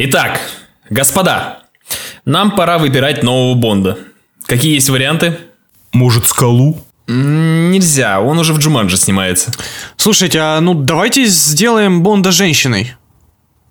Итак, 0.00 0.40
господа, 0.90 1.64
нам 2.24 2.52
пора 2.52 2.78
выбирать 2.78 3.24
нового 3.24 3.54
Бонда. 3.54 3.98
Какие 4.46 4.74
есть 4.74 4.88
варианты? 4.90 5.38
Может, 5.92 6.28
скалу? 6.28 6.78
Нельзя, 7.08 8.20
он 8.20 8.38
уже 8.38 8.52
в 8.52 8.58
Джуманджи 8.58 8.96
снимается. 8.96 9.50
Слушайте, 9.96 10.38
а 10.38 10.60
ну 10.60 10.74
давайте 10.74 11.24
сделаем 11.24 12.04
Бонда 12.04 12.30
женщиной. 12.30 12.92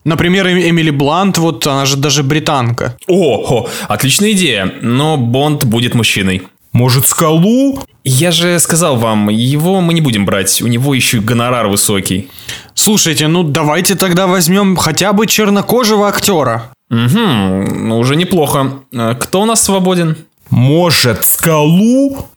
Например, 0.03 0.45
Эм- 0.47 0.69
Эмили 0.69 0.89
Блант, 0.89 1.37
вот 1.37 1.65
она 1.65 1.85
же 1.85 1.95
даже 1.95 2.23
британка. 2.23 2.97
О, 3.07 3.61
о, 3.61 3.69
отличная 3.87 4.31
идея, 4.33 4.73
но 4.81 5.15
Бонд 5.15 5.63
будет 5.63 5.95
мужчиной. 5.95 6.43
Может, 6.77 7.07
скалу? 7.07 7.79
Я 8.03 8.29
же 8.29 8.59
сказал 8.59 8.97
вам, 8.97 9.29
его 9.29 9.81
мы 9.81 9.95
не 9.95 10.01
будем 10.01 10.27
брать, 10.27 10.61
у 10.61 10.67
него 10.67 10.93
еще 10.93 11.17
и 11.17 11.21
гонорар 11.21 11.69
высокий. 11.69 12.29
Слушайте, 12.75 13.27
ну 13.27 13.41
давайте 13.41 13.95
тогда 13.95 14.27
возьмем 14.27 14.75
хотя 14.75 15.11
бы 15.11 15.25
чернокожего 15.25 16.07
актера. 16.07 16.69
Угу, 16.91 17.17
ну 17.17 17.97
уже 17.97 18.15
неплохо. 18.15 18.83
А 18.93 19.15
Кто 19.15 19.41
у 19.41 19.45
нас 19.45 19.63
свободен? 19.63 20.17
Может, 20.51 21.25
скалу? 21.25 22.27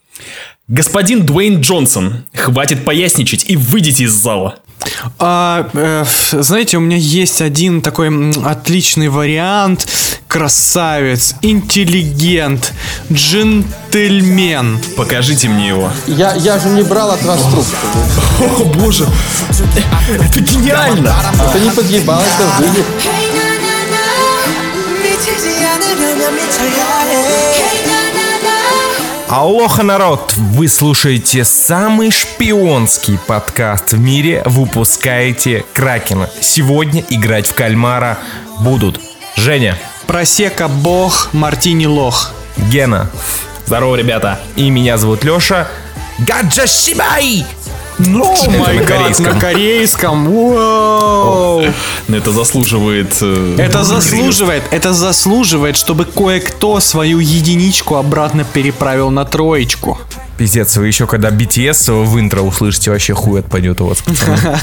Господин 0.68 1.27
Дуэйн 1.27 1.60
Джонсон. 1.60 2.24
Хватит 2.32 2.87
поясничать 2.87 3.45
и 3.46 3.57
выйдите 3.57 4.04
из 4.04 4.12
зала. 4.12 4.60
А, 5.19 5.69
э, 5.73 6.05
знаете, 6.33 6.77
у 6.77 6.80
меня 6.80 6.97
есть 6.97 7.41
один 7.41 7.83
такой 7.83 8.11
отличный 8.45 9.09
вариант. 9.09 9.87
Красавец, 10.29 11.35
интеллигент, 11.43 12.73
джентльмен. 13.13 14.79
Покажите 14.97 15.49
мне 15.49 15.69
его. 15.69 15.91
Я, 16.07 16.35
я 16.35 16.59
же 16.59 16.69
не 16.69 16.83
брал 16.83 17.11
от 17.11 17.23
вас 17.25 17.41
трубку. 17.41 18.63
О 18.63 18.65
боже, 18.79 19.07
это 20.09 20.41
гениально! 20.41 21.15
Это 21.49 21.59
не 21.59 21.71
подъебал, 21.71 22.21
это 22.21 22.63
выйдет. 22.63 22.87
Алоха, 29.30 29.84
народ! 29.84 30.34
Вы 30.36 30.66
слушаете 30.66 31.45
самый 31.45 32.10
шпионский 32.10 33.16
подкаст 33.16 33.92
в 33.92 33.98
мире 34.00 34.42
«Выпускаете 34.45 35.64
Кракена». 35.73 36.28
Сегодня 36.40 37.04
играть 37.10 37.46
в 37.46 37.54
кальмара 37.54 38.18
будут 38.58 39.01
Женя, 39.36 39.78
Просека 40.08 40.66
бог, 40.66 41.28
мартини 41.32 41.86
лох. 41.86 42.32
Гена 42.73 43.08
Здорово, 43.66 43.95
ребята. 43.95 44.40
и 44.56 44.68
меня 44.68 44.98
зовут 44.98 45.23
Леша. 45.23 45.68
Гаджашибай! 46.18 47.46
Ну, 48.06 48.34
Это 48.34 48.73
на 48.73 48.82
корейском. 48.84 49.24
на 49.34 49.40
корейском. 49.40 50.24
Это 52.09 52.32
заслуживает... 52.32 53.16
э, 53.20 53.57
Это 53.59 53.84
заслуживает, 53.84 54.62
это 54.70 54.92
заслуживает, 54.92 55.76
чтобы 55.76 56.04
кое-кто 56.04 56.80
свою 56.80 57.20
единичку 57.20 57.96
обратно 57.96 58.45
переправил 58.45 59.10
на 59.10 59.24
троечку. 59.24 59.98
Пиздец, 60.38 60.76
вы 60.76 60.87
еще 60.87 61.07
когда 61.07 61.30
BTS 61.30 62.04
в 62.04 62.18
интро 62.18 62.40
услышите, 62.40 62.90
вообще 62.90 63.12
хуй 63.15 63.40
отпадет 63.40 63.80
у 63.82 63.87
вас, 63.87 63.98
пацаны. 64.00 64.38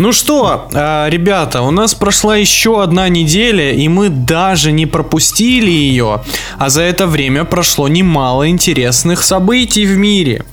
Ну 0.00 0.12
что, 0.12 0.66
а, 0.72 1.08
ребята, 1.10 1.60
у 1.60 1.70
нас 1.70 1.94
прошла 1.94 2.34
еще 2.34 2.82
одна 2.82 3.10
неделя, 3.10 3.70
и 3.70 3.86
мы 3.86 4.08
даже 4.08 4.72
не 4.72 4.86
пропустили 4.86 5.70
ее. 5.70 6.22
А 6.56 6.70
за 6.70 6.80
это 6.80 7.06
время 7.06 7.44
прошло 7.44 7.86
немало 7.86 8.48
интересных 8.48 9.22
событий 9.22 9.84
в 9.84 9.98
мире. 9.98 10.46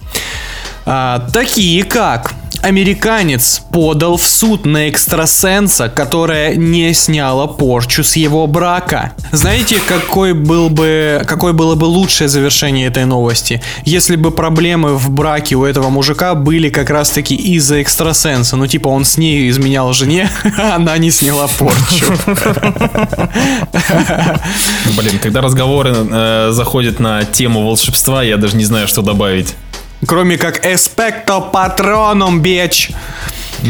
А, 0.85 1.25
такие 1.31 1.85
как 1.85 2.33
Американец 2.61 3.61
подал 3.71 4.17
в 4.17 4.25
суд 4.25 4.65
на 4.65 4.89
экстрасенса, 4.89 5.89
которая 5.89 6.55
не 6.55 6.93
сняла 6.93 7.47
порчу 7.47 8.03
с 8.03 8.15
его 8.15 8.47
брака. 8.47 9.13
Знаете, 9.31 9.79
какой 9.85 10.33
был 10.33 10.69
бы, 10.69 11.23
какое 11.27 11.53
было 11.53 11.75
бы 11.75 11.85
лучшее 11.85 12.27
завершение 12.27 12.87
этой 12.87 13.05
новости, 13.05 13.61
если 13.85 14.15
бы 14.15 14.31
проблемы 14.31 14.95
в 14.97 15.09
браке 15.09 15.55
у 15.55 15.65
этого 15.65 15.89
мужика 15.89 16.35
были 16.35 16.69
как 16.69 16.89
раз 16.89 17.09
таки 17.09 17.35
из-за 17.35 17.81
экстрасенса. 17.81 18.55
Ну, 18.57 18.67
типа, 18.67 18.87
он 18.87 19.05
с 19.05 19.17
ней 19.17 19.49
изменял 19.49 19.93
жене, 19.93 20.29
а 20.57 20.75
она 20.75 20.97
не 20.97 21.11
сняла 21.11 21.47
порчу. 21.47 22.05
Блин, 24.97 25.19
когда 25.21 25.41
разговоры 25.41 25.93
э, 25.95 26.49
заходят 26.51 26.99
на 26.99 27.23
тему 27.23 27.65
волшебства, 27.65 28.23
я 28.23 28.37
даже 28.37 28.57
не 28.57 28.65
знаю, 28.65 28.87
что 28.87 29.01
добавить. 29.01 29.55
Кроме 30.05 30.37
как 30.37 30.65
«Эспекто 30.65 31.39
патроном, 31.39 32.41
бич». 32.41 32.91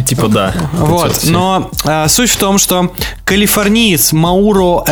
Типа 0.05 0.27
да. 0.27 0.53
Вот, 0.73 1.21
но 1.23 1.71
а, 1.85 2.07
суть 2.09 2.31
в 2.31 2.37
том, 2.37 2.57
что 2.57 2.93
калифорниец 3.23 4.11
Мауро 4.11 4.83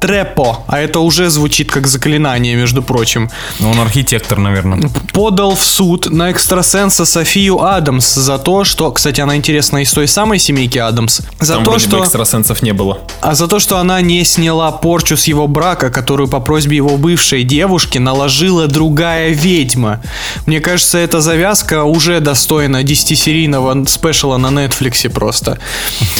Рестрепо, 0.00 0.64
а 0.66 0.78
это 0.78 1.00
уже 1.00 1.30
звучит 1.30 1.70
как 1.70 1.86
заклинание, 1.86 2.54
между 2.54 2.82
прочим, 2.82 3.30
Ну, 3.60 3.70
он 3.70 3.80
архитектор, 3.80 4.38
наверное. 4.38 4.90
подал 5.12 5.54
в 5.54 5.64
суд 5.64 6.10
на 6.10 6.30
экстрасенса 6.30 7.04
Софию 7.06 7.62
Адамс 7.62 8.14
за 8.14 8.38
то, 8.38 8.64
что, 8.64 8.90
кстати, 8.92 9.20
она 9.20 9.36
интересна 9.36 9.78
из 9.78 9.92
той 9.92 10.06
самой 10.06 10.38
семейки 10.38 10.78
Адамс, 10.78 11.20
за 11.40 11.54
Там 11.54 11.64
то, 11.64 11.78
что, 11.78 12.00
экстрасенсов 12.00 12.62
не 12.62 12.72
было. 12.72 12.98
а 13.20 13.34
за 13.34 13.48
то, 13.48 13.58
что 13.58 13.78
она 13.78 14.00
не 14.00 14.24
сняла 14.24 14.70
порчу 14.70 15.16
с 15.16 15.24
его 15.24 15.48
брака, 15.48 15.90
которую 15.90 16.28
по 16.28 16.40
просьбе 16.40 16.76
его 16.76 16.96
бывшей 16.98 17.42
девушки 17.42 17.98
наложила 17.98 18.66
другая 18.66 19.30
ведьма. 19.30 20.02
Мне 20.46 20.60
кажется, 20.60 20.98
эта 20.98 21.20
завязка 21.20 21.84
уже 21.84 22.20
достойна 22.20 22.82
10-серийного 22.82 23.88
спешала 23.88 24.36
на 24.36 24.48
Netflix 24.48 25.08
просто. 25.08 25.58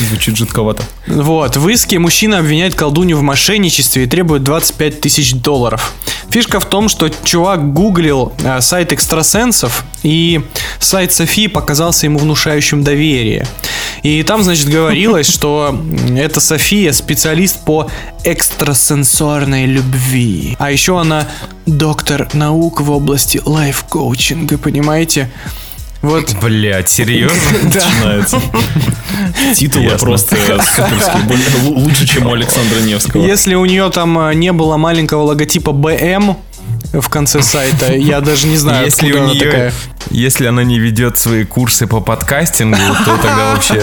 Звучит 0.08 0.36
жутковато. 0.36 0.82
Вот, 1.06 1.56
в 1.56 1.68
иске 1.68 1.98
мужчина 1.98 2.38
обвиняет 2.38 2.74
колдунью 2.74 3.18
в 3.18 3.22
мошенничестве 3.22 3.65
и 4.04 4.06
требует 4.06 4.42
25 4.42 5.00
тысяч 5.00 5.34
долларов. 5.34 5.92
Фишка 6.30 6.60
в 6.60 6.66
том, 6.66 6.88
что 6.88 7.08
чувак 7.08 7.72
гуглил 7.72 8.32
э, 8.42 8.60
сайт 8.60 8.92
экстрасенсов, 8.92 9.84
и 10.02 10.40
сайт 10.78 11.12
Софии 11.12 11.46
показался 11.46 12.06
ему 12.06 12.18
внушающим 12.18 12.82
доверие. 12.82 13.46
И 14.02 14.22
там, 14.22 14.42
значит, 14.42 14.68
говорилось, 14.68 15.28
что 15.28 15.78
эта 16.16 16.40
София 16.40 16.92
специалист 16.92 17.64
по 17.64 17.90
экстрасенсорной 18.24 19.66
любви. 19.66 20.56
А 20.58 20.70
еще 20.70 21.00
она 21.00 21.28
доктор 21.66 22.28
наук 22.32 22.80
в 22.80 22.90
области 22.90 23.40
лайф-коучинга, 23.44 24.58
понимаете? 24.58 25.30
Вот 26.02 26.34
Блять, 26.40 26.88
серьезно? 26.88 27.36
Начинается. 27.64 28.40
Титулы 29.54 29.84
Ясно. 29.84 29.98
просто 29.98 30.36
суперские. 30.36 30.86
Лучше, 31.64 32.06
чем 32.06 32.26
у 32.26 32.32
Александра 32.32 32.80
Невского. 32.80 33.24
Если 33.24 33.54
у 33.54 33.64
нее 33.64 33.90
там 33.90 34.18
э, 34.18 34.34
не 34.34 34.52
было 34.52 34.76
маленького 34.76 35.22
логотипа 35.22 35.72
БМ 35.72 36.36
в 36.92 37.08
конце 37.08 37.42
сайта, 37.42 37.94
я 37.94 38.20
даже 38.20 38.46
не 38.46 38.56
знаю, 38.56 38.84
Если 38.86 39.06
откуда 39.08 39.20
у 39.20 39.24
она 39.24 39.32
нее, 39.34 39.44
такая. 39.44 39.72
если 40.10 40.46
она 40.46 40.64
не 40.64 40.78
ведет 40.78 41.18
свои 41.18 41.44
курсы 41.44 41.86
по 41.86 42.00
подкастингу, 42.00 42.76
то 43.04 43.16
тогда 43.16 43.52
вообще... 43.54 43.80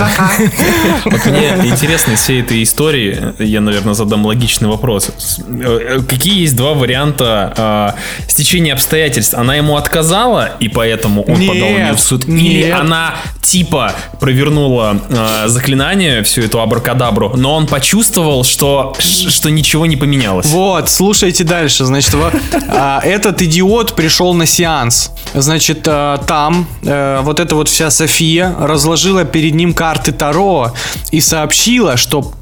Вот 1.06 1.26
мне 1.26 1.50
интересно 1.70 2.14
из 2.14 2.22
всей 2.22 2.42
этой 2.42 2.64
истории, 2.64 3.34
я, 3.40 3.62
наверное, 3.62 3.94
задам 3.94 4.26
логичный 4.26 4.70
вопрос. 4.70 5.10
С- 5.18 5.40
э, 5.40 6.00
Какие 6.08 6.42
есть 6.42 6.56
два 6.56 6.74
варианта 6.74 7.96
э, 8.28 8.30
стечения 8.30 8.74
обстоятельств? 8.74 9.34
Она 9.34 9.56
ему 9.56 9.76
отказала, 9.78 10.52
и 10.60 10.68
поэтому 10.70 11.24
он 11.24 11.40
Нет, 11.40 11.50
подал 11.50 11.70
на 11.70 11.84
нее 11.86 11.94
в 11.94 12.00
суд? 12.00 12.26
Или 12.28 12.66
нет. 12.66 12.80
она 12.80 13.16
типа 13.42 13.94
провернула 14.20 14.98
э, 15.10 15.48
заклинание, 15.48 16.24
всю 16.24 16.42
эту 16.42 16.62
абракадабру, 16.62 17.34
но 17.36 17.56
он 17.56 17.68
почувствовал, 17.68 18.44
что, 18.44 18.96
что 19.00 19.50
ничего 19.50 19.86
не 19.86 19.96
поменялось? 19.98 20.48
Вот, 20.48 20.90
слушайте 20.90 21.44
дальше. 21.44 21.86
Значит, 21.86 22.14
во- 22.14 22.32
а, 22.70 22.93
этот 23.04 23.42
идиот 23.42 23.96
пришел 23.96 24.34
на 24.34 24.46
сеанс. 24.46 25.12
Значит, 25.34 25.88
а, 25.88 26.18
там 26.18 26.68
э, 26.84 27.22
вот 27.24 27.40
эта 27.40 27.56
вот 27.56 27.70
вся 27.70 27.90
София 27.90 28.56
разложила 28.60 29.24
перед 29.24 29.54
ним 29.56 29.74
карты 29.74 30.12
Таро 30.12 30.74
и 31.12 31.22
сообщила, 31.22 31.98
что 31.98 32.34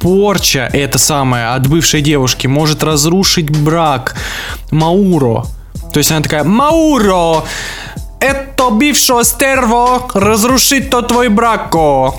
порча, 0.00 0.68
эта 0.72 0.98
самая, 0.98 1.54
от 1.54 1.66
бывшей 1.68 2.02
девушки, 2.02 2.46
может 2.48 2.82
разрушить 2.82 3.50
брак 3.50 4.16
Мауро. 4.70 5.44
То 5.92 5.98
есть 5.98 6.10
она 6.10 6.20
такая, 6.20 6.44
Мауро, 6.44 7.44
это 8.20 8.70
бывшее 8.70 9.24
стерво 9.24 10.08
разрушит 10.14 10.90
то 10.90 11.02
твой 11.02 11.28
брако. 11.28 12.14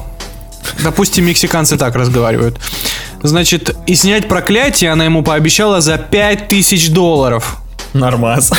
Допустим, 0.84 1.26
мексиканцы 1.26 1.78
так 1.78 1.96
разговаривают. 1.96 2.60
Значит, 3.22 3.76
и 3.88 3.96
снять 3.96 4.28
проклятие 4.28 4.92
она 4.92 5.06
ему 5.06 5.24
пообещала 5.24 5.82
за 5.82 5.98
5000 5.98 6.90
долларов. 6.90 7.58
Нормас. 7.94 8.52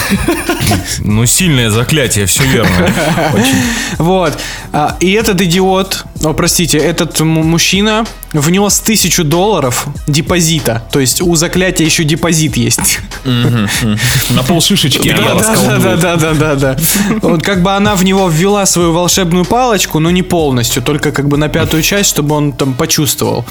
Ну, 1.01 1.27
сильное 1.27 1.69
заклятие, 1.71 2.27
все 2.27 2.45
верно. 2.45 2.89
Очень. 3.35 3.57
Вот. 3.99 4.39
А, 4.73 4.97
И 5.01 5.11
этот 5.13 5.41
идиот, 5.41 6.05
о, 6.23 6.33
простите, 6.33 6.79
этот 6.79 7.19
мужчина 7.21 8.05
внес 8.35 8.81
тысячу 8.81 9.25
долларов 9.25 9.87
депозита. 10.07 10.83
То 10.91 11.01
есть 11.01 11.23
у 11.23 11.35
заклятия 11.37 11.87
еще 11.87 12.05
депозит 12.05 12.57
есть. 12.57 13.01
На 13.25 14.43
полшишечки 14.47 15.15
Да, 15.15 15.35
да, 15.35 15.97
да, 15.97 16.17
да, 16.17 16.35
да, 16.35 16.55
да. 16.55 16.77
Вот 17.23 17.43
как 17.43 17.63
бы 17.63 17.73
она 17.73 17.95
в 17.95 18.05
него 18.05 18.29
ввела 18.29 18.67
свою 18.67 18.93
волшебную 18.93 19.45
палочку, 19.45 20.01
но 20.01 20.11
не 20.11 20.23
полностью, 20.23 20.83
только 20.83 21.13
как 21.13 21.29
бы 21.29 21.37
на 21.37 21.49
пятую 21.49 21.83
часть, 21.83 22.11
чтобы 22.11 22.35
он 22.35 22.53
там 22.53 22.75
почувствовал. 22.75 23.45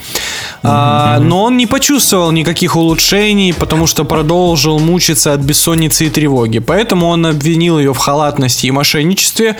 А, 0.62 1.20
но 1.20 1.44
он 1.44 1.58
не 1.58 1.66
почувствовал 1.66 2.32
никаких 2.32 2.76
улучшений, 2.76 3.54
потому 3.54 3.88
что 3.88 4.04
продолжил 4.04 4.80
мучиться 4.80 5.34
от 5.34 5.40
бессонницы 5.40 6.06
и 6.06 6.10
тревоги. 6.10 6.60
Поэтому 6.60 7.08
он 7.08 7.26
обвинил 7.26 7.80
ее 7.80 7.94
в 7.94 7.98
халатности 7.98 8.68
и 8.68 8.72
мошенничестве 8.72 9.58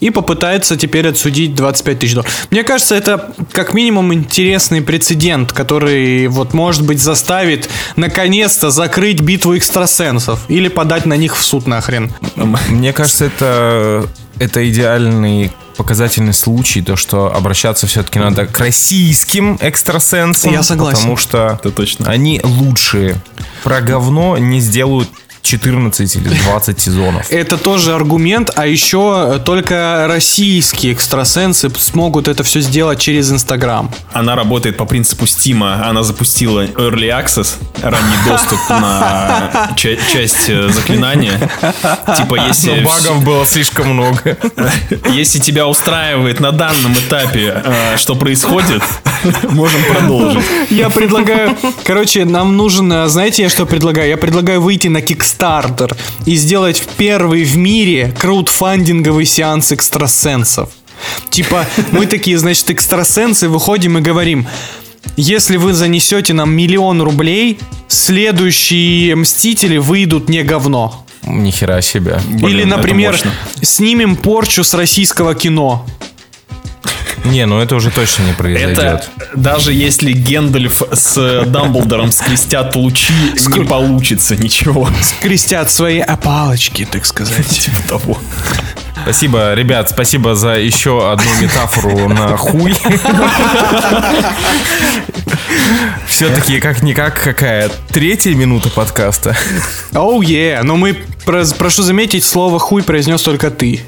и 0.00 0.10
попытается 0.10 0.76
теперь 0.76 1.08
отсудить 1.08 1.54
25 1.54 1.98
тысяч 1.98 2.14
долларов. 2.14 2.46
Мне 2.50 2.64
кажется, 2.64 2.94
это 2.94 3.32
как 3.52 3.74
минимум 3.74 4.12
интересный 4.60 4.82
прецедент, 4.82 5.52
который 5.54 6.26
вот 6.28 6.52
может 6.52 6.84
быть 6.84 7.00
заставит 7.00 7.70
наконец-то 7.96 8.70
закрыть 8.70 9.20
битву 9.20 9.56
экстрасенсов 9.56 10.40
или 10.48 10.68
подать 10.68 11.06
на 11.06 11.14
них 11.14 11.34
в 11.38 11.42
суд 11.42 11.66
нахрен. 11.66 12.12
Мне 12.68 12.92
кажется, 12.92 13.24
это, 13.24 14.06
это 14.38 14.68
идеальный 14.68 15.50
показательный 15.78 16.34
случай, 16.34 16.82
то, 16.82 16.94
что 16.94 17.34
обращаться 17.34 17.86
все-таки 17.86 18.18
надо 18.18 18.46
к 18.46 18.58
российским 18.58 19.56
экстрасенсам. 19.62 20.52
Я 20.52 20.62
согласен. 20.62 20.98
Потому 20.98 21.16
что 21.16 21.58
Это 21.58 21.70
точно. 21.70 22.10
они 22.10 22.38
лучшие. 22.44 23.16
Про 23.64 23.80
говно 23.80 24.36
не 24.36 24.60
сделают 24.60 25.08
14 25.42 26.16
или 26.16 26.28
20 26.28 26.80
сезонов. 26.80 27.30
Это 27.30 27.56
тоже 27.56 27.94
аргумент, 27.94 28.50
а 28.54 28.66
еще 28.66 29.34
э, 29.36 29.38
только 29.38 30.06
российские 30.08 30.92
экстрасенсы 30.92 31.70
смогут 31.70 32.28
это 32.28 32.42
все 32.42 32.60
сделать 32.60 33.00
через 33.00 33.30
Инстаграм. 33.32 33.90
Она 34.12 34.36
работает 34.36 34.76
по 34.76 34.84
принципу 34.84 35.26
Стима. 35.26 35.86
Она 35.88 36.02
запустила 36.02 36.64
Early 36.66 37.08
Access, 37.08 37.54
ранний 37.82 38.16
доступ 38.26 38.58
на 38.68 39.70
ча- 39.76 39.96
часть 40.12 40.48
э, 40.48 40.68
заклинания. 40.68 41.38
Типа, 42.16 42.36
если, 42.46 42.80
Но 42.80 42.88
багов 42.88 43.24
было 43.24 43.46
слишком 43.46 43.88
много. 43.88 44.36
если 45.10 45.38
тебя 45.38 45.66
устраивает 45.66 46.40
на 46.40 46.52
данном 46.52 46.92
этапе, 46.94 47.62
э, 47.64 47.96
что 47.96 48.14
происходит, 48.14 48.82
можем 49.50 49.80
продолжить. 49.84 50.42
Я 50.70 50.90
предлагаю, 50.90 51.56
короче, 51.84 52.24
нам 52.24 52.56
нужен, 52.56 52.92
э, 52.92 53.08
знаете, 53.08 53.42
я 53.42 53.48
что 53.50 53.66
предлагаю? 53.66 54.08
Я 54.08 54.16
предлагаю 54.16 54.60
выйти 54.60 54.88
на 54.88 54.98
Kickstarter 54.98 55.96
и 56.26 56.36
сделать 56.36 56.82
первый 56.96 57.44
в 57.44 57.56
мире 57.56 58.14
краудфандинговый 58.18 59.24
сеанс 59.24 59.72
экстрасенсов. 59.72 60.70
Типа, 61.30 61.66
мы 61.92 62.06
такие, 62.06 62.38
значит, 62.38 62.70
экстрасенсы, 62.70 63.48
выходим 63.48 63.98
и 63.98 64.00
говорим, 64.00 64.46
если 65.16 65.56
вы 65.56 65.72
занесете 65.72 66.34
нам 66.34 66.52
миллион 66.52 67.02
рублей, 67.02 67.58
следующие 67.88 69.14
Мстители 69.16 69.78
выйдут 69.78 70.28
не 70.28 70.42
говно. 70.42 71.06
Ни 71.22 71.50
хера 71.50 71.80
себе. 71.82 72.20
Или, 72.42 72.60
это 72.60 72.76
например, 72.76 73.18
снимем 73.62 74.16
порчу 74.16 74.64
с 74.64 74.74
российского 74.74 75.34
кино. 75.34 75.86
Не, 77.24 77.46
ну 77.46 77.60
это 77.60 77.76
уже 77.76 77.90
точно 77.90 78.22
не 78.24 78.32
произойдет. 78.32 78.78
Это 78.78 79.08
даже 79.34 79.72
если 79.72 80.12
Гендальф 80.12 80.82
с 80.92 81.44
Дамблдором 81.46 82.12
скрестят 82.12 82.74
лучи, 82.76 83.12
не 83.48 83.64
получится 83.64 84.36
ничего. 84.36 84.88
Крестят 85.20 85.70
свои 85.70 86.00
опалочки, 86.00 86.86
так 86.90 87.04
сказать. 87.04 87.46
Типа 87.48 87.76
того. 87.88 88.18
Спасибо, 89.02 89.54
ребят, 89.54 89.88
спасибо 89.90 90.34
за 90.34 90.50
еще 90.58 91.10
одну 91.10 91.30
метафору 91.40 92.08
на 92.08 92.36
хуй. 92.36 92.74
Все-таки 96.06 96.60
как-никак 96.60 97.20
какая 97.22 97.70
третья 97.90 98.34
минута 98.34 98.68
подкаста. 98.68 99.36
Оу, 99.94 100.20
е, 100.22 100.60
но 100.62 100.76
мы, 100.76 100.96
про- 101.24 101.46
прошу 101.58 101.82
заметить, 101.82 102.24
слово 102.24 102.58
хуй 102.58 102.82
произнес 102.82 103.22
только 103.22 103.50
ты. 103.50 103.80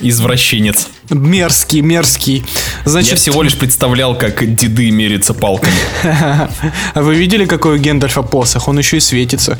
Извращенец. 0.00 0.88
Мерзкий, 1.10 1.80
мерзкий. 1.80 2.38
Я 2.84 2.90
Значит, 2.90 3.18
всего 3.18 3.42
лишь 3.42 3.56
представлял, 3.56 4.16
как 4.16 4.54
деды 4.56 4.90
мерятся 4.90 5.34
палками. 5.34 5.74
а 6.02 6.48
вы 7.02 7.14
видели, 7.14 7.44
какой 7.44 7.76
у 7.76 7.78
Гендальфа 7.78 8.22
посох? 8.22 8.68
Он 8.68 8.78
еще 8.78 8.96
и 8.96 9.00
светится. 9.00 9.58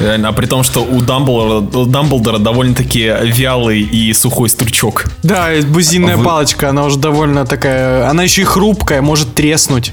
Реально, 0.00 0.28
а 0.28 0.32
при 0.32 0.46
том, 0.46 0.62
что 0.62 0.84
у 0.84 1.00
Дамблдора, 1.00 1.60
у 1.78 1.86
Дамблдора 1.86 2.38
довольно-таки 2.38 3.12
вялый 3.24 3.80
и 3.80 4.12
сухой 4.12 4.48
стручок. 4.48 5.06
Да, 5.22 5.50
бузинная 5.66 6.14
А 6.14 6.16
вы- 6.18 6.24
палочка, 6.24 6.70
она 6.70 6.84
уже 6.84 6.98
довольно 6.98 7.44
такая... 7.46 8.08
Она 8.08 8.22
еще 8.22 8.42
и 8.42 8.44
хрупкая, 8.44 9.02
может 9.02 9.34
треснуть. 9.34 9.92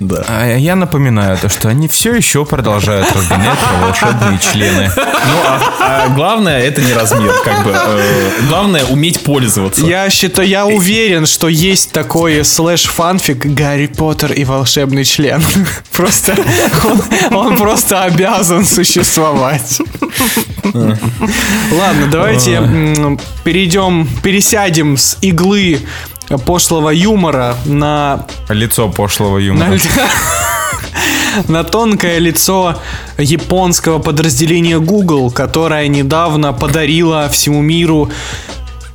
Да. 0.00 0.24
А 0.26 0.56
я 0.56 0.76
напоминаю 0.76 1.36
то, 1.36 1.50
что 1.50 1.68
они 1.68 1.86
все 1.86 2.14
еще 2.14 2.46
продолжают 2.46 3.12
разгонять 3.12 3.58
про 3.58 3.86
волшебные 3.86 4.38
члены. 4.38 4.90
Ну, 4.96 5.36
а, 5.44 5.60
а 5.78 6.08
главное 6.08 6.58
это 6.58 6.80
не 6.80 6.94
размер, 6.94 7.34
как 7.44 7.64
бы. 7.64 7.72
э, 7.74 8.30
главное 8.48 8.84
уметь 8.86 9.20
пользоваться. 9.20 9.84
Я 9.84 10.08
считаю, 10.08 10.48
я 10.48 10.64
уверен, 10.64 11.26
что 11.26 11.48
есть 11.48 11.92
такой 11.92 12.44
слэш-фанфик 12.44 13.44
Гарри 13.44 13.88
Поттер 13.88 14.32
и 14.32 14.44
волшебный 14.44 15.04
член. 15.04 15.42
Просто 15.92 16.34
он, 16.84 17.02
он 17.36 17.56
просто 17.58 18.02
обязан 18.04 18.64
существовать. 18.64 19.80
Ладно, 20.64 22.06
давайте 22.10 23.18
перейдем, 23.44 24.08
пересядем 24.22 24.96
с 24.96 25.18
иглы 25.20 25.80
пошлого 26.38 26.90
юмора 26.90 27.56
на 27.64 28.26
Лицо 28.48 28.88
пошлого 28.88 29.38
на, 29.38 29.42
юмора. 29.42 29.78
на 31.48 31.64
тонкое 31.64 32.18
лицо 32.18 32.76
японского 33.18 33.98
подразделения 33.98 34.78
Google, 34.78 35.30
которое 35.30 35.88
недавно 35.88 36.52
подарило 36.52 37.28
всему 37.28 37.62
миру 37.62 38.10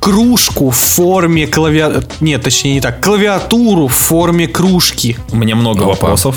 кружку 0.00 0.70
в 0.70 0.76
форме 0.76 1.46
клавиатуры... 1.46 2.06
Нет, 2.20 2.42
точнее 2.42 2.74
не 2.74 2.80
так. 2.80 3.02
Клавиатуру 3.02 3.88
в 3.88 3.94
форме 3.94 4.46
кружки. 4.46 5.16
У 5.32 5.36
меня 5.36 5.56
много 5.56 5.82
вопросов. 5.82 6.36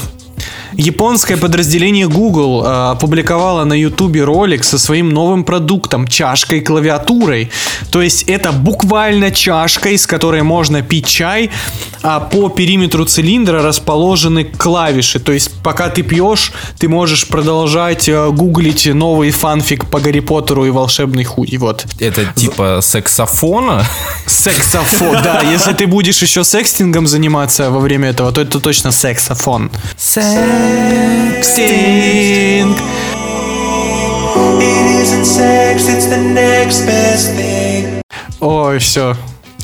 Японское 0.79 1.35
подразделение 1.35 2.07
Google 2.07 2.63
э, 2.63 2.91
опубликовало 2.91 3.65
на 3.65 3.73
YouTube 3.73 4.15
ролик 4.23 4.63
со 4.63 4.79
своим 4.79 5.09
новым 5.09 5.43
продуктом 5.43 6.07
чашкой-клавиатурой. 6.07 7.51
То 7.91 8.01
есть 8.01 8.23
это 8.23 8.53
буквально 8.53 9.29
чашка, 9.31 9.89
из 9.89 10.07
которой 10.07 10.41
можно 10.41 10.81
пить 10.81 11.05
чай, 11.05 11.51
а 12.01 12.21
по 12.21 12.47
периметру 12.47 13.03
цилиндра 13.03 13.61
расположены 13.61 14.45
клавиши. 14.45 15.19
То 15.19 15.33
есть 15.33 15.51
пока 15.61 15.89
ты 15.89 16.01
пьешь, 16.01 16.53
ты 16.77 16.87
можешь 16.87 17.27
продолжать 17.27 18.07
э, 18.07 18.29
гуглить 18.29 18.85
новый 18.85 19.31
фанфик 19.31 19.85
по 19.85 19.99
Гарри 19.99 20.21
Поттеру 20.21 20.65
и 20.65 20.69
волшебный 20.69 21.25
хуй. 21.25 21.57
Вот. 21.57 21.85
Это 21.99 22.23
типа 22.35 22.79
саксофона? 22.81 23.85
Сексофон. 24.25 25.17
Да, 25.23 25.41
если 25.41 25.73
ты 25.73 25.87
будешь 25.87 26.21
еще 26.21 26.45
секстингом 26.45 27.05
заниматься 27.05 27.69
во 27.69 27.79
время 27.79 28.11
этого, 28.11 28.31
то 28.31 28.39
это 28.39 28.61
точно 28.61 28.91
сексофон. 28.93 29.71
Секстинг. 31.41 32.77
It 34.59 35.01
isn't 35.01 35.25
sex, 35.25 35.87
it's 35.87 36.07
the 36.07 36.17
next 36.17 36.85
best 36.85 37.35
thing. 37.37 38.01
Ой, 38.39 38.79
все. 38.79 39.15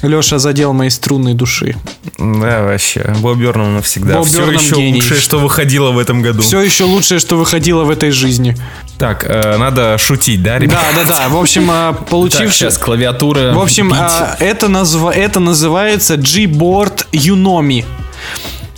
Леша 0.02 0.38
задел 0.38 0.74
мои 0.74 0.90
струнные 0.90 1.34
души. 1.34 1.76
Да, 2.18 2.64
вообще. 2.64 3.14
Боб 3.22 3.38
Бёрнам 3.38 3.76
навсегда. 3.76 4.16
Боб 4.18 4.28
Все 4.28 4.50
еще 4.52 4.76
гений. 4.76 4.96
лучшее, 4.96 5.20
что 5.20 5.40
выходило 5.40 5.92
в 5.92 5.98
этом 6.00 6.22
году. 6.22 6.42
Все 6.44 6.60
еще 6.62 6.84
лучшее, 6.84 7.20
что 7.20 7.38
выходило 7.38 7.84
в 7.86 7.90
этой 7.90 8.12
жизни. 8.12 8.56
Так, 9.00 9.26
э, 9.28 9.58
надо 9.58 9.98
шутить, 9.98 10.44
да, 10.44 10.60
ребят? 10.60 10.80
Да, 10.96 11.04
да, 11.04 11.10
да. 11.10 11.30
В 11.30 11.38
общем, 11.38 11.68
Так, 11.68 12.06
получившись... 12.08 12.54
сейчас 12.56 12.78
клавиатура. 12.78 13.54
В 13.54 13.60
общем, 13.60 13.92
а, 13.94 14.36
это, 14.40 14.68
назва- 14.68 15.12
это 15.14 15.40
называется 15.40 16.16
Gboard 16.16 17.06
Unomi. 17.12 17.84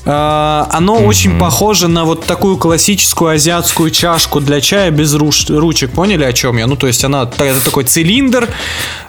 А, 0.09 0.69
Оно 0.71 0.95
очень 1.03 1.37
похоже 1.37 1.89
на 1.89 2.05
вот 2.05 2.25
такую 2.25 2.55
классическую 2.57 3.31
азиатскую 3.31 3.91
чашку 3.91 4.39
для 4.39 4.61
чая 4.61 4.89
без 4.89 5.13
руш- 5.13 5.49
ручек. 5.53 5.91
Поняли, 5.91 6.23
о 6.23 6.31
чем 6.31 6.55
я? 6.57 6.65
Ну, 6.65 6.77
то 6.77 6.87
есть 6.87 7.03
она 7.03 7.23
это 7.23 7.59
такой 7.65 7.83
цилиндр, 7.83 8.47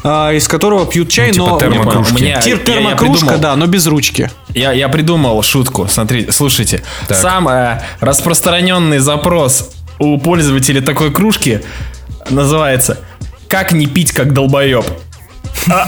а, 0.03 0.33
из 0.33 0.49
которого 0.49 0.87
пьют 0.87 1.09
чай, 1.09 1.31
типа 1.31 1.47
но 1.51 1.59
термокружки. 1.61 2.15
Меня- 2.15 2.41
Тир- 2.41 2.57
я- 2.67 2.75
я 2.75 2.75
термокружка, 2.75 3.27
придумал. 3.27 3.39
да, 3.41 3.55
но 3.57 3.67
без 3.67 3.87
ручки. 3.87 4.29
Я, 4.55 4.73
я 4.73 4.89
придумал 4.89 5.41
шутку. 5.43 5.87
Смотрите, 5.89 6.33
слушайте. 6.33 6.83
Так. 7.07 7.17
Самый 7.19 7.77
распространенный 8.01 8.99
запрос 8.99 9.71
у 10.01 10.19
пользователей 10.19 10.81
такой 10.81 11.13
кружки 11.13 11.61
называется 12.29 12.99
«Как 13.49 13.71
не 13.73 13.87
пить, 13.87 14.11
как 14.11 14.33
долбоеб?» 14.33 14.85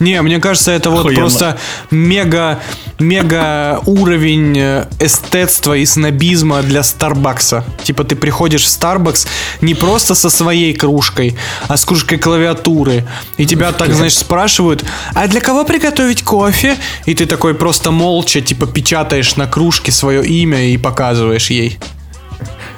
Не, 0.00 0.20
мне 0.22 0.38
кажется, 0.38 0.72
это 0.72 0.90
вот 0.90 1.00
Охуенно. 1.00 1.20
просто 1.20 1.58
мега 1.90 2.60
мега 2.98 3.80
уровень 3.86 4.58
э, 4.58 4.86
эстетства 5.00 5.76
и 5.76 5.86
снобизма 5.86 6.62
для 6.62 6.82
Старбакса. 6.82 7.64
Типа 7.82 8.04
ты 8.04 8.16
приходишь 8.16 8.64
в 8.64 8.68
Starbucks 8.68 9.26
не 9.60 9.74
просто 9.74 10.14
со 10.14 10.30
своей 10.30 10.74
кружкой, 10.74 11.36
а 11.68 11.76
с 11.76 11.84
кружкой 11.84 12.18
клавиатуры. 12.18 13.06
И 13.36 13.46
тебя 13.46 13.72
так, 13.72 13.92
знаешь, 13.94 14.16
спрашивают, 14.16 14.84
а 15.14 15.28
для 15.28 15.40
кого 15.40 15.64
приготовить 15.64 16.22
кофе? 16.22 16.76
И 17.06 17.14
ты 17.14 17.26
такой 17.26 17.54
просто 17.54 17.90
молча, 17.90 18.40
типа, 18.40 18.66
печатаешь 18.66 19.36
на 19.36 19.46
кружке 19.46 19.92
свое 19.92 20.24
имя 20.24 20.68
и 20.68 20.76
показываешь 20.76 21.50
ей. 21.50 21.78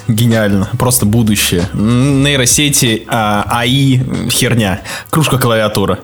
Гениально. 0.09 0.69
Просто 0.79 1.07
будущее. 1.07 1.69
Нейросети, 1.73 3.05
а, 3.07 3.45
АИ, 3.49 4.01
херня. 4.31 4.81
Кружка 5.11 5.39
клавиатура. 5.39 6.01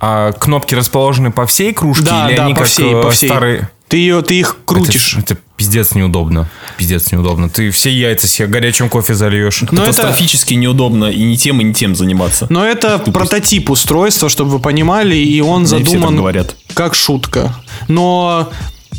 А 0.00 0.32
кнопки 0.32 0.74
расположены 0.74 1.30
по 1.30 1.46
всей 1.46 1.72
кружке 1.72 2.04
Да, 2.04 2.28
или 2.28 2.36
да, 2.36 2.44
они 2.44 2.54
по 2.54 2.60
как 2.60 2.68
всей, 2.68 2.92
э, 2.92 3.02
по 3.02 3.10
всей. 3.10 3.28
старые? 3.28 3.70
Ты, 3.88 3.98
ее, 3.98 4.22
ты 4.22 4.38
их 4.40 4.56
крутишь. 4.64 5.14
Это, 5.18 5.34
это 5.34 5.42
пиздец 5.56 5.94
неудобно. 5.94 6.48
Пиздец 6.76 7.12
неудобно. 7.12 7.48
Ты 7.48 7.70
все 7.70 7.90
яйца 7.90 8.26
себе 8.26 8.48
горячим 8.48 8.88
кофе 8.88 9.14
зальешь. 9.14 9.60
Но 9.62 9.68
это- 9.82 9.92
Катастрофически 9.92 10.54
неудобно 10.54 11.04
и 11.06 11.22
не 11.22 11.36
тем, 11.36 11.60
и 11.60 11.64
не 11.64 11.74
тем 11.74 11.94
заниматься. 11.94 12.46
Но 12.50 12.64
это 12.66 12.98
прототип 12.98 13.70
устройства, 13.70 14.28
чтобы 14.28 14.50
вы 14.52 14.58
понимали, 14.58 15.14
и 15.16 15.40
он 15.40 15.60
Мне 15.60 15.66
все 15.66 15.76
так 15.78 15.86
задуман 15.86 16.16
говорят. 16.16 16.56
как 16.74 16.94
шутка. 16.94 17.54
Но 17.86 18.50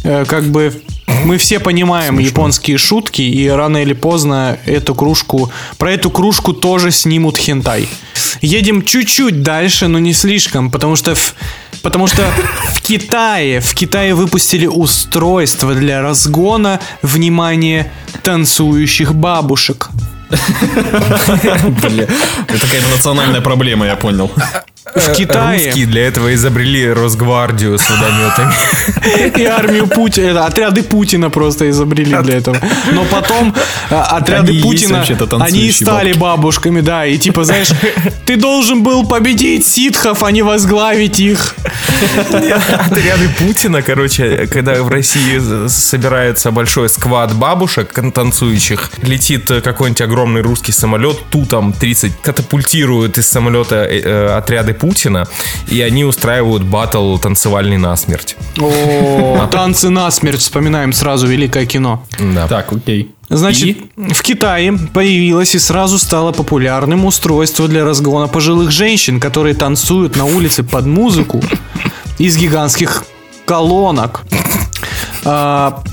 э, 0.04 0.24
как 0.26 0.46
бы 0.46 0.82
мы 1.08 1.38
все 1.38 1.60
понимаем 1.60 2.20
японские 2.20 2.78
шутки, 2.78 3.22
и 3.22 3.48
рано 3.48 3.78
или 3.78 3.94
поздно 3.94 4.58
эту 4.66 4.96
кружку, 4.96 5.52
про 5.78 5.92
эту 5.92 6.10
кружку 6.10 6.54
тоже 6.54 6.92
снимут 6.92 7.38
хентай. 7.38 7.88
Едем 8.42 8.84
чуть-чуть 8.84 9.42
дальше, 9.42 9.88
но 9.88 10.00
не 10.00 10.14
слишком, 10.14 10.72
потому 10.72 10.96
что 10.96 11.16
в, 11.16 11.36
потому 11.82 12.08
что 12.08 12.24
в 12.74 12.82
Китае, 12.82 13.60
в 13.60 13.74
Китае 13.74 14.16
выпустили 14.16 14.66
устройство 14.66 15.74
для 15.74 16.02
разгона, 16.02 16.80
внимание, 17.02 17.92
танцующих 18.24 19.14
бабушек. 19.14 19.90
Бля, 20.30 22.04
это 22.04 22.60
какая-то 22.60 22.90
национальная 22.96 23.42
проблема, 23.42 23.86
я 23.86 23.96
понял. 23.96 24.32
В 24.94 25.14
Китае 25.14 25.66
Русские 25.66 25.88
для 25.88 26.08
этого 26.08 26.34
изобрели 26.36 26.88
Росгвардию 26.88 27.78
с 27.80 27.90
водометами. 27.90 28.54
и 29.40 29.44
армию 29.44 29.88
Путина, 29.88 30.28
это 30.28 30.46
отряды 30.46 30.84
Путина 30.84 31.30
просто 31.30 31.70
изобрели 31.72 32.16
для 32.22 32.38
этого. 32.38 32.58
Но 32.94 33.04
потом 33.06 33.54
э, 33.90 33.96
отряды 33.96 34.52
Они 34.52 34.62
Путина, 34.62 35.04
они 35.40 35.62
и 35.62 35.72
стали 35.72 36.14
бабушками, 36.14 36.82
да, 36.82 37.06
и 37.06 37.18
типа, 37.18 37.44
знаешь, 37.46 37.70
ты 38.26 38.38
должен 38.38 38.84
был 38.84 39.08
победить 39.08 39.66
ситхов, 39.66 40.24
а 40.24 40.32
не 40.32 40.44
возглавить 40.44 41.20
их. 41.20 41.56
Отряды 42.32 43.30
Путина, 43.40 43.82
короче, 43.82 44.48
когда 44.48 44.84
в 44.84 44.90
России 44.90 45.68
собирается 45.68 46.52
большой 46.52 46.90
сквад 46.90 47.34
бабушек 47.34 47.92
танцующих, 48.14 48.92
летит 49.02 49.50
э, 49.50 49.62
какой-нибудь 49.62 50.02
огромный 50.02 50.15
русский 50.16 50.72
самолет, 50.72 51.18
ту 51.30 51.46
там 51.46 51.74
30 51.74 52.22
катапультируют 52.22 53.18
из 53.18 53.28
самолета 53.28 53.76
э, 53.76 54.02
э, 54.02 54.38
отряды 54.38 54.74
Путина, 54.74 55.28
и 55.68 55.82
они 55.82 56.06
устраивают 56.06 56.64
батл 56.64 57.18
танцевальный 57.18 57.78
насмерть. 57.78 58.36
О, 58.60 59.48
танцы 59.52 59.90
насмерть, 59.90 60.40
вспоминаем 60.40 60.94
сразу 60.94 61.28
великое 61.28 61.66
кино. 61.66 62.04
Да. 62.20 62.48
Так, 62.48 62.72
окей. 62.74 63.12
Значит, 63.30 63.78
в 63.96 64.22
Китае 64.22 64.78
появилось 64.94 65.56
и 65.56 65.60
сразу 65.60 65.98
стало 65.98 66.32
популярным 66.32 67.06
устройство 67.06 67.68
для 67.68 67.84
разгона 67.84 68.28
пожилых 68.28 68.72
женщин, 68.72 69.20
которые 69.20 69.56
танцуют 69.56 70.16
на 70.16 70.26
улице 70.26 70.64
под 70.64 70.86
музыку 70.86 71.42
из 72.20 72.38
гигантских 72.38 73.04
колонок. 73.46 74.24
А, 75.24 75.84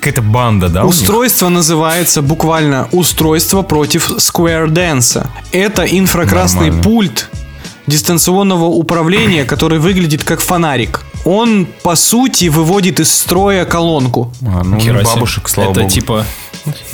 Какая-то 0.00 0.22
банда, 0.22 0.68
да? 0.68 0.84
Устройство 0.84 1.48
называется 1.48 2.22
буквально 2.22 2.88
устройство 2.92 3.62
против 3.62 4.10
Square 4.10 4.68
Dance. 4.68 5.26
Это 5.52 5.82
инфракрасный 5.84 6.66
Нормально. 6.70 6.82
пульт 6.82 7.30
дистанционного 7.86 8.66
управления, 8.66 9.44
который 9.52 9.78
выглядит 9.78 10.22
как 10.24 10.40
фонарик. 10.40 11.02
Он, 11.24 11.66
по 11.82 11.96
сути, 11.96 12.48
выводит 12.48 13.00
из 13.00 13.10
строя 13.12 13.64
колонку. 13.64 14.32
А, 14.46 14.62
ну, 14.64 14.78
Хера 14.78 15.00
себе. 15.00 15.14
бабушек, 15.14 15.48
слава 15.48 15.70
Это 15.72 15.80
богу. 15.80 15.92
типа... 15.92 16.24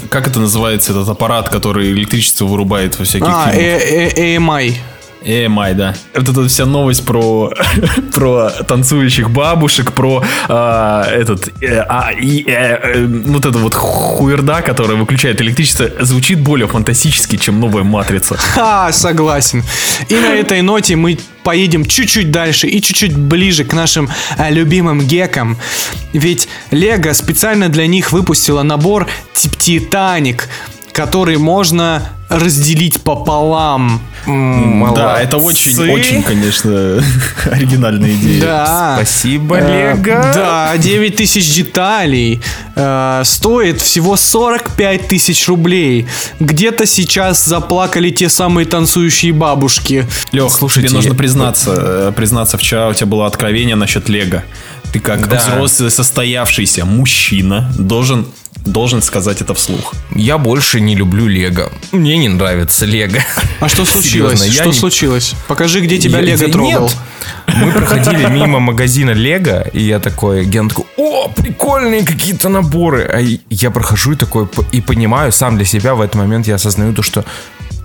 Как 0.09 0.29
это 0.29 0.39
называется, 0.39 0.93
этот 0.93 1.09
аппарат, 1.09 1.49
который 1.49 1.91
электричество 1.91 2.45
вырубает 2.45 2.97
во 2.99 3.05
всяких 3.05 3.27
А, 3.29 3.51
фильмах? 3.51 3.59
э- 3.83 4.69
э- 5.25 5.47
AMI. 5.47 5.55
EMI, 5.55 5.75
да. 5.75 5.95
Вот 6.15 6.29
эта 6.29 6.49
вся 6.49 6.67
новость 6.67 7.05
про, 7.05 7.53
про 8.13 8.51
танцующих 8.51 9.31
бабушек, 9.31 9.93
про 9.93 10.23
а, 10.49 11.05
этот, 11.11 11.49
э, 11.63 11.85
а, 11.89 12.11
и, 12.13 12.45
э, 12.47 12.95
э, 12.95 13.07
вот 13.07 13.45
эта 13.45 13.59
вот 13.59 13.75
хуерда, 13.75 14.63
которая 14.63 14.97
выключает 14.97 15.41
электричество, 15.41 15.91
звучит 16.01 16.41
более 16.41 16.69
фантастически, 16.69 17.37
чем 17.37 17.61
новая 17.61 17.83
матрица. 17.83 18.37
Ха, 18.39 18.93
согласен. 18.93 19.63
И 20.09 20.15
на 20.15 20.35
этой 20.35 20.63
ноте 20.63 20.97
мы 20.97 21.19
поедем 21.43 21.85
чуть-чуть 21.85 22.31
дальше 22.31 22.67
и 22.67 22.81
чуть-чуть 22.81 23.17
ближе 23.17 23.65
к 23.65 23.73
нашим 23.75 24.09
э, 24.39 24.51
любимым 24.51 25.01
гекам. 25.01 25.57
Ведь 26.13 26.49
Лего 26.71 27.13
специально 27.13 27.69
для 27.69 27.87
них 27.87 28.13
выпустила 28.13 28.63
набор 28.63 29.09
Титаник, 29.35 30.49
который 30.93 31.39
можно 31.39 32.03
разделить 32.39 33.01
пополам. 33.03 34.01
М, 34.27 34.93
Да, 34.95 35.21
это 35.21 35.37
очень, 35.37 35.79
очень, 35.91 36.23
конечно, 36.23 37.03
оригинальная 37.51 38.15
идея. 38.15 38.41
Да. 38.43 38.93
Спасибо, 38.97 39.57
Э, 39.59 39.95
Лего. 39.95 40.33
Да, 40.35 40.77
9 40.79 41.17
тысяч 41.17 41.55
деталей. 41.55 42.41
Э, 42.75 43.23
стоит 43.25 43.81
всего 43.81 44.17
45 44.17 45.09
тысяч 45.09 45.47
рублей. 45.49 46.07
Где-то 46.41 46.87
сейчас 46.87 47.45
заплакали 47.45 48.11
те 48.11 48.29
самые 48.29 48.67
танцующие 48.67 49.33
бабушки. 49.33 50.07
Лех, 50.33 50.51
Слушайте, 50.53 50.89
тебе 50.89 50.97
нужно 50.97 51.11
я- 51.13 51.15
признаться, 51.19 51.75
э, 51.77 52.13
признаться, 52.17 52.57
вчера 52.59 52.89
у 52.89 52.95
тебя 52.95 53.07
было 53.07 53.27
откровение 53.27 53.77
насчет 53.77 54.09
Лего. 54.09 54.43
Ты 54.93 55.01
как 55.01 55.29
Да. 55.29 55.37
взрослый, 55.39 55.91
состоявшийся 55.91 56.85
мужчина 56.85 57.71
должен, 57.79 58.27
должен 58.65 59.03
сказать 59.03 59.41
это 59.41 59.55
вслух. 59.55 59.95
Я 60.15 60.39
больше 60.39 60.81
не 60.81 60.95
люблю 60.97 61.27
Лего. 61.27 61.71
Мне 61.93 62.17
не 62.17 62.29
нравится 62.29 62.87
Лего. 62.87 63.19
А 63.61 63.69
что 63.69 63.85
случилось? 63.85 64.39
Серьезно, 64.41 64.45
я 64.57 64.63
что 64.63 64.73
не- 64.73 64.79
случилось? 64.79 65.35
Покажи, 65.49 65.81
где 65.81 65.99
тебя 65.99 66.21
Я- 66.21 66.35
Лего 66.37 66.49
трогал. 66.53 66.83
нет. 66.83 66.97
Мы 67.57 67.73
проходили 67.79 68.27
мимо 68.31 68.59
магазина 68.61 69.11
Лего, 69.11 69.63
и 69.73 69.83
я 69.83 69.99
такой, 70.01 70.45
Ген 70.45 70.69
такой, 70.69 70.85
о, 70.97 71.29
прикольные 71.29 72.05
какие-то 72.05 72.49
наборы. 72.49 73.03
А 73.03 73.21
я 73.51 73.71
прохожу 73.71 74.13
и 74.13 74.17
такой, 74.17 74.49
и 74.73 74.81
понимаю 74.81 75.31
сам 75.33 75.57
для 75.57 75.65
себя 75.67 75.95
в 75.95 76.01
этот 76.01 76.15
момент, 76.17 76.47
я 76.47 76.55
осознаю 76.55 76.95
то, 76.95 77.03
что 77.03 77.25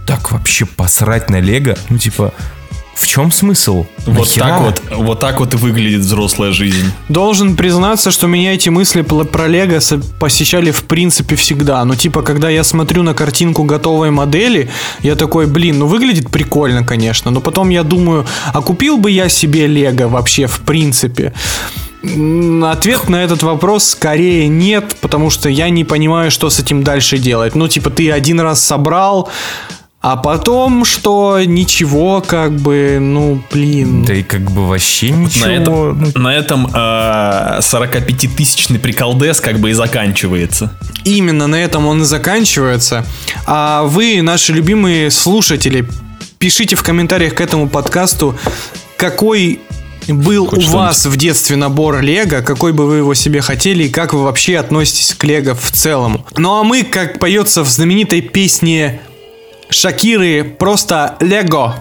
так 0.07 0.31
вообще 0.31 0.65
посрать 0.65 1.29
на 1.29 1.39
Лего, 1.39 1.77
ну 1.89 1.97
типа, 1.97 2.33
в 2.99 3.07
чем 3.07 3.31
смысл? 3.31 3.85
Вот 4.05 4.27
Нахера? 4.27 4.43
так 4.43 4.61
вот, 4.61 4.81
вот 4.97 5.19
так 5.19 5.39
вот 5.39 5.53
и 5.53 5.57
выглядит 5.57 6.01
взрослая 6.01 6.51
жизнь. 6.51 6.91
Должен 7.07 7.55
признаться, 7.55 8.11
что 8.11 8.27
меня 8.27 8.53
эти 8.53 8.69
мысли 8.69 9.01
про 9.01 9.47
Лего 9.47 9.79
посещали 10.19 10.71
в 10.71 10.83
принципе 10.83 11.35
всегда. 11.35 11.83
Ну, 11.85 11.95
типа, 11.95 12.21
когда 12.21 12.49
я 12.49 12.63
смотрю 12.63 13.03
на 13.03 13.13
картинку 13.13 13.63
готовой 13.63 14.11
модели, 14.11 14.69
я 15.01 15.15
такой, 15.15 15.47
блин, 15.47 15.79
ну 15.79 15.87
выглядит 15.87 16.29
прикольно, 16.29 16.83
конечно. 16.83 17.31
Но 17.31 17.39
потом 17.39 17.69
я 17.69 17.83
думаю, 17.83 18.25
а 18.53 18.61
купил 18.61 18.97
бы 18.97 19.11
я 19.11 19.29
себе 19.29 19.67
Лего 19.67 20.07
вообще 20.07 20.47
в 20.47 20.59
принципе? 20.59 21.33
Ответ 22.01 23.09
на 23.09 23.23
этот 23.23 23.43
вопрос 23.43 23.83
скорее 23.83 24.47
нет, 24.47 24.95
потому 25.01 25.29
что 25.29 25.49
я 25.49 25.69
не 25.69 25.83
понимаю, 25.83 26.31
что 26.31 26.49
с 26.49 26.59
этим 26.59 26.81
дальше 26.81 27.17
делать. 27.17 27.55
Ну, 27.55 27.67
типа, 27.67 27.89
ты 27.89 28.09
один 28.09 28.39
раз 28.39 28.63
собрал, 28.63 29.29
а 30.01 30.15
потом 30.15 30.85
что, 30.85 31.41
ничего, 31.43 32.23
как 32.25 32.55
бы, 32.55 32.99
ну, 33.01 33.43
блин. 33.51 34.05
Да 34.05 34.13
и 34.13 34.23
как 34.23 34.49
бы 34.49 34.65
вообще 34.65 35.11
На 35.11 35.15
ничего. 35.17 35.45
этом, 35.47 36.01
ну, 36.01 36.21
на 36.21 36.33
этом 36.33 36.67
э, 36.67 37.59
45-тысячный 37.59 38.79
приколдес 38.79 39.41
как 39.41 39.59
бы 39.59 39.71
и 39.71 39.73
заканчивается. 39.73 40.71
Именно 41.03 41.47
на 41.47 41.55
этом 41.55 41.85
он 41.85 42.03
и 42.03 42.05
заканчивается. 42.05 43.05
А 43.45 43.83
вы, 43.83 44.21
наши 44.21 44.53
любимые 44.53 45.11
слушатели, 45.11 45.85
пишите 46.37 46.77
в 46.77 46.83
комментариях 46.83 47.35
к 47.35 47.41
этому 47.41 47.67
подкасту, 47.67 48.37
какой 48.95 49.59
был 50.07 50.47
Хоть 50.47 50.65
у 50.65 50.71
вас 50.71 51.05
в 51.05 51.17
детстве 51.17 51.57
набор 51.57 52.01
Лего, 52.01 52.41
какой 52.41 52.71
бы 52.71 52.87
вы 52.87 52.97
его 52.97 53.13
себе 53.13 53.41
хотели 53.41 53.83
и 53.83 53.89
как 53.89 54.13
вы 54.13 54.23
вообще 54.23 54.57
относитесь 54.57 55.13
к 55.13 55.23
Лего 55.25 55.53
в 55.55 55.71
целом. 55.71 56.25
Ну 56.37 56.57
а 56.57 56.63
мы, 56.63 56.83
как 56.83 57.19
поется 57.19 57.63
в 57.63 57.69
знаменитой 57.69 58.21
песне 58.21 59.01
Шакиры, 59.71 60.43
просто 60.43 61.15
Лего. 61.19 61.75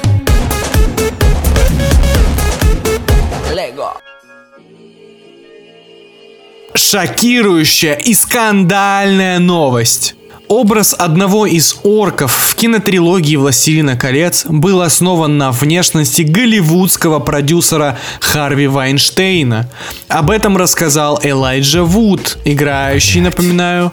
Шокирующая 6.74 7.94
и 7.94 8.12
скандальная 8.12 9.38
новость. 9.38 10.16
Образ 10.48 10.94
одного 10.98 11.46
из 11.46 11.76
орков 11.82 12.30
в 12.32 12.54
кинотрилогии 12.56 13.36
«Властелина 13.36 13.96
колец» 13.96 14.44
был 14.46 14.82
основан 14.82 15.38
на 15.38 15.50
внешности 15.50 16.22
голливудского 16.22 17.20
продюсера 17.20 17.98
Харви 18.20 18.66
Вайнштейна. 18.66 19.70
Об 20.08 20.30
этом 20.30 20.56
рассказал 20.56 21.20
Элайджа 21.22 21.82
Вуд, 21.82 22.38
играющий, 22.44 23.20
напоминаю, 23.22 23.92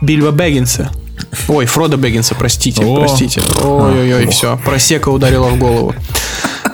Бильбо 0.00 0.32
Бэггинса. 0.32 0.90
Ой, 1.48 1.66
Фрода 1.66 1.96
Бэггинса, 1.96 2.34
простите, 2.34 2.82
О. 2.84 3.00
простите. 3.00 3.40
Ой-ой-ой, 3.62 4.26
все, 4.28 4.58
просека 4.64 5.08
ударила 5.10 5.48
в 5.48 5.58
голову. 5.58 5.94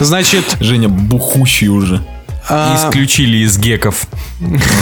Значит, 0.01 0.57
Женя 0.61 0.89
бухущий 0.89 1.69
уже. 1.69 2.03
а, 2.49 2.77
Исключили 2.77 3.39
из 3.39 3.59
геков. 3.59 4.07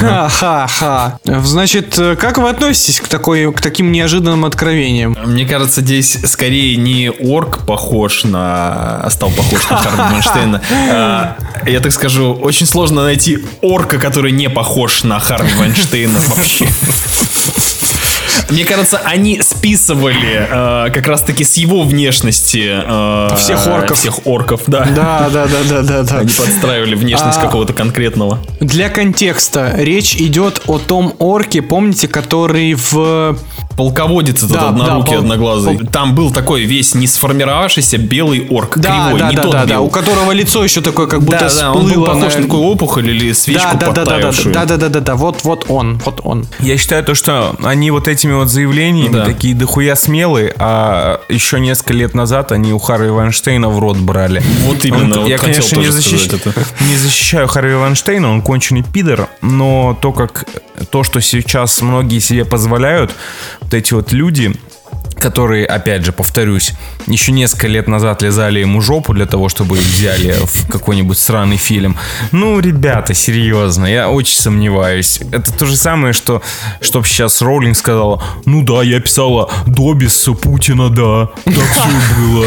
ха-ха-ха. 0.00 1.18
Значит, 1.25 1.94
как 2.18 2.38
вы 2.38 2.49
относитесь 2.50 3.00
к, 3.00 3.09
такой, 3.09 3.52
к 3.52 3.61
таким 3.61 3.92
неожиданным 3.92 4.44
откровениям? 4.44 5.16
Мне 5.25 5.47
кажется, 5.47 5.80
здесь 5.80 6.18
скорее 6.25 6.76
не 6.76 7.09
орк 7.11 7.64
похож 7.64 8.25
на... 8.25 9.00
а 9.02 9.09
стал 9.11 9.30
похож 9.30 9.68
на 9.71 9.76
Харви 9.78 10.02
Вайнштейна. 10.12 10.61
А, 10.92 11.37
Я 11.66 11.80
так 11.80 11.92
скажу, 11.92 12.33
очень 12.35 12.66
сложно 12.66 13.04
найти 13.04 13.38
орка, 13.62 13.99
который 13.99 14.33
не 14.33 14.50
похож 14.50 15.04
на 15.04 15.18
Харви 15.21 15.54
Вайнштейна 15.54 16.18
вообще. 16.37 16.66
Мне 18.50 18.64
кажется, 18.64 19.00
они 19.05 19.41
списывали 19.43 20.87
э, 20.88 20.91
как 20.93 21.07
раз-таки 21.07 21.45
с 21.45 21.55
его 21.55 21.83
внешности 21.83 22.71
э, 22.73 23.37
Всех 23.37 23.67
орков. 23.67 23.99
Всех 23.99 24.26
орков, 24.26 24.62
да. 24.67 24.85
Да, 24.85 25.29
да, 25.33 25.47
да, 25.47 25.59
да, 25.69 25.83
да, 25.83 26.03
да. 26.03 26.19
Они 26.19 26.31
подстраивали 26.33 26.95
внешность 26.95 27.38
А. 27.38 27.43
какого-то 27.43 27.73
конкретного. 27.73 28.38
Для 28.61 28.88
контекста 28.88 29.73
речь 29.76 30.17
идет 30.17 30.62
о 30.67 30.79
том 30.79 31.14
орке, 31.19 31.62
помните, 31.62 32.09
который 32.09 32.75
в 32.75 33.37
Полководец 33.76 34.38
этот 34.38 34.52
Да, 34.52 34.69
однорукий, 34.69 35.12
да, 35.12 35.16
пол- 35.16 35.19
одноглазый. 35.19 35.78
пол- 35.78 35.87
Там 35.88 36.14
был 36.14 36.31
такой 36.33 36.62
весь 36.64 36.95
не 36.95 37.07
сформировавшийся 37.07 37.99
белый 37.99 38.47
орк. 38.50 38.78
да, 38.78 39.07
кривой, 39.07 39.21
да, 39.21 39.31
не 39.31 39.37
да, 39.37 39.43
тот 39.43 39.52
да, 39.52 39.61
да, 39.61 39.66
белый. 39.75 39.87
у 39.87 39.90
которого 39.90 40.33
лицо 40.33 40.62
еще 40.62 40.81
такое, 40.81 41.07
как 41.07 41.23
будто 41.23 41.38
Да, 41.40 41.50
да, 41.54 41.73
он 41.73 41.90
был 41.93 42.04
похож 42.04 42.35
на 42.37 42.43
такую 42.43 42.62
опухоль 42.62 43.11
или 43.11 43.33
свечку 43.33 43.76
да, 43.78 43.90
да, 43.90 44.04
да, 44.04 44.19
да, 44.21 44.33
да, 44.52 44.64
да, 44.66 44.76
да, 44.76 44.88
да, 44.88 45.00
да, 45.00 45.14
вот, 45.16 45.43
вот 45.45 45.64
он, 45.69 46.00
вот 46.04 46.21
он. 46.25 46.47
Я 46.61 46.76
считаю 46.78 47.04
то, 47.04 47.14
что 47.14 47.57
они 47.62 47.90
вот 47.90 48.07
этими 48.09 48.33
вот 48.33 48.49
заявлениями 48.49 49.12
Да. 49.14 49.25
такие 49.25 49.54
дохуя 49.54 49.97
смелые, 49.97 50.54
а 50.59 51.21
еще 51.28 51.59
несколько 51.61 51.93
лет 51.95 52.14
назад 52.14 52.52
они 52.52 52.73
у 52.73 52.78
Харви 52.78 53.11
Вайнштейна 53.11 53.69
в 53.69 53.78
рот 53.78 53.97
брали. 53.97 54.43
Вот 54.66 54.85
именно, 54.85 55.14
Он- 55.16 55.21
вот 55.23 55.28
я, 55.28 55.38
хотел 55.38 55.54
конечно, 55.64 55.76
не, 55.78 55.87
защищ- 55.87 56.66
не 56.88 56.97
защищаю 56.97 57.49
Харви 57.49 57.75
Вайнштейна, 57.75 58.31
он 58.31 58.43
конченый 58.43 58.83
пидор, 58.83 59.28
но 59.43 59.99
то, 60.00 60.12
как 60.12 60.45
то, 60.90 61.04
что 61.04 61.21
сейчас 61.21 61.81
многие 61.81 62.19
себе 62.19 62.45
позволяют, 62.45 63.12
вот 63.61 63.75
эти 63.75 63.95
вот 63.95 64.12
люди, 64.12 64.54
которые, 65.25 65.64
опять 65.66 66.04
же, 66.04 66.12
повторюсь, 66.12 66.73
еще 67.06 67.32
несколько 67.32 67.66
лет 67.66 67.88
назад 67.88 68.23
лизали 68.23 68.61
ему 68.61 68.80
жопу 68.80 69.12
для 69.14 69.26
того, 69.26 69.49
чтобы 69.49 69.78
их 69.78 69.84
взяли 69.84 70.34
в 70.44 70.66
какой-нибудь 70.68 71.18
сраный 71.18 71.56
фильм. 71.56 71.96
Ну, 72.32 72.58
ребята, 72.61 73.14
серьезно, 73.14 73.87
я 73.87 74.11
очень 74.11 74.37
сомневаюсь. 74.37 75.20
Это 75.32 75.52
то 75.52 75.66
же 75.66 75.76
самое, 75.76 76.12
что, 76.12 76.42
чтоб 76.80 77.06
сейчас 77.06 77.40
Роулинг 77.42 77.76
сказала, 77.76 78.23
ну 78.44 78.62
да, 78.62 78.82
я 78.82 79.00
писала 79.00 79.50
Добис 79.66 80.28
Путина, 80.42 80.90
да, 80.90 81.30
так 81.44 81.54
все 81.54 82.18
было. 82.18 82.46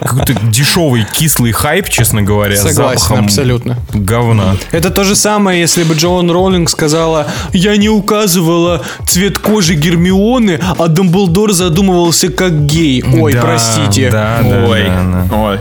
Какой-то 0.00 0.34
дешевый 0.50 1.06
кислый 1.10 1.52
хайп, 1.52 1.88
честно 1.88 2.22
говоря, 2.22 2.56
Согласен, 2.56 2.98
запахом 2.98 3.24
абсолютно. 3.26 3.78
говна. 3.92 4.56
Это 4.72 4.90
то 4.90 5.04
же 5.04 5.16
самое, 5.16 5.60
если 5.60 5.84
бы 5.84 5.94
Джоан 5.94 6.30
Роллинг 6.30 6.70
сказала, 6.70 7.28
я 7.52 7.76
не 7.76 7.88
указывала 7.88 8.84
цвет 9.08 9.38
кожи 9.38 9.74
Гермионы, 9.74 10.60
а 10.78 10.88
Дамблдор 10.88 11.25
задумывался 11.52 12.28
как 12.28 12.66
гей. 12.66 13.02
Ой, 13.02 13.32
Да, 13.32 13.42
простите. 13.42 14.10
Да, 14.10 14.40
да, 14.42 14.66
Ой, 14.66 14.84
да, 14.84 15.26
да. 15.30 15.36
ой, 15.36 15.58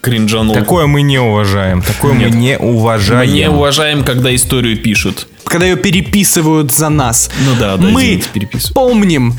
кринжанул. 0.00 0.54
Такое 0.54 0.86
мы 0.86 1.02
не 1.02 1.18
уважаем. 1.18 1.82
Такое 1.82 2.12
мы 2.12 2.24
Нет. 2.24 2.34
не 2.34 2.58
уважаем. 2.58 3.20
Мы 3.20 3.26
не 3.38 3.48
уважаем, 3.50 4.04
когда 4.04 4.34
историю 4.34 4.76
пишут. 4.76 5.26
Когда 5.44 5.66
ее 5.66 5.76
переписывают 5.76 6.72
за 6.72 6.88
нас. 6.88 7.30
Ну 7.46 7.54
да, 7.58 7.76
да, 7.76 7.86
Мы 7.86 8.16
извините, 8.20 8.72
помним 8.74 9.34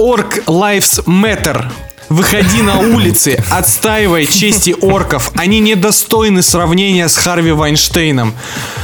Orc 0.00 0.44
Lives 0.46 1.04
Matter. 1.06 1.66
Выходи 2.10 2.60
на 2.60 2.78
улицы, 2.80 3.42
отстаивай 3.50 4.26
чести 4.26 4.74
орков. 4.82 5.32
Они 5.36 5.58
недостойны 5.60 6.42
сравнения 6.42 7.08
с 7.08 7.16
Харви 7.16 7.52
Вайнштейном. 7.52 8.34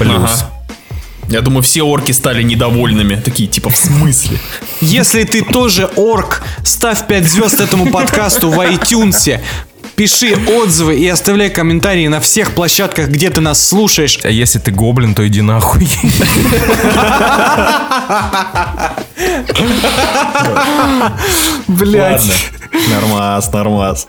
Ага. 0.00 0.28
Я 1.30 1.40
думаю, 1.42 1.62
все 1.62 1.82
орки 1.82 2.10
стали 2.10 2.42
недовольными. 2.42 3.14
Такие, 3.14 3.48
типа, 3.48 3.70
в 3.70 3.76
смысле? 3.76 4.38
Если 4.80 5.22
ты 5.22 5.42
тоже 5.42 5.88
орк, 5.96 6.42
ставь 6.64 7.06
5 7.06 7.24
звезд 7.24 7.60
этому 7.60 7.90
подкасту 7.90 8.50
в 8.50 8.58
iTunes. 8.58 9.40
Пиши 9.94 10.34
отзывы 10.34 10.98
и 10.98 11.06
оставляй 11.06 11.50
комментарии 11.50 12.08
на 12.08 12.20
всех 12.20 12.52
площадках, 12.52 13.10
где 13.10 13.30
ты 13.30 13.40
нас 13.40 13.64
слушаешь. 13.64 14.18
А 14.24 14.28
если 14.28 14.58
ты 14.58 14.72
гоблин, 14.72 15.14
то 15.14 15.24
иди 15.28 15.40
нахуй. 15.40 15.86
Блять. 21.68 22.50
Нормас, 22.90 23.52
нормас. 23.52 24.08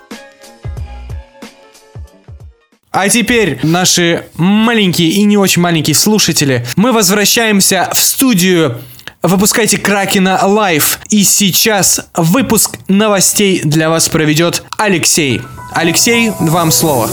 А 2.91 3.07
теперь, 3.07 3.57
наши 3.63 4.25
маленькие 4.35 5.11
и 5.11 5.23
не 5.23 5.37
очень 5.37 5.61
маленькие 5.61 5.95
слушатели, 5.95 6.65
мы 6.75 6.91
возвращаемся 6.91 7.89
в 7.93 7.99
студию 7.99 8.81
Выпускайте 9.23 9.77
Кракена 9.77 10.39
Лайв. 10.43 10.99
И 11.09 11.23
сейчас 11.23 12.07
выпуск 12.15 12.79
новостей 12.87 13.61
для 13.63 13.89
вас 13.89 14.09
проведет 14.09 14.63
Алексей. 14.79 15.41
Алексей, 15.73 16.31
вам 16.39 16.71
слово. 16.71 17.07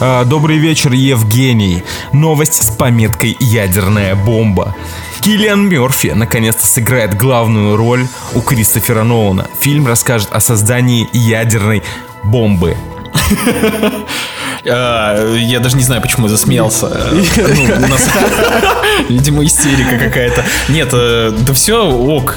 А, 0.00 0.24
Добрый 0.24 0.56
вечер, 0.56 0.92
Евгений. 0.92 1.84
Новость 2.14 2.62
с 2.62 2.70
пометкой 2.70 3.36
«Ядерная 3.40 4.16
бомба». 4.16 4.74
Киллиан 5.20 5.68
Мерфи 5.68 6.08
наконец-то 6.08 6.66
сыграет 6.66 7.14
главную 7.14 7.76
роль 7.76 8.08
у 8.34 8.40
Кристофера 8.40 9.02
Нолана. 9.04 9.48
Фильм 9.60 9.86
расскажет 9.86 10.30
о 10.32 10.40
создании 10.40 11.08
ядерной 11.12 11.82
бомбы. 12.24 12.74
А, 14.66 15.34
Я 15.36 15.60
даже 15.60 15.76
не 15.76 15.82
знаю, 15.82 16.02
почему 16.02 16.26
я 16.26 16.30
засмеялся. 16.30 16.88
Ну, 17.12 17.64
у 17.64 17.88
нас, 17.88 18.08
Видимо, 19.08 19.44
истерика 19.44 19.98
какая-то. 19.98 20.44
Нет, 20.68 20.88
э, 20.92 21.32
да 21.46 21.52
все, 21.52 21.88
ок. 21.88 22.36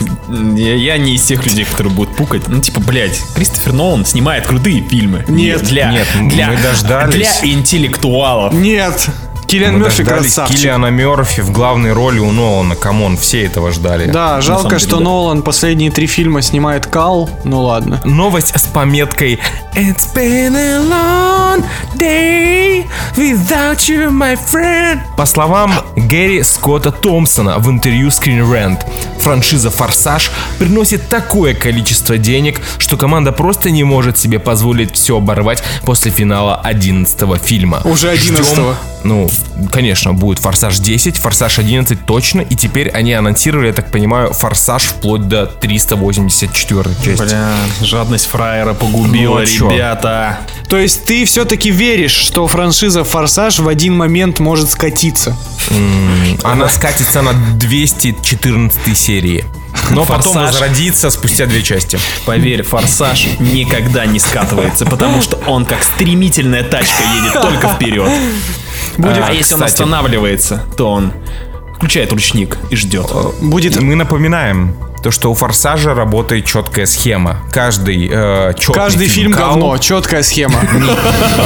Я 0.55 0.75
я 0.75 0.97
не 0.97 1.15
из 1.15 1.23
тех 1.23 1.45
людей, 1.45 1.65
которые 1.65 1.93
будут 1.93 2.15
пукать. 2.15 2.47
Ну, 2.47 2.59
типа, 2.61 2.79
блядь, 2.79 3.21
Кристофер 3.35 3.73
Нолан 3.73 4.05
снимает 4.05 4.45
крутые 4.47 4.81
фильмы. 4.81 5.25
Нет. 5.27 5.63
для, 5.63 5.91
Нет, 5.91 6.07
для, 6.27 6.47
мы 6.51 6.57
дождались. 6.61 7.39
для 7.41 7.51
интеллектуалов. 7.53 8.53
Нет, 8.53 9.07
Киллиан 9.51 9.73
Мы 9.73 9.79
Мерфи 9.81 10.05
красавчик. 10.05 10.55
Киллиана 10.55 10.85
Мерфи 10.85 11.41
в 11.41 11.51
главной 11.51 11.91
роли 11.91 12.19
у 12.19 12.31
Нолана. 12.31 12.77
Come 12.77 13.00
on, 13.00 13.17
все 13.17 13.43
этого 13.43 13.73
ждали. 13.73 14.09
Да, 14.09 14.39
жалко, 14.39 14.61
самом 14.61 14.69
деле, 14.69 14.79
что 14.79 14.97
да. 14.97 15.03
Нолан 15.03 15.41
последние 15.41 15.91
три 15.91 16.07
фильма 16.07 16.41
снимает 16.41 16.85
кал. 16.85 17.29
Ну 17.43 17.59
ладно. 17.63 17.99
Новость 18.05 18.57
с 18.57 18.63
пометкой 18.63 19.39
It's 19.75 20.07
been 20.15 20.55
a 20.55 20.79
long 20.79 21.65
day 21.95 22.85
without 23.17 23.77
you, 23.89 24.09
my 24.09 24.39
friend. 24.51 24.99
По 25.17 25.25
словам 25.25 25.73
Гэри 25.97 26.43
Скотта 26.43 26.91
Томпсона 26.91 27.57
в 27.59 27.69
интервью 27.69 28.07
Screen 28.07 28.49
Rant, 28.49 28.79
франшиза 29.19 29.69
«Форсаж» 29.69 30.31
приносит 30.59 31.09
такое 31.09 31.53
количество 31.53 32.17
денег, 32.17 32.61
что 32.77 32.95
команда 32.97 33.31
просто 33.33 33.69
не 33.69 33.83
может 33.83 34.17
себе 34.17 34.39
позволить 34.39 34.93
все 34.95 35.17
оборвать 35.17 35.61
после 35.83 36.11
финала 36.11 36.55
11 36.55 37.41
фильма. 37.41 37.81
Уже 37.85 38.13
Ждем- 38.15 38.35
11-го. 38.41 38.75
ну, 39.03 39.29
конечно, 39.71 40.13
будет 40.13 40.39
«Форсаж 40.39 40.79
10», 40.79 41.19
«Форсаж 41.19 41.59
11» 41.59 41.97
точно, 42.05 42.41
и 42.41 42.55
теперь 42.55 42.89
они 42.89 43.13
анонсировали, 43.13 43.67
я 43.67 43.73
так 43.73 43.91
понимаю, 43.91 44.33
«Форсаж» 44.33 44.83
вплоть 44.83 45.27
до 45.27 45.45
384 45.45 46.95
части. 47.03 47.21
Бля, 47.21 47.53
жадность 47.81 48.27
фраера 48.27 48.73
погубила, 48.73 49.35
Ну, 49.35 49.41
а 49.41 49.45
чё? 49.45 49.69
ребята. 49.71 50.39
То 50.67 50.77
есть 50.77 51.05
ты 51.05 51.25
все-таки 51.25 51.69
веришь, 51.71 52.11
что 52.11 52.47
франшиза 52.47 53.03
Форсаж 53.03 53.59
в 53.59 53.67
один 53.67 53.95
момент 53.95 54.39
может 54.39 54.69
скатиться? 54.69 55.35
Она 56.43 56.69
скатится 56.69 57.21
на 57.21 57.33
214 57.57 58.97
серии. 58.97 59.45
Но 59.91 60.05
потом 60.05 60.33
«Форсаж». 60.33 60.51
возродится 60.53 61.09
спустя 61.09 61.45
две 61.45 61.61
части. 61.63 61.99
Поверь, 62.25 62.63
форсаж 62.63 63.25
никогда 63.39 64.05
не 64.05 64.19
скатывается, 64.19 64.85
потому 64.85 65.21
что 65.21 65.37
он 65.47 65.65
как 65.65 65.83
стремительная 65.83 66.63
тачка 66.63 67.01
едет 67.17 67.41
только 67.41 67.67
вперед. 67.69 68.09
Будет- 68.97 69.23
а 69.27 69.31
если 69.31 69.55
он 69.55 69.63
останавливается, 69.63 70.63
то 70.77 70.89
он 70.91 71.11
включает 71.75 72.11
ручник 72.11 72.57
и 72.69 72.75
ждет. 72.75 73.07
Будет... 73.41 73.79
Мы 73.81 73.95
напоминаем, 73.95 74.75
то, 75.01 75.11
что 75.11 75.31
у 75.31 75.33
«Форсажа» 75.33 75.93
работает 75.93 76.45
четкая 76.45 76.85
схема. 76.85 77.37
Каждый 77.51 78.09
э, 78.11 78.53
чётный 78.57 78.83
Каждый 78.83 79.07
фильм 79.07 79.33
Кал- 79.33 79.51
говно, 79.51 79.77
четкая 79.77 80.23
схема. 80.23 80.59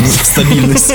Стабильность. 0.23 0.93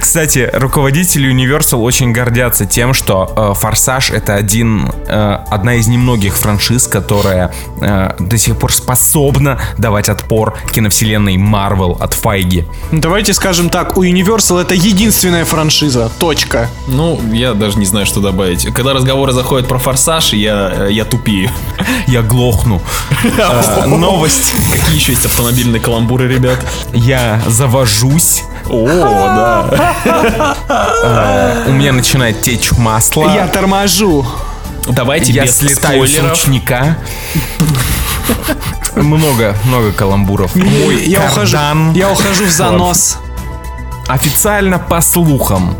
Кстати, 0.00 0.50
руководители 0.52 1.32
Universal 1.32 1.78
очень 1.82 2.12
гордятся 2.12 2.66
тем, 2.66 2.94
что 2.94 3.32
э, 3.34 3.54
Форсаж 3.58 4.10
это 4.10 4.34
один, 4.34 4.90
э, 5.06 5.38
одна 5.48 5.74
из 5.74 5.86
немногих 5.86 6.36
франшиз, 6.36 6.86
которая 6.86 7.52
э, 7.80 8.10
до 8.18 8.38
сих 8.38 8.58
пор 8.58 8.72
способна 8.72 9.60
давать 9.78 10.08
отпор 10.08 10.56
киновселенной 10.72 11.36
Marvel 11.36 11.96
от 12.00 12.14
Файги. 12.14 12.64
Давайте 12.92 13.32
скажем 13.34 13.70
так, 13.70 13.96
у 13.96 14.04
Universal 14.04 14.60
это 14.60 14.74
единственная 14.74 15.44
франшиза. 15.44 16.10
Точка. 16.18 16.68
Ну, 16.88 17.20
я 17.32 17.54
даже 17.54 17.78
не 17.78 17.86
знаю, 17.86 18.06
что 18.06 18.20
добавить. 18.20 18.66
Когда 18.74 18.92
разговоры 18.92 19.32
заходят 19.32 19.68
про 19.68 19.78
форсаж, 19.78 20.32
я, 20.32 20.55
я 20.90 21.04
тупею. 21.04 21.50
Я 22.06 22.22
глохну. 22.22 22.80
Э, 23.38 23.86
Новость. 23.86 24.54
Какие 24.72 24.96
еще 24.96 25.12
есть 25.12 25.26
автомобильные 25.26 25.80
каламбуры, 25.80 26.28
ребят? 26.28 26.58
Я 26.92 27.40
завожусь. 27.46 28.44
О, 28.68 28.86
да. 28.86 30.56
э, 31.02 31.64
У 31.68 31.72
меня 31.72 31.92
начинает 31.92 32.42
течь 32.42 32.72
масло. 32.72 33.32
Я 33.34 33.46
торможу. 33.48 34.26
Давайте 34.88 35.32
Я 35.32 35.44
без 35.44 35.58
слетаю 35.58 36.06
с 36.06 36.18
ручника. 36.18 36.96
Много, 38.96 39.54
много 39.64 39.92
каламбуров. 39.92 40.54
Мой 40.56 41.04
Я 41.04 41.26
ухожу, 41.26 41.58
я 41.94 42.10
ухожу 42.10 42.46
в 42.46 42.50
занос. 42.50 43.18
Официально, 44.08 44.78
по 44.78 45.00
слухам, 45.00 45.76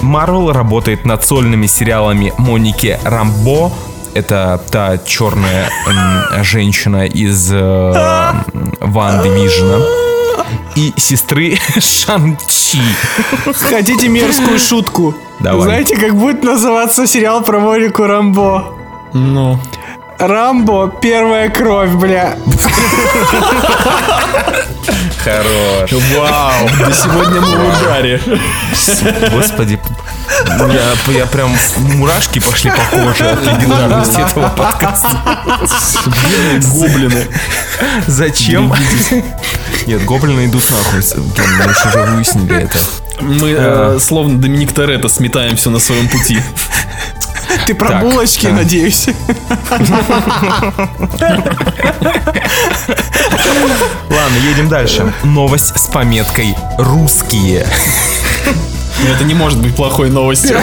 Марвел 0.00 0.52
работает 0.52 1.04
над 1.04 1.24
сольными 1.24 1.66
сериалами 1.66 2.32
Моники 2.38 2.98
Рамбо. 3.04 3.72
Это 4.14 4.60
та 4.70 4.98
черная 4.98 5.70
женщина 6.42 7.06
из 7.06 7.50
э, 7.52 8.32
Ван 8.80 9.22
Дивижена. 9.22 9.84
И 10.76 10.92
сестры 10.96 11.58
Шанчи. 11.78 12.78
Хотите 13.70 14.08
мерзкую 14.08 14.58
шутку? 14.58 15.14
Давай. 15.40 15.62
Знаете, 15.62 15.96
как 15.96 16.14
будет 16.14 16.42
называться 16.42 17.06
сериал 17.06 17.42
про 17.42 17.60
Монику 17.60 18.04
Рамбо? 18.04 18.74
Ну. 19.12 19.58
Рамбо, 20.18 20.92
первая 21.00 21.48
кровь, 21.48 21.90
бля. 21.90 22.36
Хорош. 25.28 25.92
Вау, 25.92 26.68
да 26.78 26.92
сегодня 26.92 27.40
мы 27.40 27.56
в 27.56 27.80
ударе. 27.80 28.20
Господи. 29.30 29.78
Я, 30.58 31.12
я 31.12 31.26
прям 31.26 31.54
мурашки 31.76 32.38
пошли 32.38 32.70
по 32.70 32.96
коже 32.96 33.24
от 33.30 33.42
легендарности 33.44 34.20
этого 34.20 34.48
подкаста. 34.48 35.10
Гоблины. 36.72 37.26
Зачем? 38.06 38.72
Нет, 39.86 40.04
гоблины 40.04 40.46
идут 40.46 40.64
нахуй. 40.70 41.02
Мы 41.66 41.74
же 41.74 41.88
уже 41.88 42.10
выяснили 42.10 42.62
это. 42.64 42.78
Мы 43.20 43.50
э, 43.50 43.98
словно 44.00 44.38
Доминик 44.38 44.72
Торетто 44.72 45.08
сметаем 45.08 45.56
все 45.56 45.70
на 45.70 45.78
своем 45.78 46.08
пути. 46.08 46.40
Ты 47.66 47.74
про 47.74 47.88
Так, 47.88 48.02
булочки, 48.02 48.46
а. 48.46 48.52
надеюсь. 48.52 49.08
Ладно, 54.10 54.36
едем 54.50 54.68
дальше. 54.68 55.12
Новость 55.22 55.78
с 55.78 55.86
пометкой 55.88 56.54
«Русские». 56.78 57.66
Но 59.00 59.14
это 59.14 59.24
не 59.24 59.34
может 59.34 59.60
быть 59.60 59.76
плохой 59.76 60.10
новостью. 60.10 60.58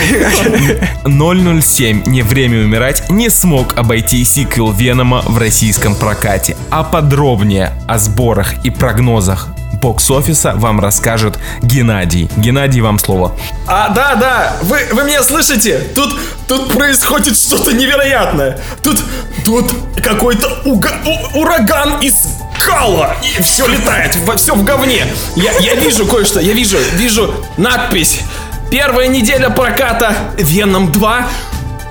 007 1.06 2.04
«Не 2.06 2.21
время 2.21 2.63
умирать» 2.63 3.10
не 3.10 3.30
смог 3.30 3.78
обойти 3.78 4.24
сиквел 4.26 4.71
Венома 4.71 5.21
в 5.26 5.38
российском 5.38 5.95
прокате. 5.95 6.58
А 6.69 6.84
подробнее 6.84 7.71
о 7.88 7.98
сборах 7.98 8.54
и 8.65 8.69
прогнозах 8.69 9.48
бокс-офиса 9.86 10.54
вам 10.56 10.80
расскажет 10.80 11.38
Геннадий. 11.62 12.28
Геннадий, 12.38 12.82
вам 12.82 12.98
слово. 12.98 13.36
А, 13.67 13.89
да, 13.89 14.15
да, 14.15 14.54
вы, 14.63 14.80
вы 14.91 15.04
меня 15.04 15.21
слышите? 15.21 15.78
Тут, 15.93 16.19
тут 16.48 16.74
происходит 16.74 17.38
что-то 17.38 17.71
невероятное. 17.71 18.60
Тут, 18.82 19.04
тут 19.45 19.71
какой-то 20.04 20.48
уга- 20.65 20.98
у- 21.06 21.39
ураган 21.39 22.00
из 22.02 22.15
кала. 22.60 23.15
И 23.38 23.43
все 23.43 23.67
летает, 23.67 24.15
во 24.26 24.36
все 24.38 24.56
в 24.56 24.63
говне. 24.63 25.06
Я, 25.36 25.52
я 25.60 25.76
вижу 25.76 26.08
кое-что, 26.08 26.39
я 26.39 26.54
вижу, 26.54 26.78
вижу 26.93 27.32
надпись. 27.58 28.21
Первая 28.71 29.08
неделя 29.08 29.52
проката 29.52 30.15
Веном 30.39 30.91
2. 30.91 31.28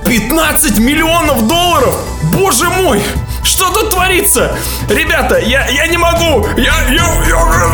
15 0.06 0.78
миллионов 0.78 1.46
долларов! 1.48 1.96
Боже 2.32 2.68
мой! 2.68 3.02
Что 3.42 3.70
тут 3.70 3.90
творится? 3.90 4.56
Ребята, 4.88 5.38
я, 5.38 5.66
я 5.68 5.86
не 5.86 5.96
могу! 5.96 6.46
Я, 6.56 6.74
я, 6.88 7.04
я... 7.28 7.64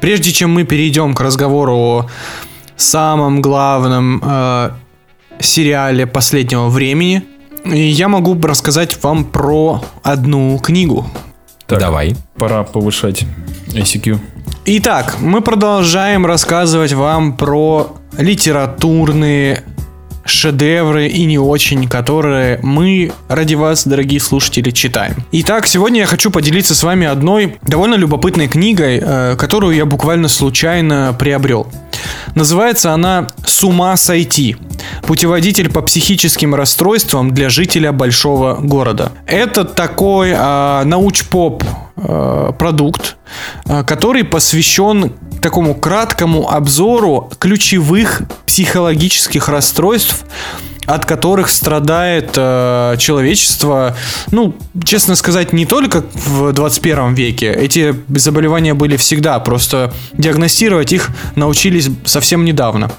Прежде 0.00 0.32
чем 0.32 0.52
мы 0.52 0.64
перейдем 0.64 1.14
к 1.14 1.20
разговору 1.20 1.76
о 1.76 2.06
самом 2.76 3.40
главном 3.40 4.20
э, 4.22 4.70
сериале 5.44 6.06
последнего 6.06 6.68
времени, 6.68 7.24
я 7.64 8.08
могу 8.08 8.40
рассказать 8.40 9.02
вам 9.02 9.24
про 9.24 9.82
одну 10.02 10.58
книгу. 10.58 11.06
Давай. 11.68 12.14
Пора 12.36 12.62
повышать 12.62 13.24
ICQ. 13.68 14.18
Итак, 14.66 15.16
мы 15.20 15.40
продолжаем 15.40 16.26
рассказывать 16.26 16.92
вам 16.92 17.36
про 17.36 17.96
литературные 18.16 19.62
шедевры 20.24 21.08
и 21.08 21.24
не 21.24 21.38
очень, 21.38 21.88
которые 21.88 22.58
мы 22.62 23.12
ради 23.28 23.54
вас, 23.54 23.86
дорогие 23.86 24.20
слушатели, 24.20 24.70
читаем. 24.70 25.16
Итак, 25.32 25.66
сегодня 25.66 26.00
я 26.00 26.06
хочу 26.06 26.30
поделиться 26.30 26.74
с 26.74 26.82
вами 26.82 27.06
одной 27.06 27.56
довольно 27.62 27.94
любопытной 27.94 28.48
книгой, 28.48 29.00
э, 29.02 29.36
которую 29.36 29.76
я 29.76 29.86
буквально 29.86 30.28
случайно 30.28 31.14
приобрел. 31.18 31.66
Называется 32.34 32.92
она 32.92 33.28
«С 33.46 33.62
ума 33.62 33.96
сойти. 33.96 34.56
Путеводитель 35.02 35.70
по 35.70 35.82
психическим 35.82 36.54
расстройствам 36.54 37.32
для 37.32 37.48
жителя 37.48 37.92
большого 37.92 38.54
города». 38.54 39.12
Это 39.26 39.64
такой 39.64 40.30
э, 40.30 40.82
науч-поп 40.84 41.64
э, 41.96 42.52
продукт, 42.58 43.16
э, 43.66 43.84
который 43.84 44.24
посвящен 44.24 45.12
такому 45.44 45.74
краткому 45.74 46.50
обзору 46.50 47.30
ключевых 47.38 48.22
психологических 48.46 49.50
расстройств, 49.50 50.24
от 50.86 51.04
которых 51.04 51.50
страдает 51.50 52.30
э, 52.34 52.96
человечество, 52.98 53.94
ну, 54.30 54.54
честно 54.84 55.16
сказать, 55.16 55.52
не 55.52 55.66
только 55.66 56.02
в 56.14 56.54
21 56.54 57.12
веке. 57.12 57.52
Эти 57.52 57.94
заболевания 58.08 58.72
были 58.72 58.96
всегда, 58.96 59.38
просто 59.38 59.92
диагностировать 60.14 60.94
их 60.94 61.10
научились 61.36 61.90
совсем 62.06 62.46
недавно. 62.46 62.90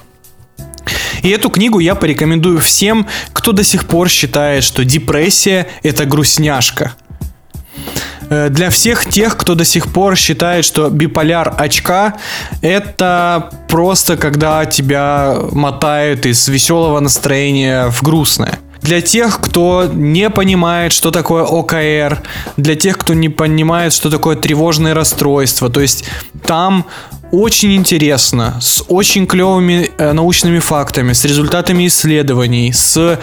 И 1.22 1.30
эту 1.30 1.50
книгу 1.50 1.80
я 1.80 1.96
порекомендую 1.96 2.60
всем, 2.60 3.08
кто 3.32 3.50
до 3.50 3.64
сих 3.64 3.88
пор 3.88 4.08
считает, 4.08 4.62
что 4.62 4.84
депрессия 4.84 5.66
это 5.82 6.04
грустняшка. 6.04 6.92
Э, 8.30 8.48
Для 8.48 8.70
всех 8.70 9.06
тех, 9.06 9.36
кто 9.36 9.54
до 9.54 9.64
сих 9.64 9.92
пор 9.92 10.16
считает, 10.16 10.64
что 10.64 10.90
биполяр 10.90 11.54
очка 11.56 12.14
это 12.62 13.50
просто 13.68 14.16
когда 14.16 14.64
тебя 14.66 15.36
мотают 15.52 16.26
из 16.26 16.48
веселого 16.48 17.00
настроения 17.00 17.88
в 17.90 18.02
грустное. 18.02 18.58
Для 18.86 19.00
тех, 19.00 19.40
кто 19.40 19.90
не 19.92 20.30
понимает, 20.30 20.92
что 20.92 21.10
такое 21.10 21.42
ОКР, 21.42 22.22
для 22.56 22.76
тех, 22.76 22.96
кто 22.96 23.14
не 23.14 23.28
понимает, 23.28 23.92
что 23.92 24.10
такое 24.10 24.36
тревожное 24.36 24.94
расстройство, 24.94 25.68
то 25.68 25.80
есть 25.80 26.04
там 26.46 26.86
очень 27.32 27.74
интересно, 27.74 28.58
с 28.60 28.84
очень 28.86 29.26
клевыми 29.26 29.90
э, 29.98 30.12
научными 30.12 30.60
фактами, 30.60 31.14
с 31.14 31.24
результатами 31.24 31.88
исследований, 31.88 32.72
с 32.72 33.18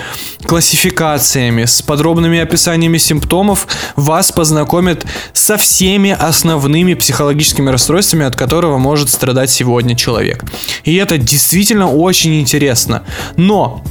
классификациями, 0.45 1.63
с 1.63 1.81
подробными 1.81 2.39
описаниями 2.39 2.97
симптомов 2.97 3.65
вас 3.95 4.33
познакомят 4.33 5.05
со 5.31 5.55
всеми 5.55 6.11
основными 6.11 6.93
психологическими 6.93 7.69
расстройствами, 7.69 8.25
от 8.25 8.35
которого 8.35 8.77
может 8.77 9.09
страдать 9.09 9.49
сегодня 9.49 9.95
человек. 9.95 10.43
И 10.83 10.95
это 10.95 11.17
действительно 11.17 11.89
очень 11.89 12.41
интересно. 12.41 13.03
Но 13.37 13.81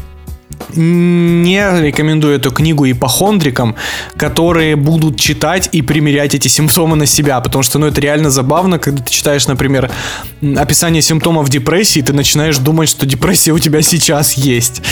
не 0.75 1.81
рекомендую 1.81 2.37
эту 2.37 2.51
книгу 2.51 2.91
ипохондрикам, 2.91 3.77
которые 4.17 4.77
будут 4.77 5.19
читать 5.19 5.69
и 5.73 5.83
примерять 5.83 6.35
эти 6.35 6.49
симптомы 6.49 6.97
на 6.97 7.07
себя, 7.07 7.41
потому 7.41 7.63
что, 7.63 7.79
ну, 7.79 7.87
это 7.87 8.01
реально 8.01 8.31
забавно, 8.31 8.79
когда 8.79 9.03
ты 9.03 9.11
читаешь, 9.11 9.47
например, 9.47 9.91
описание 10.57 11.03
симптомов 11.03 11.49
депрессии, 11.49 12.01
ты 12.01 12.13
начинаешь 12.13 12.59
думать, 12.59 12.89
что 12.89 13.07
депрессия 13.07 13.53
у 13.53 13.59
тебя 13.59 13.83
сейчас 13.83 14.35
есть. 14.35 14.83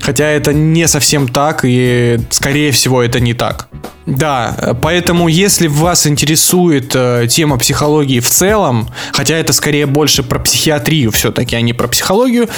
Хотя 0.00 0.26
это 0.26 0.52
не 0.52 0.88
совсем 0.88 1.28
так, 1.28 1.60
и, 1.64 2.18
скорее 2.30 2.72
всего, 2.72 3.02
это 3.02 3.20
не 3.20 3.34
так. 3.34 3.68
Да, 4.08 4.74
поэтому 4.80 5.28
если 5.28 5.66
вас 5.66 6.06
интересует 6.06 6.92
э, 6.94 7.26
тема 7.28 7.58
психологии 7.58 8.20
в 8.20 8.30
целом, 8.30 8.88
хотя 9.12 9.36
это 9.36 9.52
скорее 9.52 9.84
больше 9.84 10.22
про 10.22 10.38
психиатрию 10.38 11.10
все-таки, 11.10 11.54
а 11.54 11.60
не 11.60 11.74
про 11.74 11.88
психологию, 11.88 12.48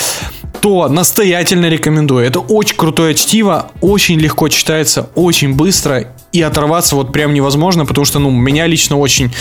то 0.60 0.88
настоятельно 0.88 1.66
рекомендую. 1.66 2.26
Это 2.26 2.40
очень 2.40 2.76
крутое 2.76 3.14
чтиво, 3.14 3.70
очень 3.80 4.18
легко 4.18 4.48
читается, 4.48 5.08
очень 5.14 5.54
быстро 5.54 6.06
и 6.32 6.42
оторваться 6.42 6.96
вот 6.96 7.12
прям 7.12 7.34
невозможно, 7.34 7.86
потому 7.86 8.04
что, 8.04 8.18
ну, 8.18 8.30
меня 8.30 8.66
лично 8.66 8.98
очень 8.98 9.32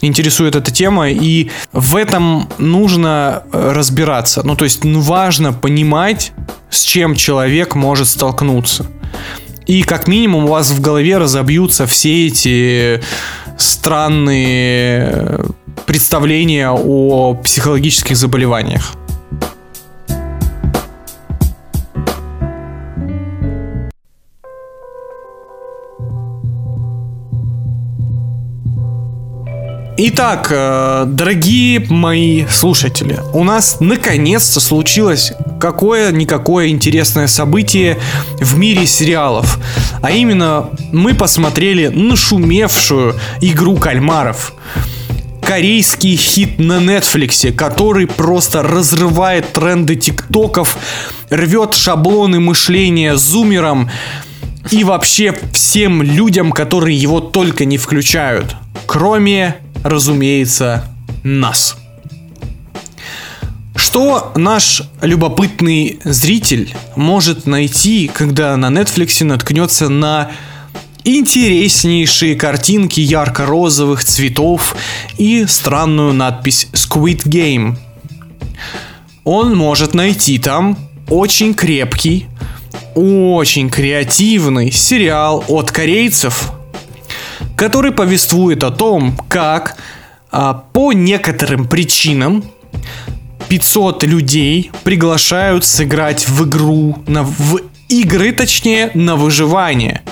интересует 0.00 0.56
эта 0.56 0.70
тема, 0.70 1.10
и 1.10 1.50
в 1.72 1.96
этом 1.96 2.48
нужно 2.58 3.42
э, 3.52 3.72
разбираться. 3.72 4.42
Ну, 4.44 4.56
то 4.56 4.64
есть, 4.64 4.84
ну, 4.84 5.00
важно 5.00 5.52
понимать, 5.52 6.32
с 6.70 6.82
чем 6.82 7.14
человек 7.14 7.74
может 7.74 8.08
столкнуться. 8.08 8.86
И 9.66 9.82
как 9.82 10.08
минимум 10.08 10.44
у 10.44 10.48
вас 10.48 10.70
в 10.70 10.80
голове 10.80 11.18
разобьются 11.18 11.86
все 11.86 12.26
эти 12.26 13.02
странные 13.58 15.08
э, 15.10 15.44
представления 15.86 16.70
о 16.70 17.34
психологических 17.34 18.16
заболеваниях. 18.16 18.94
Итак, 30.04 30.48
э, 30.50 31.04
дорогие 31.06 31.78
мои 31.88 32.44
слушатели, 32.46 33.20
у 33.32 33.44
нас 33.44 33.76
наконец-то 33.78 34.58
случилось 34.58 35.32
какое-никакое 35.60 36.70
интересное 36.70 37.28
событие 37.28 38.00
в 38.40 38.58
мире 38.58 38.84
сериалов. 38.84 39.60
А 40.02 40.10
именно, 40.10 40.70
мы 40.90 41.14
посмотрели 41.14 41.86
нашумевшую 41.86 43.14
игру 43.42 43.76
кальмаров. 43.76 44.54
Корейский 45.40 46.16
хит 46.16 46.58
на 46.58 46.78
Netflix, 46.78 47.52
который 47.52 48.08
просто 48.08 48.64
разрывает 48.64 49.52
тренды 49.52 49.94
тиктоков, 49.94 50.78
рвет 51.30 51.74
шаблоны 51.74 52.40
мышления 52.40 53.14
зумером 53.14 53.88
и 54.72 54.82
вообще 54.82 55.32
всем 55.52 56.02
людям, 56.02 56.50
которые 56.50 56.96
его 56.98 57.20
только 57.20 57.64
не 57.64 57.78
включают. 57.78 58.56
Кроме 58.86 59.61
разумеется, 59.82 60.84
нас. 61.22 61.76
Что 63.74 64.32
наш 64.36 64.82
любопытный 65.00 65.98
зритель 66.04 66.74
может 66.96 67.46
найти, 67.46 68.08
когда 68.12 68.56
на 68.56 68.66
Netflix 68.66 69.24
наткнется 69.24 69.88
на 69.88 70.30
интереснейшие 71.04 72.36
картинки 72.36 73.00
ярко-розовых 73.00 74.04
цветов 74.04 74.76
и 75.18 75.46
странную 75.46 76.12
надпись 76.12 76.68
Squid 76.72 77.24
Game? 77.26 77.76
Он 79.24 79.56
может 79.56 79.94
найти 79.94 80.38
там 80.38 80.78
очень 81.08 81.54
крепкий, 81.54 82.26
очень 82.94 83.70
креативный 83.70 84.70
сериал 84.70 85.44
от 85.48 85.70
корейцев, 85.70 86.52
который 87.56 87.92
повествует 87.92 88.64
о 88.64 88.70
том, 88.70 89.16
как 89.28 89.76
а, 90.30 90.54
по 90.54 90.92
некоторым 90.92 91.66
причинам 91.66 92.44
500 93.48 94.04
людей 94.04 94.70
приглашают 94.82 95.64
сыграть 95.64 96.26
в 96.26 96.48
игру, 96.48 96.98
на, 97.06 97.22
в 97.22 97.60
игры, 97.88 98.32
точнее, 98.32 98.90
на 98.94 99.16
выживание. 99.16 100.02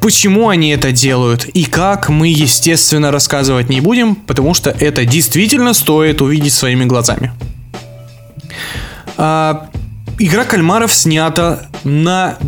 Почему 0.00 0.48
они 0.48 0.70
это 0.70 0.92
делают 0.92 1.44
и 1.46 1.64
как, 1.64 2.08
мы, 2.08 2.28
естественно, 2.28 3.10
рассказывать 3.10 3.68
не 3.68 3.80
будем, 3.80 4.14
потому 4.14 4.54
что 4.54 4.70
это 4.70 5.04
действительно 5.04 5.74
стоит 5.74 6.20
увидеть 6.20 6.52
своими 6.52 6.84
глазами. 6.84 7.32
А, 9.16 9.68
игра 10.18 10.44
кальмаров 10.44 10.92
снята 10.92 11.68
на 11.84 12.38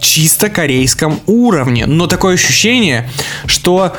чисто 0.00 0.48
корейском 0.48 1.20
уровне. 1.26 1.86
Но 1.86 2.06
такое 2.06 2.34
ощущение, 2.34 3.08
что 3.46 3.96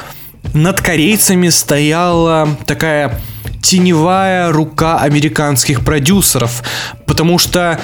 над 0.53 0.81
корейцами 0.81 1.49
стояла 1.49 2.57
такая 2.65 3.19
теневая 3.61 4.51
рука 4.51 4.97
американских 4.99 5.83
продюсеров, 5.83 6.63
потому 7.05 7.37
что 7.37 7.79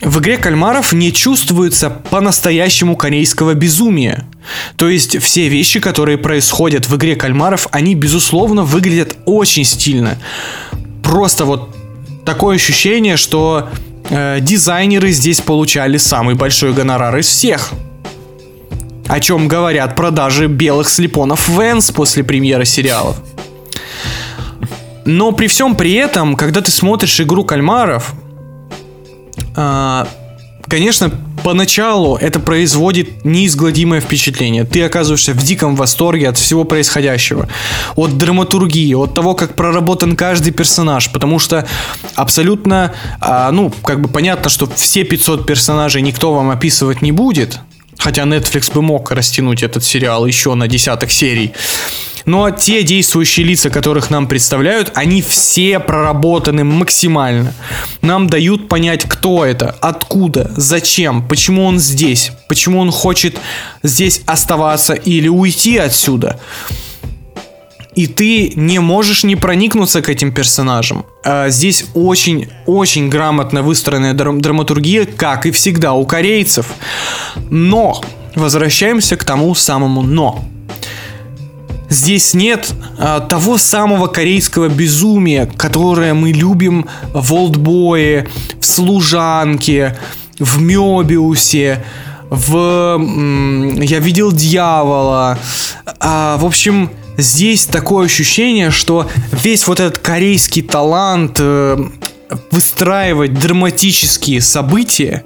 в 0.00 0.20
игре 0.20 0.36
кальмаров 0.36 0.92
не 0.92 1.12
чувствуется 1.12 1.90
по-настоящему 1.90 2.96
корейского 2.96 3.54
безумия. 3.54 4.24
То 4.76 4.88
есть 4.88 5.20
все 5.20 5.48
вещи, 5.48 5.80
которые 5.80 6.18
происходят 6.18 6.88
в 6.88 6.96
игре 6.96 7.16
кальмаров, 7.16 7.66
они 7.72 7.94
безусловно 7.94 8.62
выглядят 8.62 9.16
очень 9.26 9.64
стильно. 9.64 10.16
Просто 11.02 11.44
вот 11.44 11.74
такое 12.24 12.56
ощущение, 12.56 13.16
что 13.16 13.68
э, 14.10 14.38
дизайнеры 14.40 15.10
здесь 15.12 15.40
получали 15.40 15.96
самый 15.96 16.34
большой 16.34 16.72
гонорар 16.72 17.16
из 17.18 17.26
всех. 17.26 17.70
О 19.06 19.20
чем 19.20 19.48
говорят 19.48 19.96
продажи 19.96 20.46
белых 20.46 20.88
слепонов 20.88 21.48
Венс 21.48 21.90
после 21.90 22.22
премьеры 22.24 22.64
сериалов. 22.64 23.16
Но 25.04 25.32
при 25.32 25.46
всем 25.46 25.74
при 25.74 25.94
этом, 25.94 26.36
когда 26.36 26.60
ты 26.60 26.70
смотришь 26.70 27.20
игру 27.20 27.44
кальмаров, 27.44 28.12
э, 29.56 30.04
конечно, 30.68 31.10
поначалу 31.42 32.16
это 32.16 32.40
производит 32.40 33.24
неизгладимое 33.24 34.00
впечатление. 34.00 34.64
Ты 34.64 34.82
оказываешься 34.82 35.32
в 35.32 35.42
диком 35.42 35.76
восторге 35.76 36.28
от 36.28 36.36
всего 36.36 36.64
происходящего. 36.64 37.48
От 37.96 38.18
драматургии, 38.18 38.94
от 38.94 39.14
того, 39.14 39.34
как 39.34 39.54
проработан 39.54 40.16
каждый 40.16 40.52
персонаж. 40.52 41.10
Потому 41.10 41.38
что 41.38 41.66
абсолютно, 42.14 42.94
а, 43.20 43.50
ну, 43.50 43.70
как 43.82 44.00
бы 44.00 44.08
понятно, 44.08 44.50
что 44.50 44.66
все 44.66 45.04
500 45.04 45.46
персонажей 45.46 46.02
никто 46.02 46.32
вам 46.34 46.50
описывать 46.50 47.02
не 47.02 47.12
будет. 47.12 47.60
Хотя 47.98 48.22
Netflix 48.22 48.72
бы 48.72 48.80
мог 48.80 49.10
растянуть 49.10 49.62
этот 49.62 49.84
сериал 49.84 50.24
еще 50.26 50.54
на 50.54 50.68
десяток 50.68 51.10
серий. 51.10 51.52
Но 52.24 52.50
те 52.50 52.82
действующие 52.82 53.46
лица, 53.46 53.70
которых 53.70 54.10
нам 54.10 54.26
представляют, 54.26 54.92
они 54.94 55.22
все 55.22 55.78
проработаны 55.78 56.62
максимально. 56.62 57.54
Нам 58.02 58.28
дают 58.28 58.68
понять, 58.68 59.04
кто 59.08 59.44
это, 59.44 59.74
откуда, 59.80 60.52
зачем, 60.54 61.26
почему 61.26 61.64
он 61.64 61.78
здесь, 61.78 62.32
почему 62.48 62.80
он 62.80 62.90
хочет 62.90 63.38
здесь 63.82 64.20
оставаться 64.26 64.92
или 64.92 65.28
уйти 65.28 65.78
отсюда. 65.78 66.38
И 67.98 68.06
ты 68.06 68.52
не 68.54 68.78
можешь 68.78 69.24
не 69.24 69.34
проникнуться 69.34 70.02
к 70.02 70.08
этим 70.08 70.30
персонажам. 70.30 71.04
А 71.24 71.48
здесь 71.48 71.84
очень-очень 71.94 73.08
грамотно 73.08 73.62
выстроенная 73.62 74.14
драм- 74.14 74.40
драматургия, 74.40 75.04
как 75.04 75.46
и 75.46 75.50
всегда 75.50 75.94
у 75.94 76.06
корейцев. 76.06 76.66
Но 77.50 78.00
возвращаемся 78.36 79.16
к 79.16 79.24
тому 79.24 79.52
самому 79.56 80.02
но. 80.02 80.44
Здесь 81.88 82.34
нет 82.34 82.72
а, 83.00 83.18
того 83.18 83.58
самого 83.58 84.06
корейского 84.06 84.68
безумия, 84.68 85.50
которое 85.56 86.14
мы 86.14 86.30
любим 86.30 86.86
в 87.12 87.34
Олдбое, 87.34 88.28
в 88.60 88.64
Служанке, 88.64 89.98
в 90.38 90.62
Мебиусе, 90.62 91.84
в 92.30 93.00
Я 93.82 93.98
видел 93.98 94.30
дьявола. 94.30 95.36
А, 95.98 96.36
в 96.36 96.44
общем, 96.44 96.90
здесь 97.18 97.66
такое 97.66 98.06
ощущение, 98.06 98.70
что 98.70 99.10
весь 99.32 99.66
вот 99.66 99.80
этот 99.80 99.98
корейский 99.98 100.62
талант 100.62 101.36
э, 101.38 101.76
выстраивать 102.50 103.34
драматические 103.34 104.40
события 104.40 105.24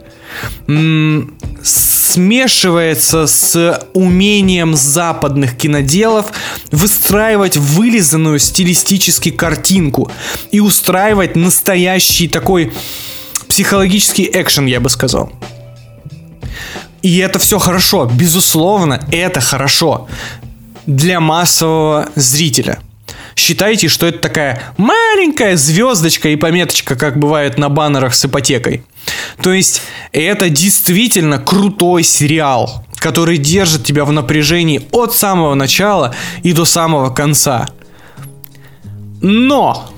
смешивается 1.63 3.27
с 3.27 3.87
умением 3.93 4.75
западных 4.75 5.59
киноделов 5.59 6.33
выстраивать 6.71 7.59
вылизанную 7.59 8.39
стилистически 8.39 9.31
картинку 9.31 10.11
и 10.51 10.61
устраивать 10.61 11.37
настоящий 11.37 12.29
такой 12.29 12.73
психологический 13.47 14.31
экшен, 14.33 14.65
я 14.65 14.81
бы 14.81 14.89
сказал. 14.89 15.31
И 17.03 17.19
это 17.19 17.39
все 17.39 17.59
хорошо, 17.59 18.07
безусловно, 18.07 19.07
это 19.13 19.41
хорошо 19.41 20.09
для 20.87 21.21
массового 21.21 22.09
зрителя. 22.15 22.81
Считайте, 23.35 23.89
что 23.89 24.07
это 24.07 24.19
такая 24.19 24.63
маленькая 24.77 25.57
звездочка 25.57 26.29
и 26.29 26.37
пометочка, 26.37 26.97
как 26.97 27.19
бывает 27.19 27.59
на 27.59 27.69
баннерах 27.69 28.15
с 28.15 28.25
ипотекой. 28.25 28.85
То 29.43 29.53
есть 29.53 29.83
это 30.13 30.49
действительно 30.49 31.39
крутой 31.39 32.03
сериал, 32.03 32.85
который 32.97 33.39
держит 33.39 33.85
тебя 33.85 34.05
в 34.05 34.13
напряжении 34.13 34.87
от 34.93 35.15
самого 35.15 35.55
начала 35.55 36.15
и 36.43 36.53
до 36.53 36.65
самого 36.65 37.11
конца. 37.11 37.69
Но 39.23 39.91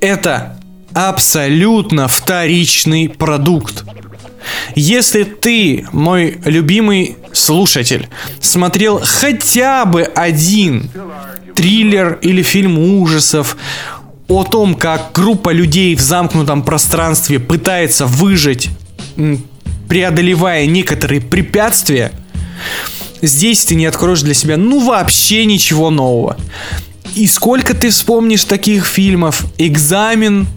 это 0.00 0.58
абсолютно 0.94 2.08
вторичный 2.08 3.08
продукт. 3.08 3.84
Если 4.74 5.24
ты, 5.24 5.86
мой 5.92 6.38
любимый 6.44 7.16
слушатель 7.32 8.08
смотрел 8.40 9.00
хотя 9.02 9.84
бы 9.84 10.02
один 10.02 10.90
триллер 11.54 12.18
или 12.22 12.42
фильм 12.42 12.78
ужасов 12.78 13.56
о 14.28 14.44
том, 14.44 14.74
как 14.74 15.12
группа 15.12 15.50
людей 15.50 15.94
в 15.94 16.00
замкнутом 16.00 16.62
пространстве 16.62 17.38
пытается 17.38 18.06
выжить, 18.06 18.70
преодолевая 19.88 20.66
некоторые 20.66 21.20
препятствия, 21.20 22.10
здесь 23.20 23.64
ты 23.64 23.74
не 23.74 23.86
откроешь 23.86 24.22
для 24.22 24.34
себя 24.34 24.56
ну 24.56 24.84
вообще 24.84 25.44
ничего 25.44 25.90
нового. 25.90 26.36
И 27.14 27.26
сколько 27.28 27.74
ты 27.74 27.90
вспомнишь 27.90 28.44
таких 28.44 28.86
фильмов? 28.86 29.46
Экзамен, 29.56 30.48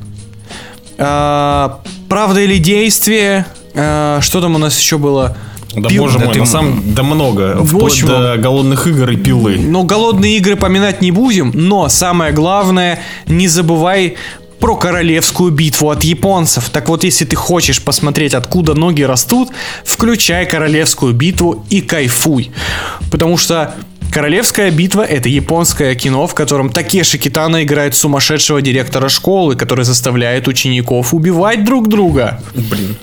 а, 0.97 1.81
правда 2.09 2.41
или 2.41 2.57
действие, 2.57 3.45
а, 3.77 4.19
что 4.21 4.41
там 4.41 4.55
у 4.55 4.57
нас 4.57 4.77
еще 4.79 4.97
было? 4.97 5.37
Да 5.75 5.89
Пил- 5.89 6.03
боже 6.03 6.17
да 6.17 6.25
мой, 6.25 6.33
ты- 6.33 6.39
на 6.39 6.45
самом 6.45 6.81
да 6.95 7.03
много. 7.03 7.55
В 7.57 7.67
Вплоть 7.67 7.93
общем, 7.93 8.07
до 8.07 8.37
голодных 8.37 8.87
игр 8.87 9.09
и 9.11 9.15
пилы. 9.15 9.57
Но 9.57 9.83
голодные 9.83 10.37
игры 10.37 10.55
поминать 10.55 11.01
не 11.01 11.11
будем, 11.11 11.51
но 11.53 11.87
самое 11.89 12.31
главное, 12.33 12.99
не 13.27 13.47
забывай 13.47 14.15
про 14.59 14.75
королевскую 14.75 15.51
битву 15.51 15.91
от 15.91 16.03
японцев. 16.03 16.69
Так 16.71 16.89
вот, 16.89 17.03
если 17.03 17.25
ты 17.25 17.35
хочешь 17.35 17.81
посмотреть, 17.81 18.33
откуда 18.33 18.73
ноги 18.73 19.03
растут, 19.03 19.49
включай 19.85 20.47
королевскую 20.47 21.13
битву 21.13 21.63
и 21.69 21.81
кайфуй. 21.81 22.51
Потому 23.11 23.37
что 23.37 23.75
Королевская 24.09 24.71
битва— 24.71 25.01
это 25.03 25.27
японское 25.27 25.93
кино, 25.93 26.27
в 26.27 26.33
котором 26.33 26.69
Такеши 26.69 27.17
Китана 27.17 27.63
играет 27.63 27.93
сумасшедшего 27.93 28.61
директора 28.61 29.09
школы, 29.09 29.55
который 29.55 29.83
заставляет 29.83 30.47
учеников 30.47 31.13
убивать 31.13 31.65
друг 31.65 31.89
друга. 31.89 32.41
Блин. 32.55 32.95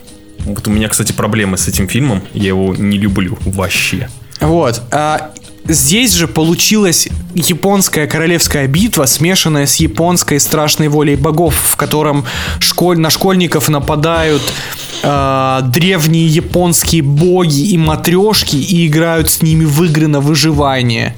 Вот 0.45 0.69
у 0.69 0.71
меня, 0.71 0.89
кстати, 0.89 1.13
проблемы 1.13 1.57
с 1.57 1.69
этим 1.69 1.89
фильмом. 1.89 2.23
Я 2.33 2.49
его 2.49 2.75
не 2.75 2.99
люблю 2.99 3.39
вообще. 3.45 4.09
Вот. 4.41 4.83
А 4.91 5.33
здесь 5.67 6.13
же 6.13 6.29
получилась 6.29 7.09
японская 7.35 8.07
королевская 8.07 8.67
битва, 8.67 9.07
смешанная 9.07 9.67
с 9.67 9.77
японской 9.77 10.39
страшной 10.39 10.89
волей 10.89 11.17
богов, 11.17 11.55
в 11.55 11.77
котором 11.77 12.25
школь... 12.59 12.99
на 12.99 13.11
школьников 13.11 13.69
нападают 13.69 14.43
а, 15.03 15.63
древние 15.63 16.27
японские 16.27 17.03
боги 17.03 17.71
и 17.71 17.79
матрешки 17.79 18.57
и 18.57 18.87
играют 18.87 19.31
с 19.31 19.43
ними 19.43 19.65
в 19.65 19.83
игры 19.85 20.07
на 20.07 20.21
выживание. 20.21 21.17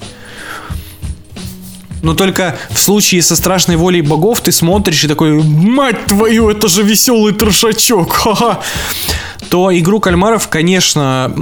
Но 2.07 2.15
только 2.15 2.57
в 2.71 2.79
случае 2.79 3.21
со 3.21 3.35
страшной 3.35 3.77
волей 3.77 4.01
богов 4.01 4.41
ты 4.41 4.53
смотришь 4.53 5.03
и 5.03 5.09
такой, 5.09 5.43
мать 5.43 6.07
твою, 6.07 6.49
это 6.49 6.69
же 6.69 6.85
веселый 6.85 7.33
трешачок, 7.33 8.13
ха-ха. 8.13 8.61
То 9.49 9.77
игру 9.77 9.99
кальмаров, 9.99 10.47
конечно, 10.47 11.33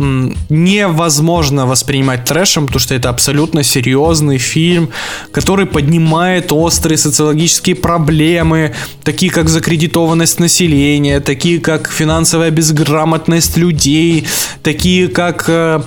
невозможно 0.48 1.66
воспринимать 1.66 2.24
трэшем, 2.24 2.66
потому 2.66 2.80
что 2.80 2.94
это 2.94 3.10
абсолютно 3.10 3.62
серьезный 3.62 4.38
фильм, 4.38 4.88
который 5.32 5.66
поднимает 5.66 6.50
острые 6.50 6.96
социологические 6.96 7.76
проблемы, 7.76 8.74
такие 9.02 9.30
как 9.30 9.50
закредитованность 9.50 10.40
населения, 10.40 11.20
такие 11.20 11.60
как 11.60 11.90
финансовая 11.90 12.50
безграмотность 12.50 13.58
людей, 13.58 14.26
такие 14.62 15.08
как 15.08 15.44
э, 15.48 15.82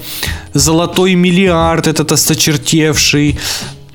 золотой 0.54 1.16
миллиард 1.16 1.88
этот 1.88 2.12
осточертевший, 2.12 3.40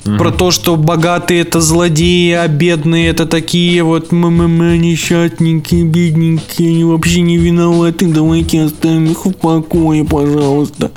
про 0.04 0.30
то, 0.30 0.50
что 0.50 0.76
богатые 0.76 1.42
это 1.42 1.60
злодеи, 1.60 2.32
а 2.32 2.48
бедные 2.48 3.08
это 3.08 3.26
такие 3.26 3.82
вот 3.82 4.12
м-м-м, 4.12 4.80
несчастненькие, 4.80 5.84
бедненькие, 5.84 6.70
они 6.70 6.84
вообще 6.84 7.20
не 7.20 7.36
виноваты, 7.36 8.06
давайте 8.06 8.62
оставим 8.62 9.10
их 9.10 9.24
в 9.24 9.32
покое, 9.32 10.04
пожалуйста. 10.04 10.90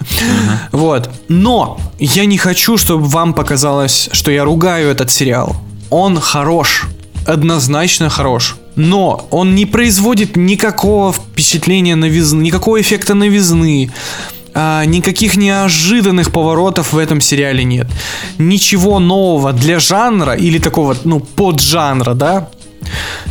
Вот. 0.72 1.10
Но 1.28 1.80
я 2.00 2.26
не 2.26 2.38
хочу, 2.38 2.78
чтобы 2.78 3.06
вам 3.06 3.34
показалось, 3.34 4.10
что 4.12 4.32
я 4.32 4.44
ругаю 4.44 4.90
этот 4.90 5.12
сериал. 5.12 5.56
Он 5.90 6.20
хорош. 6.20 6.86
Однозначно 7.26 8.10
хорош. 8.10 8.56
Но 8.76 9.28
он 9.32 9.56
не 9.56 9.66
производит 9.66 10.36
никакого 10.36 11.14
впечатления 11.14 11.96
новизны, 11.96 12.44
никакого 12.44 12.80
эффекта 12.82 13.14
новизны. 13.14 13.90
А, 14.58 14.86
никаких 14.86 15.36
неожиданных 15.36 16.32
поворотов 16.32 16.94
в 16.94 16.98
этом 16.98 17.20
сериале 17.20 17.66
нет. 17.66 17.88
Ничего 18.38 19.00
нового 19.00 19.52
для 19.52 19.80
жанра 19.80 20.34
или 20.34 20.60
такого, 20.60 20.96
ну, 21.04 21.20
поджанра, 21.20 22.14
да, 22.14 22.48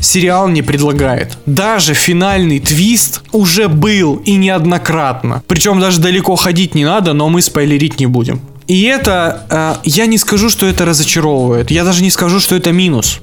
сериал 0.00 0.48
не 0.48 0.60
предлагает. 0.60 1.38
Даже 1.46 1.94
финальный 1.94 2.60
твист 2.60 3.22
уже 3.32 3.68
был 3.68 4.16
и 4.16 4.36
неоднократно. 4.36 5.42
Причем 5.46 5.80
даже 5.80 5.98
далеко 5.98 6.36
ходить 6.36 6.74
не 6.74 6.84
надо, 6.84 7.14
но 7.14 7.30
мы 7.30 7.40
спойлерить 7.40 7.98
не 7.98 8.06
будем. 8.06 8.42
И 8.66 8.82
это, 8.82 9.46
э, 9.50 9.74
я 9.84 10.06
не 10.06 10.18
скажу, 10.18 10.50
что 10.50 10.66
это 10.66 10.84
разочаровывает. 10.84 11.70
Я 11.70 11.84
даже 11.84 12.02
не 12.02 12.10
скажу, 12.10 12.38
что 12.38 12.54
это 12.54 12.70
минус. 12.72 13.20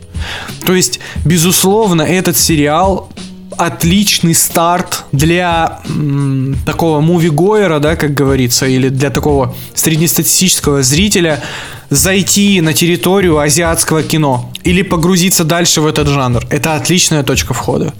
То 0.65 0.73
есть, 0.73 0.99
безусловно, 1.23 2.01
этот 2.01 2.37
сериал 2.37 3.09
отличный 3.57 4.33
старт 4.33 5.05
для 5.11 5.81
м, 5.85 6.57
такого 6.65 7.01
муви-гойера, 7.01 7.79
да, 7.79 7.95
как 7.95 8.13
говорится, 8.13 8.65
или 8.65 8.89
для 8.89 9.09
такого 9.09 9.55
среднестатистического 9.73 10.83
зрителя 10.83 11.41
зайти 11.89 12.61
на 12.61 12.73
территорию 12.73 13.37
азиатского 13.37 14.03
кино 14.03 14.51
или 14.63 14.81
погрузиться 14.81 15.43
дальше 15.43 15.81
в 15.81 15.87
этот 15.87 16.07
жанр. 16.07 16.45
Это 16.49 16.75
отличная 16.75 17.23
точка 17.23 17.53
входа. 17.53 17.93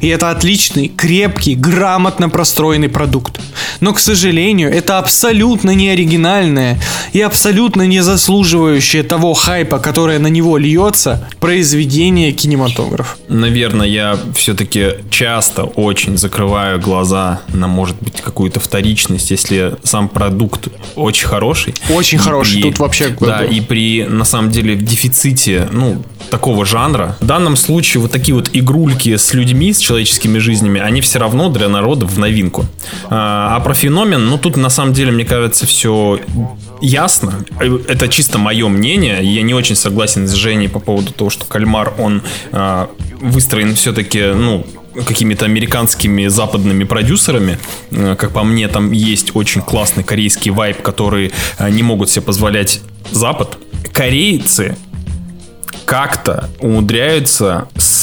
И 0.00 0.08
это 0.08 0.30
отличный, 0.30 0.88
крепкий, 0.88 1.54
грамотно 1.54 2.28
простроенный 2.28 2.88
продукт. 2.88 3.40
Но, 3.80 3.92
к 3.92 3.98
сожалению, 3.98 4.72
это 4.72 4.98
абсолютно 4.98 5.70
не 5.70 5.90
оригинальное 5.90 6.78
и 7.12 7.20
абсолютно 7.20 7.86
не 7.86 8.00
заслуживающее 8.00 9.02
того 9.02 9.34
хайпа, 9.34 9.78
которое 9.78 10.18
на 10.18 10.28
него 10.28 10.58
льется, 10.58 11.28
произведение 11.40 12.32
кинематографа. 12.32 13.16
Наверное, 13.28 13.86
я 13.86 14.18
все-таки 14.34 14.96
часто 15.10 15.64
очень 15.64 16.18
закрываю 16.18 16.80
глаза 16.80 17.40
на, 17.48 17.66
может 17.66 17.96
быть, 18.00 18.20
какую-то 18.20 18.60
вторичность, 18.60 19.30
если 19.30 19.76
сам 19.82 20.08
продукт 20.08 20.68
очень 20.94 21.26
хороший. 21.26 21.74
Очень 21.90 22.18
И 22.18 22.20
хороший, 22.20 22.62
тут 22.62 22.78
вообще 22.78 23.14
Да, 23.20 23.44
и 23.44 23.60
при, 23.60 24.04
на 24.04 24.24
самом 24.24 24.50
деле, 24.50 24.76
дефиците, 24.76 25.68
ну, 25.72 26.02
такого 26.30 26.66
жанра. 26.66 27.16
В 27.20 27.26
данном 27.26 27.56
случае 27.56 28.00
вот 28.00 28.10
такие 28.10 28.34
вот 28.34 28.50
игрульки 28.52 29.16
с 29.16 29.32
людьми, 29.32 29.55
с 29.72 29.78
человеческими 29.78 30.38
жизнями, 30.38 30.80
они 30.80 31.00
все 31.00 31.18
равно 31.18 31.48
для 31.48 31.68
народа 31.68 32.06
в 32.06 32.18
новинку. 32.18 32.66
А, 33.08 33.56
а 33.56 33.60
про 33.60 33.74
феномен, 33.74 34.26
ну, 34.26 34.38
тут 34.38 34.56
на 34.56 34.70
самом 34.70 34.92
деле, 34.92 35.12
мне 35.12 35.24
кажется, 35.24 35.66
все 35.66 36.20
ясно. 36.80 37.44
Это 37.88 38.08
чисто 38.08 38.38
мое 38.38 38.68
мнение. 38.68 39.18
Я 39.22 39.42
не 39.42 39.54
очень 39.54 39.76
согласен 39.76 40.26
с 40.26 40.32
Женей 40.32 40.68
по 40.68 40.78
поводу 40.78 41.12
того, 41.12 41.30
что 41.30 41.44
кальмар, 41.44 41.94
он 41.98 42.22
а, 42.52 42.88
выстроен 43.20 43.74
все-таки, 43.74 44.32
ну, 44.34 44.66
какими-то 45.06 45.44
американскими 45.44 46.26
западными 46.28 46.84
продюсерами. 46.84 47.58
Э, 47.90 48.16
Как 48.18 48.32
по 48.32 48.44
мне, 48.44 48.66
там 48.68 48.92
есть 48.92 49.36
очень 49.36 49.60
классный 49.60 50.02
корейский 50.04 50.50
вайб, 50.50 50.80
который 50.80 51.32
не 51.68 51.82
могут 51.82 52.08
себе 52.08 52.22
позволять 52.22 52.80
Запад. 53.10 53.58
Корейцы 53.92 54.76
как-то 55.86 56.50
умудряются 56.60 57.68
с 57.76 57.95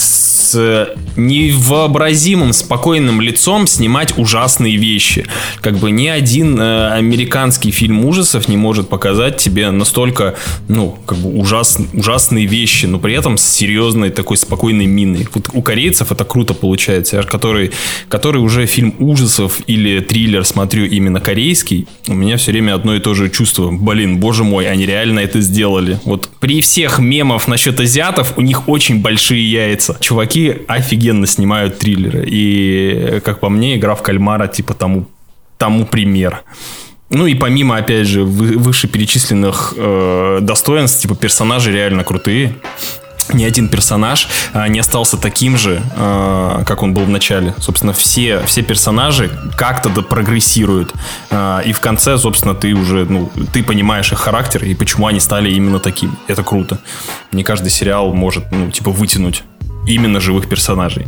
невообразимым 1.15 2.53
спокойным 2.53 3.21
лицом 3.21 3.67
снимать 3.67 4.17
ужасные 4.17 4.77
вещи. 4.77 5.25
Как 5.61 5.77
бы 5.77 5.91
ни 5.91 6.07
один 6.07 6.59
э, 6.59 6.91
американский 6.93 7.71
фильм 7.71 8.05
ужасов 8.05 8.47
не 8.47 8.57
может 8.57 8.89
показать 8.89 9.37
тебе 9.37 9.71
настолько, 9.71 10.35
ну, 10.67 10.97
как 11.05 11.17
бы 11.17 11.33
ужас, 11.37 11.77
ужасные 11.93 12.45
вещи, 12.45 12.85
но 12.85 12.99
при 12.99 13.13
этом 13.13 13.37
с 13.37 13.43
серьезной 13.43 14.09
такой 14.09 14.37
спокойной 14.37 14.85
миной. 14.85 15.27
Вот 15.33 15.49
у 15.53 15.61
корейцев 15.61 16.11
это 16.11 16.25
круто 16.25 16.53
получается. 16.53 17.23
Который, 17.23 17.71
который 18.09 18.41
уже 18.41 18.65
фильм 18.65 18.95
ужасов 18.99 19.59
или 19.67 19.99
триллер 19.99 20.45
смотрю 20.45 20.85
именно 20.85 21.19
корейский, 21.19 21.87
у 22.07 22.13
меня 22.13 22.37
все 22.37 22.51
время 22.51 22.75
одно 22.75 22.95
и 22.95 22.99
то 22.99 23.13
же 23.13 23.29
чувство. 23.29 23.71
Блин, 23.71 24.17
боже 24.17 24.43
мой, 24.43 24.69
они 24.69 24.85
реально 24.85 25.19
это 25.19 25.41
сделали. 25.41 25.99
Вот 26.05 26.29
при 26.39 26.61
всех 26.61 26.99
мемов 26.99 27.47
насчет 27.47 27.79
азиатов 27.79 28.33
у 28.37 28.41
них 28.41 28.67
очень 28.67 29.01
большие 29.01 29.49
яйца. 29.49 29.97
Чуваки 29.99 30.42
офигенно 30.49 31.27
снимают 31.27 31.79
триллеры. 31.79 32.25
И, 32.27 33.21
как 33.23 33.39
по 33.39 33.49
мне, 33.49 33.75
игра 33.75 33.95
в 33.95 34.01
кальмара 34.01 34.47
типа 34.47 34.73
тому, 34.73 35.05
тому 35.57 35.85
пример. 35.85 36.43
Ну 37.09 37.27
и 37.27 37.35
помимо, 37.35 37.77
опять 37.77 38.07
же, 38.07 38.23
вы- 38.23 38.57
вышеперечисленных 38.57 39.73
э, 39.77 40.39
достоинств, 40.41 41.01
типа 41.01 41.15
персонажи 41.15 41.71
реально 41.71 42.03
крутые. 42.03 42.55
Ни 43.31 43.45
один 43.45 43.69
персонаж 43.69 44.27
а, 44.51 44.67
не 44.67 44.79
остался 44.79 45.17
таким 45.17 45.57
же, 45.57 45.81
а, 45.95 46.63
как 46.65 46.83
он 46.83 46.93
был 46.93 47.05
в 47.05 47.09
начале. 47.09 47.53
Собственно, 47.57 47.93
все, 47.93 48.41
все 48.45 48.63
персонажи 48.63 49.31
как-то 49.55 49.89
да 49.89 50.01
прогрессируют. 50.01 50.93
А, 51.29 51.61
и 51.61 51.71
в 51.71 51.79
конце, 51.79 52.17
собственно, 52.17 52.53
ты 52.53 52.73
уже, 52.73 53.05
ну, 53.05 53.31
ты 53.53 53.63
понимаешь 53.63 54.11
их 54.11 54.19
характер 54.19 54.65
и 54.65 54.75
почему 54.75 55.07
они 55.07 55.19
стали 55.19 55.49
именно 55.51 55.79
такими. 55.79 56.13
Это 56.27 56.43
круто. 56.43 56.79
Не 57.31 57.43
каждый 57.43 57.69
сериал 57.69 58.13
может, 58.13 58.51
ну, 58.51 58.69
типа, 58.71 58.91
вытянуть 58.91 59.43
именно 59.87 60.19
живых 60.19 60.47
персонажей. 60.47 61.07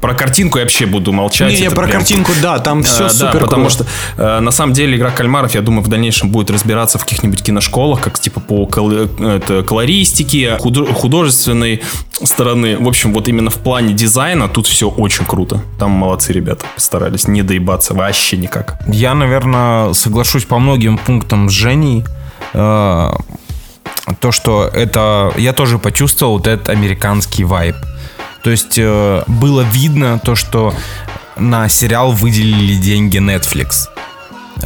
Про 0.00 0.14
картинку 0.14 0.58
я 0.58 0.64
вообще 0.64 0.84
буду 0.86 1.12
молчать. 1.12 1.52
Не, 1.52 1.60
не, 1.60 1.70
про 1.70 1.86
прям- 1.86 1.90
картинку, 2.00 2.32
да, 2.42 2.58
там 2.58 2.82
все 2.82 3.04
А, 3.04 3.08
супер 3.08 3.34
Да, 3.34 3.38
потому 3.38 3.70
что 3.70 3.86
э, 4.16 4.40
на 4.40 4.50
самом 4.50 4.72
деле 4.72 4.96
игра 4.96 5.10
кальмаров, 5.12 5.54
я 5.54 5.60
думаю, 5.60 5.84
в 5.84 5.88
дальнейшем 5.88 6.30
будет 6.30 6.50
разбираться 6.50 6.98
в 6.98 7.04
каких-нибудь 7.04 7.40
киношколах, 7.40 8.00
как 8.00 8.18
типа 8.18 8.40
по 8.40 8.66
кол- 8.66 8.90
э, 8.90 9.06
это, 9.36 9.62
колористике, 9.62 10.56
худо- 10.58 10.92
художественной 10.92 11.82
стороны. 12.24 12.76
В 12.78 12.88
общем, 12.88 13.12
вот 13.14 13.28
именно 13.28 13.50
в 13.50 13.58
плане 13.58 13.94
дизайна 13.94 14.48
тут 14.48 14.66
все 14.66 14.88
очень 14.88 15.24
круто. 15.24 15.62
Там 15.78 15.92
молодцы 15.92 16.32
ребята, 16.32 16.64
постарались 16.74 17.28
не 17.28 17.42
доебаться 17.42 17.94
вообще 17.94 18.36
никак. 18.36 18.80
Я, 18.88 19.14
наверное, 19.14 19.92
соглашусь 19.92 20.44
по 20.46 20.58
многим 20.58 20.98
пунктам 20.98 21.48
с 21.48 21.52
Женей. 21.52 22.04
То, 24.20 24.32
что 24.32 24.64
это... 24.66 25.32
Я 25.36 25.52
тоже 25.52 25.78
почувствовал 25.78 26.34
вот 26.38 26.46
этот 26.46 26.68
американский 26.68 27.44
вайб. 27.44 27.76
То 28.42 28.50
есть 28.50 28.76
э, 28.76 29.22
было 29.26 29.60
видно 29.60 30.18
то, 30.18 30.34
что 30.34 30.74
на 31.36 31.68
сериал 31.68 32.12
выделили 32.12 32.74
деньги 32.76 33.18
Netflix. 33.18 33.88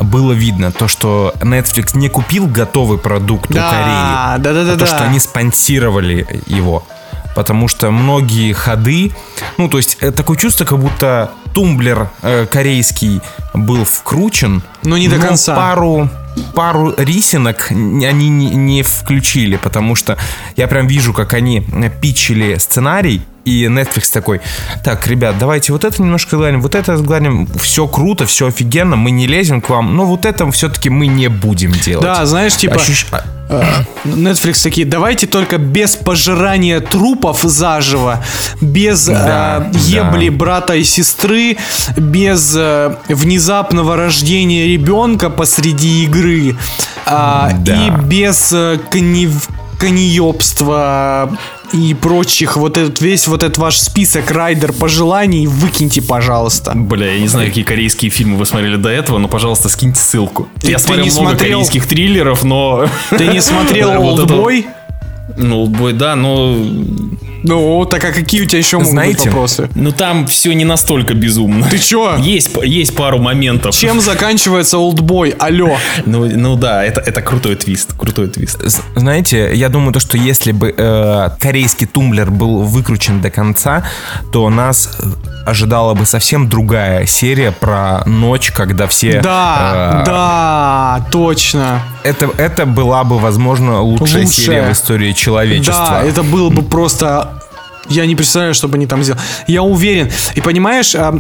Было 0.03 0.33
видно 0.33 0.73
то, 0.73 0.89
что 0.89 1.33
Netflix 1.41 1.97
не 1.97 2.09
купил 2.09 2.47
готовый 2.47 2.99
продукт 2.99 3.51
у 3.51 3.55
Да, 3.55 3.71
Кореи, 3.71 4.43
да-да-да-да. 4.43 4.73
а 4.75 4.79
то, 4.79 4.87
что 4.87 5.05
они 5.05 5.19
спонсировали 5.19 6.43
его. 6.47 6.85
Потому 7.35 7.69
что 7.69 7.91
многие 7.91 8.53
ходы, 8.53 9.13
ну, 9.59 9.69
то 9.69 9.77
есть 9.77 9.99
э, 10.01 10.11
такое 10.11 10.39
чувство, 10.39 10.65
как 10.65 10.79
будто 10.79 11.31
тумблер 11.53 12.09
э, 12.23 12.47
корейский 12.47 13.21
был 13.53 13.85
вкручен, 13.85 14.63
Но 14.83 14.97
не 14.97 15.09
до 15.09 15.19
конца. 15.19 15.55
Пару, 15.55 16.09
пару 16.55 16.95
рисинок 16.97 17.69
они 17.71 18.29
не, 18.29 18.51
не 18.51 18.83
включили, 18.83 19.57
потому 19.57 19.95
что 19.95 20.17
я 20.57 20.69
прям 20.69 20.87
вижу, 20.87 21.13
как 21.13 21.35
они 21.35 21.61
э, 21.61 21.91
питчили 21.91 22.57
сценарий, 22.59 23.23
и 23.47 23.67
Netflix 23.67 24.13
такой, 24.13 24.41
так, 24.83 25.07
ребят, 25.07 25.39
давайте 25.39 25.73
вот 25.73 25.85
это 25.85 26.03
немножко 26.03 26.37
гладим, 26.37 26.61
вот 26.61 26.75
это 26.75 26.97
гладим, 26.97 27.47
все 27.61 27.87
круто, 27.87 28.27
все 28.27 28.49
офигенно, 28.49 28.97
мы 28.97 29.13
не 29.13 29.29
лезем 29.29 29.61
к 29.61 29.69
вам, 29.71 29.95
но 29.97 30.05
вот 30.05 30.27
это 30.27 30.51
все-таки 30.51 30.91
мы 30.91 31.07
не 31.07 31.29
будем 31.29 31.71
делать. 31.71 32.03
Да, 32.05 32.27
знаешь, 32.27 32.57
типа, 32.57 32.75
Ощущ- 32.75 33.07
а, 33.13 33.23
э, 33.49 33.63
Netflix 34.05 34.63
такие, 34.65 34.85
давайте 34.85 35.29
только 35.29 35.59
без 35.59 35.95
пожирания 35.95 36.81
трупов 36.81 37.43
заживо, 37.43 38.25
без 38.61 39.07
Да, 39.07 39.71
э, 39.73 39.79
ебли 39.79 40.29
да. 40.29 40.37
брата 40.37 40.75
и 40.75 40.83
сестры, 40.83 41.57
без 41.97 42.53
э, 42.57 42.97
внезапного 43.09 43.95
рождения 43.97 44.67
ребенка 44.67 45.31
посреди 45.31 46.03
игры, 46.05 46.57
а, 47.07 47.53
Да. 47.61 47.75
и 47.87 47.91
без 48.03 48.53
э, 48.53 48.81
конев- 48.91 49.49
коньёбства 49.79 51.31
и 51.73 51.95
прочих, 51.95 52.57
вот 52.57 52.77
этот 52.77 53.01
весь 53.01 53.27
вот 53.27 53.43
этот 53.43 53.59
ваш 53.59 53.79
список 53.79 54.31
райдер 54.31 54.73
пожеланий 54.73 55.47
выкиньте, 55.47 56.03
пожалуйста. 56.03 56.73
Бля, 56.75 57.13
я 57.15 57.21
не 57.21 57.29
знаю, 57.29 57.49
какие 57.49 57.65
корейские 57.65 58.11
фильмы 58.11 58.37
вы 58.37 58.47
смотрели 58.47 58.77
до 58.77 58.89
этого, 58.89 59.19
но, 59.19 59.29
пожалуйста, 59.29 59.69
скиньте 59.69 60.01
ссылку. 60.01 60.49
Ты- 60.61 60.71
я 60.71 60.79
ты 60.79 60.85
смотрел 60.85 61.05
не 61.05 61.11
много 61.11 61.29
смотрел? 61.31 61.53
корейских 61.53 61.87
триллеров, 61.87 62.45
но... 62.45 62.89
Ты 63.11 63.27
не 63.29 63.41
смотрел 63.41 63.91
«Олдбой»? 64.03 64.67
Ну, 65.37 65.63
«Олдбой», 65.63 65.93
да, 65.93 66.15
но... 66.15 66.57
Ну, 67.43 67.85
так 67.85 68.05
а 68.05 68.13
какие 68.13 68.43
у 68.43 68.47
тебя 68.47 68.59
еще 68.59 68.79
могут 68.79 68.93
быть 68.93 68.93
Знаете, 68.93 69.31
вопросы? 69.31 69.69
Ну, 69.75 69.93
там 69.93 70.27
все 70.27 70.53
не 70.53 70.65
настолько 70.65 71.15
безумно. 71.15 71.69
Ты 71.69 71.79
чё? 71.79 72.17
Есть, 72.17 72.51
есть 72.65 72.95
пару 72.97 73.19
моментов. 73.19 73.77
Чем 73.77 74.01
заканчивается 74.01 74.79
олдбой? 74.79 75.31
Алло. 75.31 75.77
Ну, 76.07 76.27
ну 76.27 76.57
да, 76.57 76.85
это, 76.85 77.01
это 77.01 77.23
крутой 77.23 77.57
твист, 77.57 77.93
крутой 77.97 78.29
твист. 78.29 78.63
Знаете, 78.97 79.55
я 79.55 79.69
думаю, 79.69 79.93
то, 79.93 80.01
что 80.01 80.17
если 80.17 80.53
бы 80.53 80.75
э, 80.77 81.31
корейский 81.39 81.87
тумблер 81.87 82.31
был 82.31 82.63
выкручен 82.63 83.21
до 83.21 83.31
конца, 83.31 83.85
то 84.33 84.49
нас 84.51 84.99
ожидала 85.47 85.95
бы 85.95 86.05
совсем 86.07 86.49
другая 86.49 87.07
серия 87.07 87.53
про 87.53 88.03
ночь, 88.05 88.51
когда 88.51 88.87
все... 88.89 89.21
Да, 89.21 90.03
э, 90.03 90.07
да, 90.07 91.07
точно. 91.13 91.83
Это, 92.03 92.29
это 92.37 92.67
была 92.67 93.05
бы, 93.05 93.19
возможно, 93.19 93.81
лучшая, 93.81 94.25
Лучшая. 94.25 94.27
серия 94.27 94.69
в 94.69 94.73
истории 94.73 95.13
человечества. 95.13 96.01
Да, 96.03 96.03
это 96.03 96.23
было 96.23 96.51
бы 96.51 96.63
просто... 96.63 97.41
Я 97.89 98.05
не 98.07 98.17
представляю, 98.17 98.53
что 98.53 98.67
бы 98.67 98.75
они 98.77 98.89
там 98.89 99.05
сделали. 99.05 99.23
Я 99.47 99.63
уверен. 99.63 100.11
И 100.35 100.41
понимаешь, 100.41 100.97
а, 100.97 101.13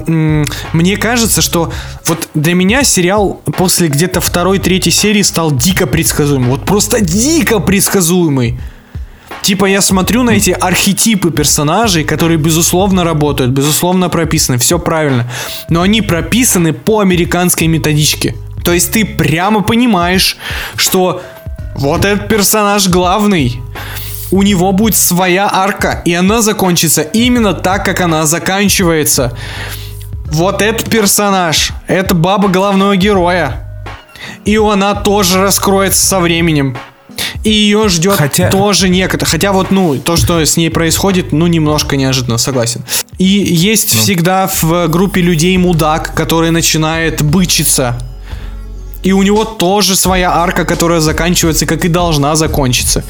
мне 0.72 0.96
кажется, 0.96 1.40
что 1.40 1.72
вот 2.06 2.28
для 2.34 2.54
меня 2.54 2.82
сериал 2.82 3.40
после 3.56 3.86
где-то 3.86 4.20
второй, 4.20 4.58
третьей 4.58 4.90
серии 4.90 5.22
стал 5.22 5.52
дико 5.52 5.86
предсказуемым. 5.86 6.50
Вот 6.50 6.64
просто 6.64 7.00
дико 7.00 7.60
предсказуемый. 7.60 8.58
Типа 9.46 9.66
я 9.66 9.80
смотрю 9.80 10.24
на 10.24 10.30
эти 10.30 10.50
архетипы 10.50 11.30
персонажей, 11.30 12.02
которые 12.02 12.36
безусловно 12.36 13.04
работают, 13.04 13.52
безусловно 13.52 14.08
прописаны, 14.08 14.58
все 14.58 14.76
правильно. 14.76 15.30
Но 15.68 15.82
они 15.82 16.02
прописаны 16.02 16.72
по 16.72 16.98
американской 16.98 17.68
методичке. 17.68 18.34
То 18.64 18.72
есть 18.72 18.90
ты 18.90 19.04
прямо 19.04 19.62
понимаешь, 19.62 20.36
что 20.74 21.22
вот 21.76 22.04
этот 22.04 22.26
персонаж 22.26 22.88
главный, 22.88 23.60
у 24.32 24.42
него 24.42 24.72
будет 24.72 24.96
своя 24.96 25.48
арка, 25.48 26.02
и 26.04 26.12
она 26.12 26.42
закончится 26.42 27.02
именно 27.02 27.54
так, 27.54 27.84
как 27.84 28.00
она 28.00 28.26
заканчивается. 28.26 29.38
Вот 30.24 30.60
этот 30.60 30.90
персонаж, 30.90 31.70
это 31.86 32.16
баба 32.16 32.48
главного 32.48 32.96
героя. 32.96 33.64
И 34.44 34.56
она 34.56 34.96
тоже 34.96 35.40
раскроется 35.40 36.04
со 36.04 36.18
временем. 36.18 36.76
И 37.44 37.50
ее 37.50 37.88
ждет 37.88 38.14
Хотя- 38.16 38.50
тоже 38.50 38.88
некогда. 38.88 39.24
Хотя 39.26 39.52
вот, 39.52 39.70
ну, 39.70 39.96
то, 39.98 40.16
что 40.16 40.44
с 40.44 40.56
ней 40.56 40.70
происходит, 40.70 41.32
ну, 41.32 41.46
немножко 41.46 41.96
неожиданно, 41.96 42.38
согласен. 42.38 42.82
И 43.18 43.24
есть 43.24 43.90
всегда 43.90 44.50
в 44.60 44.88
группе 44.88 45.20
людей 45.20 45.56
мудак, 45.56 46.14
который 46.14 46.50
начинает 46.50 47.22
бычиться. 47.22 47.98
И 49.02 49.12
у 49.12 49.22
него 49.22 49.44
тоже 49.44 49.94
своя 49.94 50.32
арка, 50.32 50.64
которая 50.64 51.00
заканчивается, 51.00 51.66
как 51.66 51.84
и 51.84 51.88
должна 51.88 52.34
закончиться. 52.34 53.04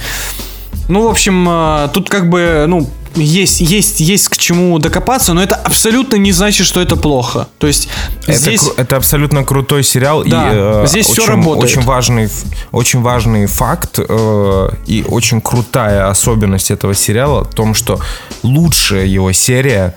Ну, 0.88 1.02
в 1.02 1.09
общем, 1.09 1.46
э, 1.48 1.88
тут 1.94 2.11
как 2.11 2.28
бы, 2.28 2.66
ну, 2.68 2.88
есть, 3.16 3.60
есть, 3.60 4.00
есть 4.00 4.28
к 4.28 4.36
чему 4.36 4.78
докопаться, 4.78 5.32
но 5.32 5.42
это 5.42 5.54
абсолютно 5.54 6.16
не 6.16 6.32
значит, 6.32 6.66
что 6.66 6.80
это 6.80 6.96
плохо. 6.96 7.48
То 7.58 7.66
есть 7.66 7.88
Это, 8.26 8.38
здесь... 8.38 8.68
это 8.76 8.96
абсолютно 8.96 9.44
крутой 9.44 9.82
сериал. 9.82 10.22
Да, 10.24 10.52
и, 10.52 10.54
э, 10.54 10.86
здесь 10.86 11.10
очень, 11.10 11.26
работает. 11.26 11.70
Очень 11.70 11.82
важный, 11.82 12.28
очень 12.72 13.02
важный 13.02 13.46
факт 13.46 13.98
э, 13.98 14.68
и 14.86 15.04
очень 15.08 15.40
крутая 15.40 16.08
особенность 16.08 16.70
этого 16.70 16.94
сериала 16.94 17.44
в 17.44 17.54
том, 17.54 17.74
что 17.74 18.00
лучшая 18.42 19.06
его 19.06 19.32
серия, 19.32 19.94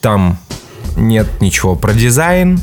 там 0.00 0.38
нет 0.96 1.40
ничего 1.40 1.76
про 1.76 1.92
дизайн, 1.92 2.60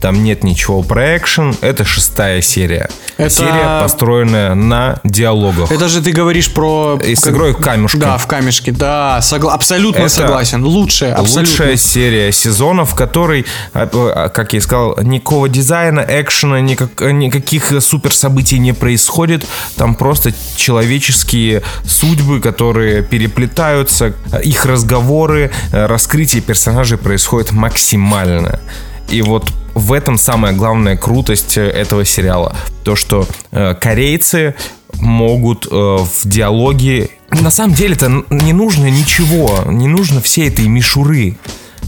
там 0.00 0.22
нет 0.22 0.44
ничего 0.44 0.82
про 0.82 1.16
экшен. 1.16 1.54
Это 1.60 1.84
шестая 1.84 2.40
серия. 2.42 2.88
Это- 3.16 3.30
Серия, 3.30 3.80
построенная 3.82 4.54
на 4.54 5.00
диалогах. 5.04 5.72
Это 5.72 5.88
же 5.88 6.00
ты 6.00 6.12
говоришь 6.12 6.52
про... 6.52 6.98
И 7.04 7.14
с 7.16 7.26
игрой 7.26 7.54
камешки. 7.54 7.96
Да, 7.96 8.16
в 8.16 8.26
камешке, 8.26 8.70
да, 8.72 9.18
согла- 9.20 9.52
абсолютно 9.52 10.00
Это 10.02 10.08
согласен. 10.08 10.64
Лучшая, 10.64 11.14
абсолютно. 11.14 11.40
Лучшая 11.50 11.76
серия 11.76 12.30
сезона, 12.32 12.84
в 12.84 12.94
которой, 12.94 13.44
а, 13.74 13.88
а, 13.92 14.28
как 14.28 14.52
я 14.52 14.58
и 14.58 14.62
сказал, 14.62 14.96
никакого 15.02 15.48
дизайна, 15.48 16.04
экшена, 16.08 16.60
никак- 16.60 17.00
никаких 17.12 17.72
супер 17.82 18.14
событий 18.14 18.58
не 18.60 18.72
происходит. 18.72 19.44
Там 19.76 19.94
просто 19.96 20.32
человеческие 20.56 21.62
судьбы, 21.84 22.40
которые 22.40 23.02
переплетаются, 23.02 24.14
их 24.44 24.64
разговоры, 24.64 25.50
э, 25.72 25.86
раскрытие 25.86 26.40
персонажей 26.42 26.98
происходит 26.98 27.50
максимально. 27.52 28.60
И 29.08 29.22
вот 29.22 29.50
в 29.74 29.92
этом 29.92 30.18
самая 30.18 30.52
главная 30.52 30.96
крутость 30.96 31.56
э, 31.56 31.62
этого 31.62 32.04
сериала. 32.04 32.54
То, 32.84 32.96
что 32.96 33.26
э, 33.52 33.74
корейцы 33.74 34.54
могут 34.94 35.66
э, 35.66 35.70
в 35.70 36.22
диалоге... 36.24 37.10
На 37.30 37.50
самом 37.50 37.74
деле 37.74 37.94
это 37.94 38.24
не 38.30 38.52
нужно 38.52 38.86
ничего, 38.86 39.62
не 39.66 39.86
нужно 39.86 40.20
всей 40.20 40.48
этой 40.48 40.66
мишуры 40.66 41.36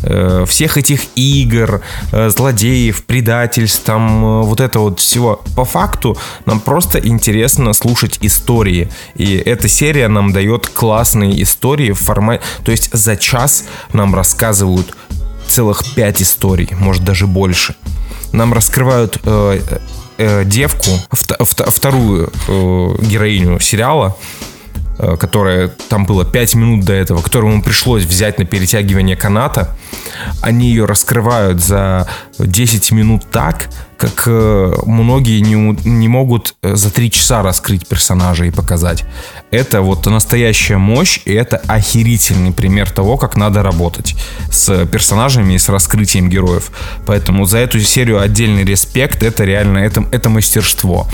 э, 0.03 0.45
всех 0.47 0.77
этих 0.77 1.01
игр, 1.15 1.83
э, 2.13 2.31
злодеев, 2.31 3.05
предательств, 3.05 3.83
там 3.85 4.25
э, 4.25 4.43
вот 4.43 4.61
это 4.61 4.79
вот 4.79 5.01
всего. 5.01 5.43
По 5.57 5.65
факту 5.65 6.17
нам 6.47 6.61
просто 6.61 6.99
интересно 6.99 7.73
слушать 7.73 8.19
истории. 8.23 8.89
И 9.15 9.35
эта 9.35 9.69
серия 9.69 10.09
нам 10.09 10.33
дает 10.33 10.69
классные 10.69 11.43
истории 11.43 11.93
в 11.93 11.99
формате... 11.99 12.43
То 12.65 12.71
есть 12.71 12.93
за 12.93 13.17
час 13.17 13.65
нам 13.93 14.15
рассказывают 14.15 14.95
целых 15.51 15.83
пять 15.95 16.23
историй, 16.23 16.69
может 16.79 17.05
даже 17.05 17.27
больше. 17.27 17.75
Нам 18.33 18.53
раскрывают 18.53 19.19
э, 19.25 19.61
э, 20.19 20.45
девку, 20.45 20.91
вт- 21.11 21.37
вт- 21.41 21.71
вторую 21.71 22.33
э, 22.49 23.05
героиню 23.05 23.59
сериала, 23.61 24.17
э, 24.99 25.17
которая 25.19 25.69
там 25.89 26.07
было 26.07 26.25
5 26.25 26.55
минут 26.55 26.85
до 26.85 26.93
этого, 26.93 27.21
которому 27.21 27.63
пришлось 27.63 28.05
взять 28.05 28.39
на 28.39 28.45
перетягивание 28.45 29.17
каната. 29.17 29.77
Они 30.41 30.69
ее 30.69 30.85
раскрывают 30.85 31.61
за 31.61 32.07
10 32.39 32.93
минут 32.93 33.23
так, 33.31 33.69
как 34.01 34.23
э, 34.27 34.73
многие 34.87 35.41
не, 35.41 35.55
не 35.85 36.09
могут 36.09 36.55
э, 36.63 36.75
за 36.75 36.91
три 36.91 37.11
часа 37.11 37.43
раскрыть 37.43 37.87
персонажа 37.87 38.47
и 38.47 38.51
показать. 38.51 39.05
Это 39.51 39.83
вот 39.83 40.07
настоящая 40.07 40.79
мощь, 40.79 41.21
и 41.27 41.33
это 41.35 41.59
охерительный 41.67 42.53
пример 42.53 42.91
того, 42.91 43.19
как 43.19 43.37
надо 43.37 43.63
работать 43.63 44.17
с 44.51 44.87
персонажами 44.87 45.53
и 45.53 45.59
с 45.59 45.69
раскрытием 45.69 46.31
героев. 46.31 46.71
Поэтому 47.05 47.45
за 47.45 47.59
эту 47.59 47.79
серию 47.81 48.23
отдельный 48.23 48.65
респект, 48.65 49.23
это 49.23 49.45
реально, 49.45 49.79
это, 49.79 50.03
это 50.13 50.31
мастерство. 50.31 51.07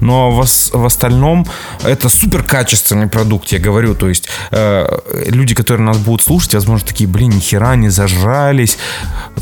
Но 0.00 0.30
в, 0.30 0.40
ос- 0.40 0.70
в 0.72 0.84
остальном 0.84 1.46
это 1.82 2.10
супер 2.10 2.42
качественный 2.42 3.06
продукт, 3.06 3.48
я 3.52 3.58
говорю. 3.58 3.94
То 3.94 4.10
есть 4.10 4.28
э, 4.50 4.86
люди, 5.28 5.54
которые 5.54 5.86
нас 5.86 5.96
будут 5.96 6.20
слушать, 6.22 6.54
возможно, 6.54 6.86
такие, 6.86 7.08
блин, 7.08 7.30
ни 7.30 7.40
хера 7.40 7.74
не 7.76 7.88
зажрались. 7.88 8.76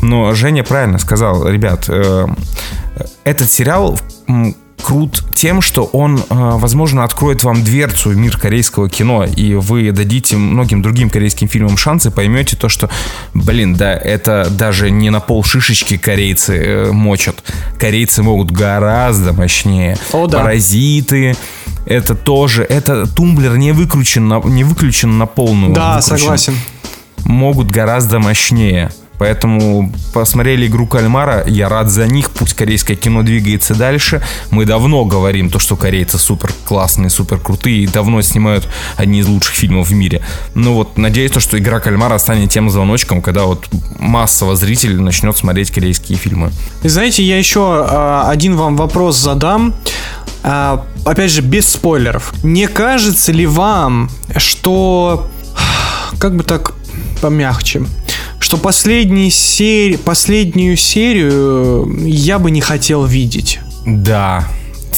Но 0.01 0.33
Женя 0.35 0.63
правильно 0.63 0.99
сказал, 0.99 1.49
ребят, 1.49 1.85
э, 1.89 2.27
этот 3.23 3.51
сериал 3.51 3.99
крут 4.83 5.23
тем, 5.33 5.61
что 5.61 5.85
он, 5.85 6.17
э, 6.17 6.23
возможно, 6.29 7.03
откроет 7.03 7.43
вам 7.43 7.63
дверцу 7.63 8.09
в 8.09 8.17
мир 8.17 8.37
корейского 8.37 8.89
кино, 8.89 9.23
и 9.23 9.55
вы 9.55 9.91
дадите 9.91 10.35
многим 10.35 10.81
другим 10.81 11.09
корейским 11.09 11.47
фильмам 11.47 11.77
шансы, 11.77 12.11
поймете 12.11 12.57
то, 12.57 12.69
что, 12.69 12.89
блин, 13.33 13.75
да, 13.75 13.93
это 13.93 14.47
даже 14.49 14.91
не 14.91 15.09
на 15.09 15.19
пол 15.19 15.43
шишечки 15.43 15.97
корейцы 15.97 16.57
э, 16.57 16.91
мочат. 16.91 17.43
Корейцы 17.79 18.23
могут 18.23 18.51
гораздо 18.51 19.33
мощнее. 19.33 19.97
О, 20.11 20.27
да. 20.27 20.39
Паразиты, 20.39 21.35
это 21.85 22.15
тоже, 22.15 22.63
это 22.63 23.07
тумблер 23.07 23.57
не 23.57 23.71
выключен 23.71 24.27
на, 24.27 24.41
не 24.41 24.63
выключен 24.63 25.17
на 25.17 25.25
полную. 25.25 25.73
Да, 25.73 25.95
он 25.95 26.01
выключен 26.01 26.17
согласен. 26.19 26.55
могут 27.23 27.71
гораздо 27.71 28.19
мощнее. 28.19 28.91
Поэтому 29.17 29.93
посмотрели 30.13 30.67
игру 30.67 30.87
кальмара, 30.87 31.43
я 31.47 31.69
рад 31.69 31.89
за 31.89 32.07
них, 32.07 32.31
пусть 32.31 32.53
корейское 32.53 32.97
кино 32.97 33.23
двигается 33.23 33.75
дальше. 33.75 34.21
Мы 34.49 34.65
давно 34.65 35.05
говорим 35.05 35.49
то, 35.49 35.59
что 35.59 35.75
корейцы 35.75 36.17
супер 36.17 36.51
классные, 36.65 37.09
супер 37.09 37.39
крутые 37.39 37.83
и 37.83 37.87
давно 37.87 38.21
снимают 38.21 38.67
одни 38.97 39.19
из 39.19 39.27
лучших 39.27 39.55
фильмов 39.55 39.89
в 39.89 39.93
мире. 39.93 40.21
Ну 40.55 40.73
вот, 40.73 40.97
надеюсь, 40.97 41.31
то, 41.31 41.39
что 41.39 41.57
игра 41.57 41.79
кальмара 41.79 42.17
станет 42.17 42.51
тем 42.51 42.69
звоночком, 42.69 43.21
когда 43.21 43.43
вот 43.45 43.67
массово 43.99 44.55
зритель 44.55 44.99
начнет 44.99 45.37
смотреть 45.37 45.71
корейские 45.71 46.17
фильмы. 46.17 46.51
И 46.83 46.89
знаете, 46.89 47.23
я 47.23 47.37
еще 47.37 47.85
а, 47.87 48.29
один 48.29 48.55
вам 48.55 48.75
вопрос 48.75 49.17
задам. 49.17 49.73
А, 50.43 50.85
опять 51.05 51.31
же, 51.31 51.41
без 51.41 51.69
спойлеров. 51.69 52.33
Не 52.43 52.67
кажется 52.67 53.31
ли 53.31 53.45
вам, 53.45 54.09
что... 54.37 55.29
Как 56.19 56.35
бы 56.35 56.43
так 56.43 56.73
помягче? 57.21 57.83
Что 58.53 58.61
последний 58.61 59.31
сери... 59.31 59.95
последнюю 59.95 60.77
серию 60.77 61.91
я 62.05 62.37
бы 62.37 62.51
не 62.51 62.61
хотел 62.61 63.03
видеть. 63.03 63.59
Да, 63.83 64.47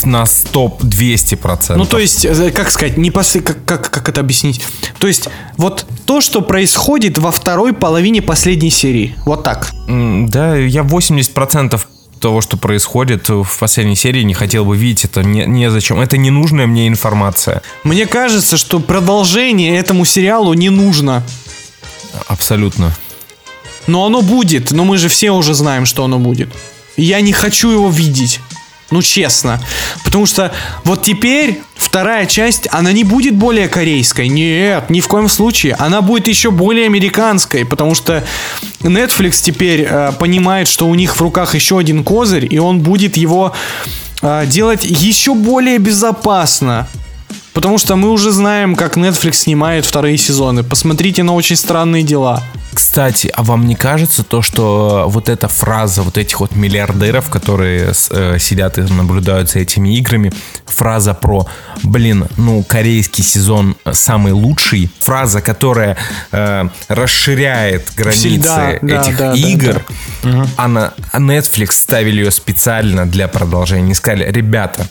на 0.04 0.26
стоп 0.26 0.84
200%. 0.84 1.78
Ну, 1.78 1.86
то 1.86 1.98
есть, 1.98 2.26
э, 2.26 2.52
как 2.52 2.70
сказать, 2.70 2.98
не 2.98 3.12
после... 3.12 3.40
Как, 3.40 3.64
как, 3.64 3.90
как 3.90 4.10
это 4.10 4.20
объяснить? 4.20 4.62
То 5.00 5.08
есть, 5.08 5.30
вот 5.56 5.86
то, 6.06 6.20
что 6.20 6.42
происходит 6.42 7.18
во 7.18 7.32
второй 7.32 7.72
половине 7.72 8.22
последней 8.22 8.72
серии. 8.72 9.16
Вот 9.26 9.46
так. 9.46 9.72
Да, 9.88 10.58
я 10.58 10.82
80% 10.82 11.80
того, 12.20 12.42
что 12.42 12.58
происходит 12.58 13.30
в 13.30 13.48
последней 13.58 13.96
серии, 13.96 14.24
не 14.24 14.34
хотел 14.34 14.66
бы 14.66 14.76
видеть. 14.76 15.06
Это 15.06 15.24
не, 15.24 15.46
незачем. 15.46 16.02
Это 16.02 16.18
ненужная 16.18 16.68
мне 16.68 16.90
информация. 16.90 17.62
Мне 17.86 18.06
кажется, 18.06 18.58
что 18.58 18.82
продолжение 18.82 19.78
этому 19.78 20.04
сериалу 20.04 20.54
не 20.56 20.70
нужно. 20.70 21.24
Абсолютно. 22.28 22.92
Но 23.88 24.06
оно 24.06 24.22
будет, 24.22 24.72
но 24.72 24.84
мы 24.84 24.98
же 24.98 25.10
все 25.10 25.32
уже 25.32 25.54
знаем, 25.54 25.86
что 25.86 26.04
оно 26.04 26.20
будет. 26.20 26.50
Я 26.98 27.22
не 27.22 27.34
хочу 27.34 27.70
его 27.70 27.90
видеть. 27.90 28.40
Ну, 28.92 29.02
честно. 29.02 29.60
Потому 30.04 30.26
что 30.26 30.52
вот 30.84 31.02
теперь 31.02 31.60
вторая 31.76 32.28
часть, 32.28 32.68
она 32.72 32.92
не 32.92 33.04
будет 33.04 33.36
более 33.36 33.68
корейской. 33.68 34.28
Нет, 34.28 34.90
ни 34.90 35.02
в 35.02 35.08
коем 35.08 35.28
случае. 35.28 35.74
Она 35.74 36.02
будет 36.02 36.28
еще 36.28 36.52
более 36.52 36.86
американской, 36.86 37.66
потому 37.66 37.96
что 37.96 38.24
Netflix 38.82 39.42
теперь 39.42 39.88
э, 39.90 40.12
понимает, 40.20 40.68
что 40.68 40.88
у 40.88 40.94
них 40.94 41.16
в 41.16 41.22
руках 41.22 41.56
еще 41.56 41.80
один 41.80 42.04
козырь, 42.04 42.48
и 42.50 42.60
он 42.60 42.82
будет 42.82 43.18
его 43.18 43.54
э, 44.22 44.46
делать 44.46 44.86
еще 44.86 45.34
более 45.34 45.80
безопасно. 45.80 46.88
Потому 47.54 47.80
что 47.80 47.96
мы 47.96 48.12
уже 48.12 48.32
знаем, 48.32 48.76
как 48.76 48.98
Netflix 48.98 49.34
снимает 49.34 49.86
вторые 49.86 50.18
сезоны. 50.18 50.64
Посмотрите 50.64 51.24
на 51.24 51.34
очень 51.34 51.56
странные 51.56 52.04
дела. 52.04 52.44
Кстати, 52.76 53.32
а 53.34 53.44
вам 53.44 53.66
не 53.68 53.76
кажется 53.76 54.24
то, 54.24 54.42
что 54.42 55.06
вот 55.08 55.30
эта 55.30 55.48
фраза 55.48 56.02
вот 56.02 56.18
этих 56.18 56.42
вот 56.42 56.56
миллиардеров, 56.56 57.30
которые 57.30 57.94
э, 58.10 58.38
сидят 58.40 58.78
и 58.78 58.82
наблюдают 58.82 59.50
за 59.50 59.60
этими 59.60 59.98
играми, 59.98 60.34
фраза 60.66 61.14
про, 61.14 61.48
блин, 61.84 62.28
ну, 62.36 62.64
корейский 62.64 63.24
сезон 63.24 63.78
самый 63.92 64.34
лучший, 64.34 64.92
фраза, 65.00 65.42
которая 65.42 65.98
э, 66.32 66.66
расширяет 66.90 67.92
границы 67.96 68.30
Всегда, 68.30 68.78
да, 68.82 69.02
этих 69.02 69.18
да, 69.18 69.32
да, 69.32 69.40
игр, 69.40 69.86
а 70.58 70.68
на 70.68 70.94
а 71.12 71.20
Netflix 71.20 71.72
ставили 71.72 72.24
ее 72.24 72.32
специально 72.32 73.06
для 73.06 73.28
продолжения. 73.28 73.88
Не 73.88 73.94
сказали, 73.94 74.30
ребята, 74.30 74.88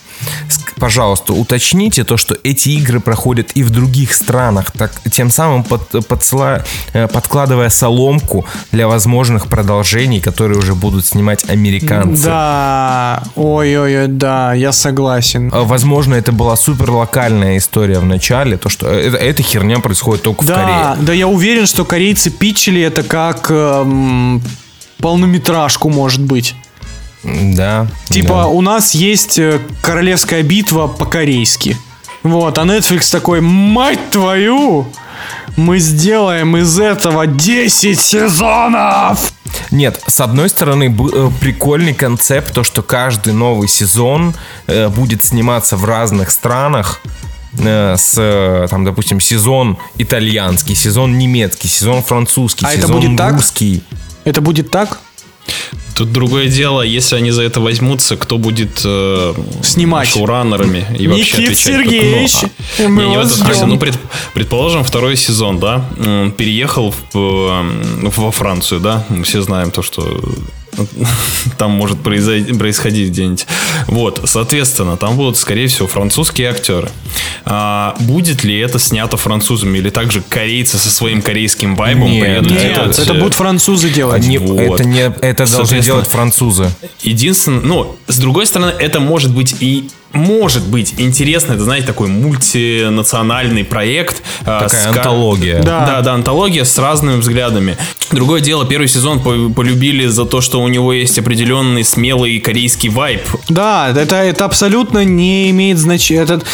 пожалуйста, 0.79 1.33
уточните 1.33 2.05
то, 2.05 2.17
что 2.17 2.37
эти 2.45 2.71
игры 2.71 3.01
проходят 3.01 3.53
и 3.55 3.63
в 3.63 3.71
других 3.71 4.15
странах, 4.15 4.71
так 4.73 4.93
тем 5.11 5.31
самым 5.31 5.65
под- 5.65 5.95
подсыла- 6.09 6.65
э, 6.93 7.09
подкладывая 7.09 7.69
соломку 7.75 8.45
для 8.73 8.87
возможных 8.89 9.47
продолжений, 9.49 10.21
которые 10.21 10.59
уже 10.59 10.75
будут 10.75 11.05
снимать 11.07 11.49
американцы. 11.51 12.25
Да, 12.25 13.23
ой-ой-ой, 13.37 14.09
да, 14.09 14.55
я 14.55 14.73
согласен. 14.73 15.51
А, 15.53 15.63
Возможно, 15.65 16.15
это 16.15 16.33
была 16.33 16.57
супер 16.57 16.91
локальная 16.91 17.59
история 17.59 17.99
в 17.99 18.05
начале, 18.05 18.57
то, 18.57 18.69
что 18.69 18.87
э, 18.89 19.11
эта 19.11 19.43
херня 19.43 19.79
происходит 19.81 20.23
только 20.23 20.43
в 20.43 20.47
Да, 20.47 20.55
Корее. 20.95 21.07
да, 21.07 21.13
я 21.13 21.29
уверен, 21.29 21.67
что 21.67 21.85
корейцы 21.85 22.31
питчили 22.31 22.81
это 22.81 23.03
как 23.03 23.51
эм, 23.51 24.41
полнометражку, 24.99 25.89
может 25.91 26.23
быть. 26.23 26.55
Да. 27.25 27.87
Типа, 28.11 28.29
да. 28.29 28.47
у 28.47 28.61
нас 28.61 28.95
есть 28.95 29.39
э, 29.39 29.59
королевская 29.83 30.43
битва 30.43 30.87
по-корейски. 30.87 31.77
Вот, 32.23 32.59
а 32.59 32.63
Netflix 32.63 33.11
такой, 33.11 33.41
мать 33.41 33.99
твою, 34.11 34.87
мы 35.57 35.79
сделаем 35.79 36.57
из 36.57 36.79
этого 36.79 37.27
10 37.27 37.99
сезонов! 38.01 39.33
Нет, 39.71 40.01
с 40.07 40.21
одной 40.21 40.49
стороны, 40.49 40.91
б- 40.91 41.11
э, 41.13 41.31
прикольный 41.41 41.95
концепт, 41.95 42.53
то, 42.53 42.65
что 42.65 42.83
каждый 42.83 43.33
новый 43.33 43.69
сезон 43.69 44.35
э, 44.67 44.89
будет 44.89 45.23
сниматься 45.23 45.77
в 45.77 45.85
разных 45.85 46.31
странах. 46.31 47.01
э, 47.59 47.95
С, 47.97 48.67
там, 48.71 48.85
допустим, 48.85 49.21
сезон 49.21 49.79
итальянский, 49.97 50.75
сезон 50.75 51.19
немецкий, 51.19 51.69
сезон 51.69 52.03
французский, 52.03 52.67
А 52.67 52.73
это 52.73 52.83
сезон 52.83 53.01
будет 53.01 53.17
так? 53.17 53.33
русский. 53.35 53.83
Это 54.25 54.41
будет 54.41 54.71
так? 54.71 54.99
Тут 55.95 56.11
другое 56.13 56.49
дело, 56.49 56.83
если 56.83 57.15
они 57.17 57.31
за 57.31 57.43
это 57.43 57.61
возьмутся, 57.61 58.17
кто 58.17 58.37
будет 58.37 58.83
э, 58.85 59.35
Снимать. 59.63 60.09
шоураннерами 60.09 60.85
и 60.99 61.07
вообще 61.07 61.23
Никит 61.23 61.35
отвечать. 61.45 61.59
Сергеевич, 61.59 62.33
Ну, 62.81 62.89
мы 62.89 63.03
не, 63.05 63.11
не 63.11 63.17
вас 63.17 63.37
ждем. 63.37 63.69
Ну, 63.69 63.79
пред- 63.79 63.99
предположим, 64.35 64.83
второй 64.83 65.17
сезон, 65.17 65.61
да, 65.61 65.85
переехал 66.37 66.93
в, 67.13 67.17
э, 67.17 68.09
во 68.17 68.31
Францию, 68.33 68.81
да, 68.81 69.05
мы 69.09 69.23
все 69.23 69.41
знаем 69.43 69.71
то, 69.71 69.83
что 69.83 70.21
там 71.59 71.73
может 71.73 72.03
происходить 72.03 73.09
где-нибудь. 73.09 73.47
Вот, 73.87 74.21
соответственно, 74.25 74.97
там 74.97 75.17
будут, 75.17 75.37
скорее 75.37 75.69
всего, 75.69 75.87
французские 75.87 76.51
актеры. 76.51 76.91
А, 77.45 77.95
будет 78.01 78.45
ли 78.45 78.59
это 78.59 78.79
снято 78.79 79.17
французами 79.17 79.79
или 79.79 79.91
также 79.91 80.23
корейцы 80.23 80.79
со 80.79 80.91
своим 80.91 81.23
корейским 81.23 81.77
вайбом 81.77 82.11
Нет, 82.11 82.23
приедут 82.25 82.51
нет, 82.53 82.75
делать? 82.75 82.99
это 82.99 83.15
будут 83.15 83.35
французы 83.35 83.91
делать. 83.91 84.25
Они- 84.25 84.39
Вот. 84.39 84.61
Это, 84.61 84.85
не, 84.85 85.01
это 85.01 85.51
должны 85.51 85.81
делать 85.81 86.09
французы. 86.09 86.71
Единственное, 87.03 87.61
ну, 87.61 87.97
с 88.07 88.19
другой 88.19 88.47
стороны, 88.47 88.73
это 88.79 89.01
может 89.01 89.33
быть 89.35 89.57
и 89.61 89.89
может 90.15 90.67
быть 90.67 90.95
интересно, 90.99 91.53
это, 91.55 91.65
знаете, 91.65 91.87
такой 91.87 92.09
мультинациональный 92.09 93.65
проект. 93.65 94.23
а, 94.45 94.61
Такая 94.65 94.83
с 94.83 94.87
антология. 94.87 95.63
Да. 95.63 95.87
Да, 95.87 96.01
да, 96.03 96.15
антология 96.15 96.65
с 96.65 96.79
разными 96.79 97.19
взглядами. 97.21 97.77
Другое 98.11 98.41
дело, 98.41 98.65
первый 98.65 98.89
сезон 98.89 99.21
по- 99.21 99.51
полюбили 99.53 100.07
за 100.07 100.25
то, 100.25 100.41
что 100.41 100.61
у 100.63 100.69
него 100.69 100.93
есть 100.93 101.19
определенный 101.19 101.85
смелый 101.85 102.39
корейский 102.41 102.89
вайб. 102.89 103.23
Да, 103.49 103.91
это, 103.95 104.17
это 104.17 104.45
абсолютно 104.45 105.05
не 105.05 105.51
имеет 105.51 105.79
значения. 105.79 106.23
Этот, 106.23 106.45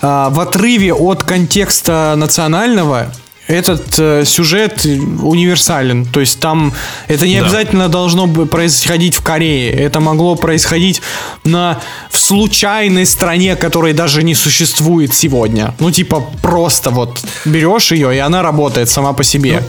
а, 0.00 0.30
в 0.30 0.40
отрыве 0.40 0.92
от 0.92 1.22
контекста 1.22 2.14
национального 2.16 3.12
этот 3.46 3.98
э, 3.98 4.24
сюжет 4.24 4.84
универсален. 4.84 6.06
То 6.06 6.20
есть 6.20 6.40
там 6.40 6.72
это 7.08 7.26
не 7.26 7.38
Да. 7.38 7.46
обязательно 7.46 7.88
должно 7.88 8.26
происходить 8.26 9.16
в 9.16 9.22
Корее. 9.22 9.70
Это 9.70 10.00
могло 10.00 10.34
происходить 10.34 11.02
на, 11.44 11.80
в 12.10 12.18
случайной 12.18 13.06
стране, 13.06 13.56
которой 13.56 13.92
даже 13.92 14.22
не 14.22 14.34
существует 14.34 15.14
сегодня. 15.14 15.74
Ну, 15.78 15.90
типа, 15.90 16.24
просто 16.42 16.90
вот 16.90 17.22
берешь 17.44 17.92
ее, 17.92 18.14
и 18.14 18.18
она 18.18 18.42
работает 18.42 18.88
сама 18.88 19.12
по 19.12 19.24
себе. 19.24 19.62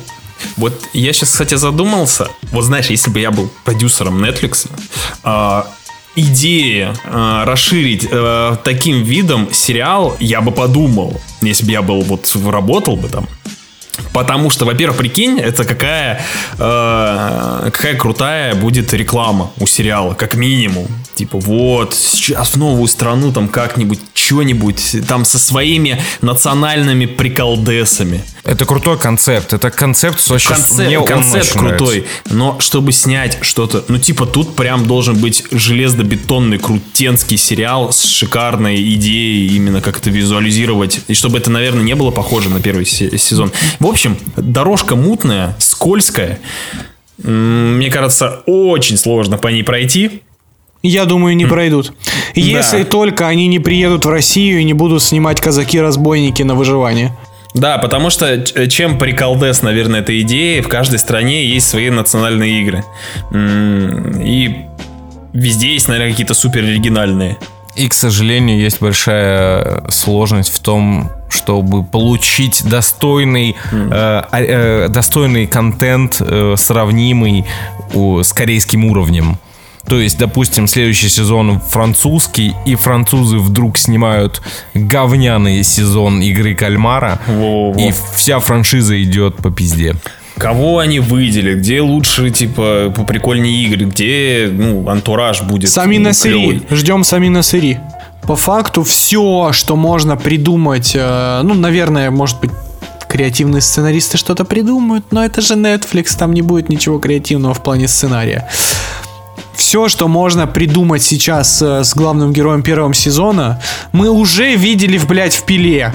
Вот 0.58 0.74
я 0.94 1.12
сейчас, 1.14 1.30
кстати, 1.32 1.56
задумался. 1.56 2.28
Вот 2.52 2.64
знаешь, 2.64 2.88
если 2.88 3.10
бы 3.10 3.20
я 3.20 3.32
был 3.32 3.50
продюсером 3.64 4.24
Netflix, 4.24 4.70
а, 5.24 5.68
идея 6.16 6.96
э, 7.04 7.44
расширить 7.46 8.08
э, 8.10 8.58
таким 8.64 9.04
видом 9.04 9.50
сериал, 9.52 10.16
я 10.20 10.42
бы 10.42 10.52
подумал, 10.52 11.20
если 11.42 11.66
бы 11.66 11.72
я 11.72 11.82
был 11.82 12.02
вот 12.02 12.34
работал 12.46 12.96
бы 12.96 13.10
там. 13.10 13.28
Потому 14.14 14.50
что, 14.50 14.66
во-первых, 14.66 14.98
прикинь, 14.98 15.40
это 15.40 15.66
какая, 15.66 16.22
э, 16.58 17.70
какая 17.72 17.96
крутая 17.96 18.56
будет 18.56 18.94
реклама 18.94 19.52
у 19.60 19.68
сериала, 19.68 20.14
как 20.14 20.36
минимум. 20.36 20.88
Типа, 21.16 21.38
вот, 21.40 21.94
сейчас 21.94 22.50
в 22.52 22.58
новую 22.58 22.88
страну 22.88 23.32
там 23.32 23.48
как-нибудь, 23.48 24.00
что-нибудь, 24.14 24.98
там 25.08 25.24
со 25.24 25.40
своими 25.40 26.02
национальными 26.22 27.06
приколдесами. 27.06 28.22
Это 28.44 28.66
крутой 28.66 28.98
концепт. 29.00 29.54
Это 29.54 29.72
концепт 29.72 30.28
вообще 30.28 30.50
Концепт, 30.50 30.80
мне 30.88 31.00
он 31.00 31.06
концепт 31.08 31.56
нравится. 31.56 31.60
крутой, 31.60 32.06
но 32.30 32.60
чтобы 32.60 32.92
снять 32.92 33.38
что-то, 33.42 33.84
ну 33.88 33.98
типа 33.98 34.26
тут 34.26 34.56
прям 34.56 34.86
должен 34.86 35.16
быть 35.16 35.46
железнобетонный 35.52 36.60
крутенский 36.60 37.38
сериал 37.38 37.92
с 37.92 38.04
шикарной 38.04 38.76
идеей 38.96 39.56
именно 39.56 39.82
как 39.82 39.98
это 39.98 40.10
визуализировать, 40.10 41.00
и 41.08 41.14
чтобы 41.14 41.38
это, 41.40 41.50
наверное, 41.50 41.84
не 41.84 41.96
было 41.96 42.12
похоже 42.12 42.50
на 42.50 42.60
первый 42.60 42.86
се- 42.86 43.18
сезон. 43.18 43.52
В 43.86 43.88
общем, 43.88 44.18
дорожка 44.36 44.96
мутная, 44.96 45.54
скользкая. 45.60 46.40
Мне 47.22 47.92
кажется, 47.92 48.42
очень 48.48 48.98
сложно 48.98 49.38
по 49.38 49.50
ней 49.50 49.62
пройти. 49.64 50.24
Я 50.82 51.06
думаю, 51.06 51.36
не 51.36 51.46
пройдут. 51.46 51.94
Если 52.34 52.82
только 52.84 53.28
они 53.28 53.46
не 53.46 53.60
приедут 53.60 54.06
в 54.06 54.10
Россию 54.10 54.62
и 54.62 54.64
не 54.64 54.74
будут 54.74 55.04
снимать 55.04 55.40
казаки-разбойники 55.40 56.42
на 56.42 56.56
выживание. 56.56 57.16
Да, 57.54 57.78
потому 57.78 58.10
что 58.10 58.42
ч- 58.42 58.68
чем 58.70 58.98
приколдес, 58.98 59.62
наверное, 59.62 60.00
этой 60.00 60.22
идеи, 60.22 60.62
в 60.62 60.68
каждой 60.68 60.98
стране 60.98 61.46
есть 61.46 61.68
свои 61.68 61.92
национальные 61.92 62.62
игры. 62.64 62.84
И 63.32 64.62
везде 65.32 65.74
есть, 65.74 65.88
наверное, 65.90 66.10
какие-то 66.10 66.34
супер 66.34 66.64
оригинальные. 66.64 67.38
И, 67.76 67.88
к 67.88 67.94
сожалению, 67.94 68.58
есть 68.60 68.82
большая 68.82 69.84
сложность 69.92 70.52
в 70.52 70.60
том, 70.60 71.12
чтобы 71.36 71.84
получить 71.84 72.64
достойный, 72.66 73.56
э, 73.72 74.22
э, 74.32 74.88
достойный 74.90 75.48
контент, 75.48 76.18
э, 76.20 76.56
сравнимый 76.58 77.46
у- 77.94 78.24
с 78.24 78.32
корейским 78.34 78.86
уровнем. 78.86 79.38
То 79.88 80.00
есть, 80.00 80.18
допустим, 80.18 80.66
следующий 80.68 81.10
сезон 81.10 81.60
французский, 81.60 82.56
и 82.66 82.74
французы 82.74 83.38
вдруг 83.38 83.78
снимают 83.78 84.42
говняный 84.74 85.64
сезон 85.64 86.22
игры 86.22 86.56
кальмара, 86.56 87.20
Во-во-во. 87.28 87.80
и 87.80 87.94
вся 88.16 88.40
франшиза 88.40 89.02
идет 89.04 89.36
по 89.38 89.52
пизде. 89.52 89.94
Кого 90.38 90.80
они 90.80 91.00
выделят, 91.00 91.60
где 91.60 91.82
лучше, 91.82 92.30
типа, 92.32 92.92
по 92.96 93.04
прикольнее 93.04 93.64
игры, 93.64 93.86
где, 93.86 94.50
ну, 94.52 94.90
антураж 94.90 95.44
будет. 95.44 95.70
Сами 95.70 95.98
ну, 95.98 96.06
Насыри. 96.06 96.34
клёвый. 96.34 96.62
Ждем 96.72 97.04
Сами 97.04 97.30
Насыри. 97.30 97.80
По 98.28 98.36
факту 98.36 98.84
все, 98.84 99.52
что 99.52 99.76
можно 99.76 100.18
придумать, 100.18 100.94
э, 100.96 101.42
ну, 101.44 101.54
наверное, 101.54 102.10
может 102.10 102.40
быть, 102.40 102.52
креативные 103.08 103.62
сценаристы 103.62 104.18
что-то 104.18 104.46
придумают, 104.46 105.06
но 105.12 105.24
это 105.24 105.42
же 105.42 105.54
Netflix, 105.54 106.18
там 106.18 106.34
не 106.34 106.42
будет 106.42 106.70
ничего 106.70 107.00
креативного 107.00 107.54
в 107.54 107.62
плане 107.62 107.88
сценария. 107.88 108.50
Все, 109.54 109.88
что 109.88 110.08
можно 110.08 110.48
придумать 110.48 111.02
сейчас 111.02 111.62
э, 111.62 111.84
с 111.84 111.96
главным 111.96 112.34
героем 112.34 112.64
первого 112.64 112.94
сезона, 112.94 113.62
мы 113.92 114.10
уже 114.10 114.56
видели, 114.56 114.98
в, 114.98 115.08
блядь, 115.08 115.34
в 115.34 115.44
пиле. 115.44 115.94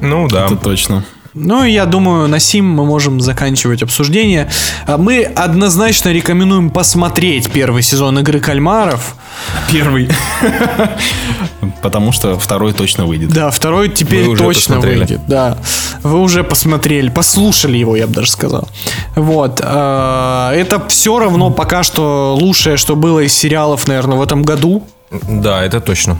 Ну 0.00 0.28
да. 0.28 0.46
Это 0.46 0.56
точно. 0.56 1.04
Ну, 1.34 1.64
и 1.64 1.72
я 1.72 1.84
думаю, 1.84 2.28
на 2.28 2.38
сим 2.38 2.70
мы 2.70 2.84
можем 2.86 3.20
заканчивать 3.20 3.82
обсуждение. 3.82 4.48
А 4.86 4.98
Мы 4.98 5.22
однозначно 5.24 6.10
рекомендуем 6.10 6.70
посмотреть 6.70 7.50
первый 7.50 7.82
сезон 7.82 8.18
игры 8.20 8.38
кальмаров. 8.38 9.16
Первый. 9.70 10.08
Потому 11.82 12.12
что 12.12 12.38
второй 12.38 12.72
точно 12.72 13.04
выйдет. 13.04 13.30
Да, 13.30 13.50
второй 13.50 13.88
теперь 13.88 14.28
Вы 14.28 14.36
точно 14.36 14.76
посмотрели. 14.76 14.98
выйдет. 15.00 15.20
Да, 15.26 15.58
вы 16.02 16.20
уже 16.20 16.44
посмотрели, 16.44 17.08
послушали 17.08 17.76
его, 17.78 17.96
я 17.96 18.06
бы 18.06 18.14
даже 18.14 18.30
сказал. 18.30 18.68
Вот, 19.16 19.60
э, 19.62 20.50
это 20.54 20.86
все 20.88 21.18
равно 21.18 21.50
пока 21.50 21.82
что 21.82 22.36
лучшее, 22.40 22.76
что 22.76 22.94
было 22.94 23.20
из 23.20 23.34
сериалов, 23.34 23.88
наверное, 23.88 24.16
в 24.18 24.22
этом 24.22 24.44
году. 24.44 24.84
Да, 25.10 25.64
это 25.64 25.80
точно. 25.80 26.18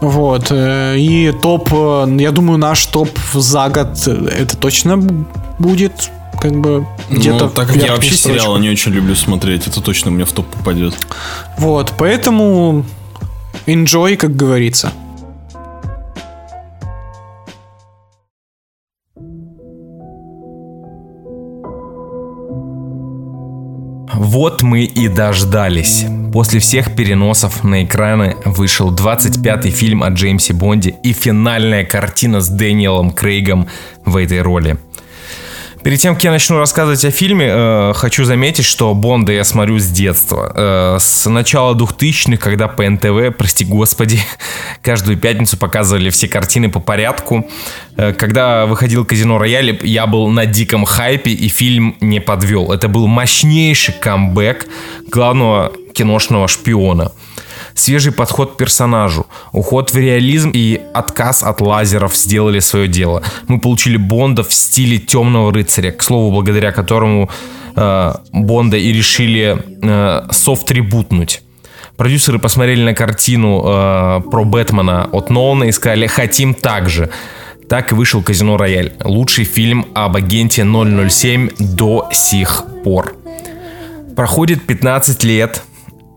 Вот, 0.00 0.50
э, 0.50 0.96
и 0.98 1.32
топ, 1.32 1.70
э, 1.72 2.16
я 2.20 2.30
думаю, 2.30 2.58
наш 2.58 2.86
топ 2.86 3.10
за 3.32 3.68
год, 3.68 3.98
э, 4.06 4.28
это 4.28 4.56
точно 4.56 4.96
будет 5.58 6.10
как 6.40 6.52
бы 6.52 6.86
где-то. 7.10 7.46
Ну, 7.46 7.50
так 7.50 7.66
как 7.66 7.76
я 7.76 7.92
вообще 7.92 8.14
строчку. 8.14 8.38
сериалы 8.40 8.60
не 8.60 8.70
очень 8.70 8.92
люблю 8.92 9.16
смотреть, 9.16 9.66
это 9.66 9.80
точно 9.80 10.12
мне 10.12 10.24
в 10.24 10.32
топ 10.32 10.46
попадет. 10.46 10.94
Вот, 11.58 11.94
поэтому 11.98 12.84
enjoy, 13.66 14.16
как 14.16 14.36
говорится. 14.36 14.92
Вот 24.18 24.62
мы 24.62 24.82
и 24.82 25.06
дождались. 25.06 26.04
После 26.32 26.58
всех 26.58 26.96
переносов 26.96 27.62
на 27.62 27.84
экраны 27.84 28.34
вышел 28.44 28.92
25-й 28.92 29.70
фильм 29.70 30.02
о 30.02 30.08
Джеймсе 30.08 30.54
Бонде 30.54 30.96
и 31.04 31.12
финальная 31.12 31.84
картина 31.84 32.40
с 32.40 32.48
Дэниелом 32.48 33.12
Крейгом 33.12 33.68
в 34.04 34.16
этой 34.16 34.42
роли. 34.42 34.76
Перед 35.82 36.00
тем, 36.00 36.14
как 36.14 36.24
я 36.24 36.30
начну 36.30 36.58
рассказывать 36.58 37.04
о 37.04 37.10
фильме, 37.10 37.46
э, 37.48 37.92
хочу 37.94 38.24
заметить, 38.24 38.64
что 38.64 38.94
Бонда 38.94 39.32
я 39.32 39.44
смотрю 39.44 39.78
с 39.78 39.86
детства. 39.86 40.52
Э, 40.54 40.96
с 40.98 41.28
начала 41.30 41.74
2000-х, 41.74 42.36
когда 42.38 42.66
по 42.68 42.88
НТВ, 42.88 43.36
прости 43.36 43.64
господи, 43.64 44.20
каждую 44.82 45.16
пятницу 45.18 45.56
показывали 45.56 46.10
все 46.10 46.26
картины 46.26 46.68
по 46.68 46.80
порядку. 46.80 47.48
Э, 47.96 48.12
когда 48.12 48.66
выходил 48.66 49.04
«Казино 49.04 49.38
Рояль», 49.38 49.78
я 49.82 50.06
был 50.06 50.28
на 50.28 50.46
диком 50.46 50.84
хайпе, 50.84 51.30
и 51.30 51.48
фильм 51.48 51.96
не 52.00 52.20
подвел. 52.20 52.72
Это 52.72 52.88
был 52.88 53.06
мощнейший 53.06 53.94
камбэк 53.94 54.66
главного 55.10 55.72
киношного 55.94 56.48
шпиона 56.48 57.12
свежий 57.78 58.12
подход 58.12 58.54
к 58.54 58.56
персонажу, 58.56 59.26
уход 59.52 59.92
в 59.92 59.96
реализм 59.96 60.50
и 60.54 60.80
отказ 60.94 61.42
от 61.42 61.60
лазеров 61.60 62.16
сделали 62.16 62.60
свое 62.60 62.88
дело. 62.88 63.22
Мы 63.46 63.60
получили 63.60 63.96
Бонда 63.96 64.42
в 64.42 64.52
стиле 64.52 64.98
темного 64.98 65.52
рыцаря, 65.52 65.92
к 65.92 66.02
слову, 66.02 66.32
благодаря 66.32 66.72
которому 66.72 67.30
э, 67.76 68.12
Бонда 68.32 68.76
и 68.76 68.92
решили 68.92 69.58
э, 69.82 70.28
софт-ребутнуть. 70.30 71.42
Продюсеры 71.96 72.38
посмотрели 72.38 72.82
на 72.82 72.94
картину 72.94 73.62
э, 73.64 74.20
про 74.30 74.44
Бэтмена 74.44 75.08
от 75.10 75.30
Нолана 75.30 75.64
и 75.64 75.72
сказали 75.72 76.06
«хотим 76.06 76.54
так 76.54 76.88
же». 76.88 77.10
Так 77.68 77.92
и 77.92 77.94
вышел 77.94 78.22
«Казино 78.22 78.56
Рояль». 78.56 78.92
Лучший 79.04 79.44
фильм 79.44 79.86
об 79.94 80.16
агенте 80.16 80.64
007 80.64 81.50
до 81.58 82.08
сих 82.12 82.64
пор. 82.82 83.14
Проходит 84.16 84.66
15 84.66 85.24
лет, 85.24 85.62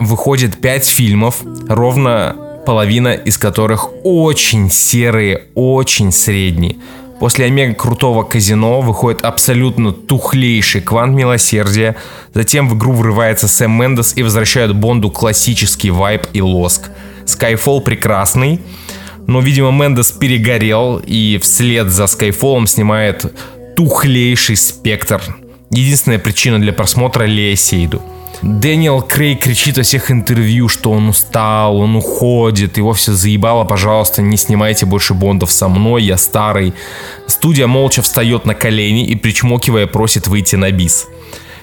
выходит 0.04 0.60
5 0.60 0.86
фильмов, 0.86 1.42
ровно 1.68 2.36
половина 2.66 3.12
из 3.12 3.38
которых 3.38 3.88
очень 4.04 4.70
серые, 4.70 5.44
очень 5.54 6.12
средние. 6.12 6.76
После 7.18 7.46
омега 7.46 7.74
крутого 7.74 8.24
казино 8.24 8.80
выходит 8.80 9.22
абсолютно 9.22 9.92
тухлейший 9.92 10.80
квант 10.80 11.14
милосердия. 11.14 11.94
Затем 12.34 12.68
в 12.68 12.76
игру 12.76 12.92
врывается 12.92 13.46
Сэм 13.46 13.70
Мендес 13.70 14.14
и 14.16 14.24
возвращает 14.24 14.74
Бонду 14.74 15.10
классический 15.10 15.90
вайб 15.90 16.26
и 16.32 16.42
лоск. 16.42 16.90
Skyfall 17.24 17.80
прекрасный, 17.82 18.60
но, 19.28 19.40
видимо, 19.40 19.70
Мендес 19.70 20.10
перегорел 20.10 21.00
и 21.06 21.38
вслед 21.40 21.90
за 21.90 22.04
Skyfall 22.04 22.66
снимает 22.66 23.32
тухлейший 23.76 24.56
спектр. 24.56 25.22
Единственная 25.70 26.18
причина 26.18 26.58
для 26.58 26.72
просмотра 26.72 27.24
Лея 27.24 27.54
Сейду. 27.54 28.02
Дэниел 28.42 29.02
Крей 29.02 29.36
кричит 29.36 29.76
во 29.76 29.84
всех 29.84 30.10
интервью, 30.10 30.68
что 30.68 30.90
он 30.90 31.08
устал, 31.08 31.78
он 31.78 31.94
уходит, 31.94 32.76
его 32.76 32.92
все 32.92 33.12
заебало, 33.12 33.62
пожалуйста, 33.62 34.20
не 34.20 34.36
снимайте 34.36 34.84
больше 34.84 35.14
Бондов 35.14 35.52
со 35.52 35.68
мной, 35.68 36.02
я 36.02 36.16
старый. 36.16 36.74
Студия 37.28 37.68
молча 37.68 38.02
встает 38.02 38.44
на 38.44 38.54
колени 38.54 39.06
и, 39.06 39.14
причмокивая, 39.14 39.86
просит 39.86 40.26
выйти 40.26 40.56
на 40.56 40.72
бис. 40.72 41.06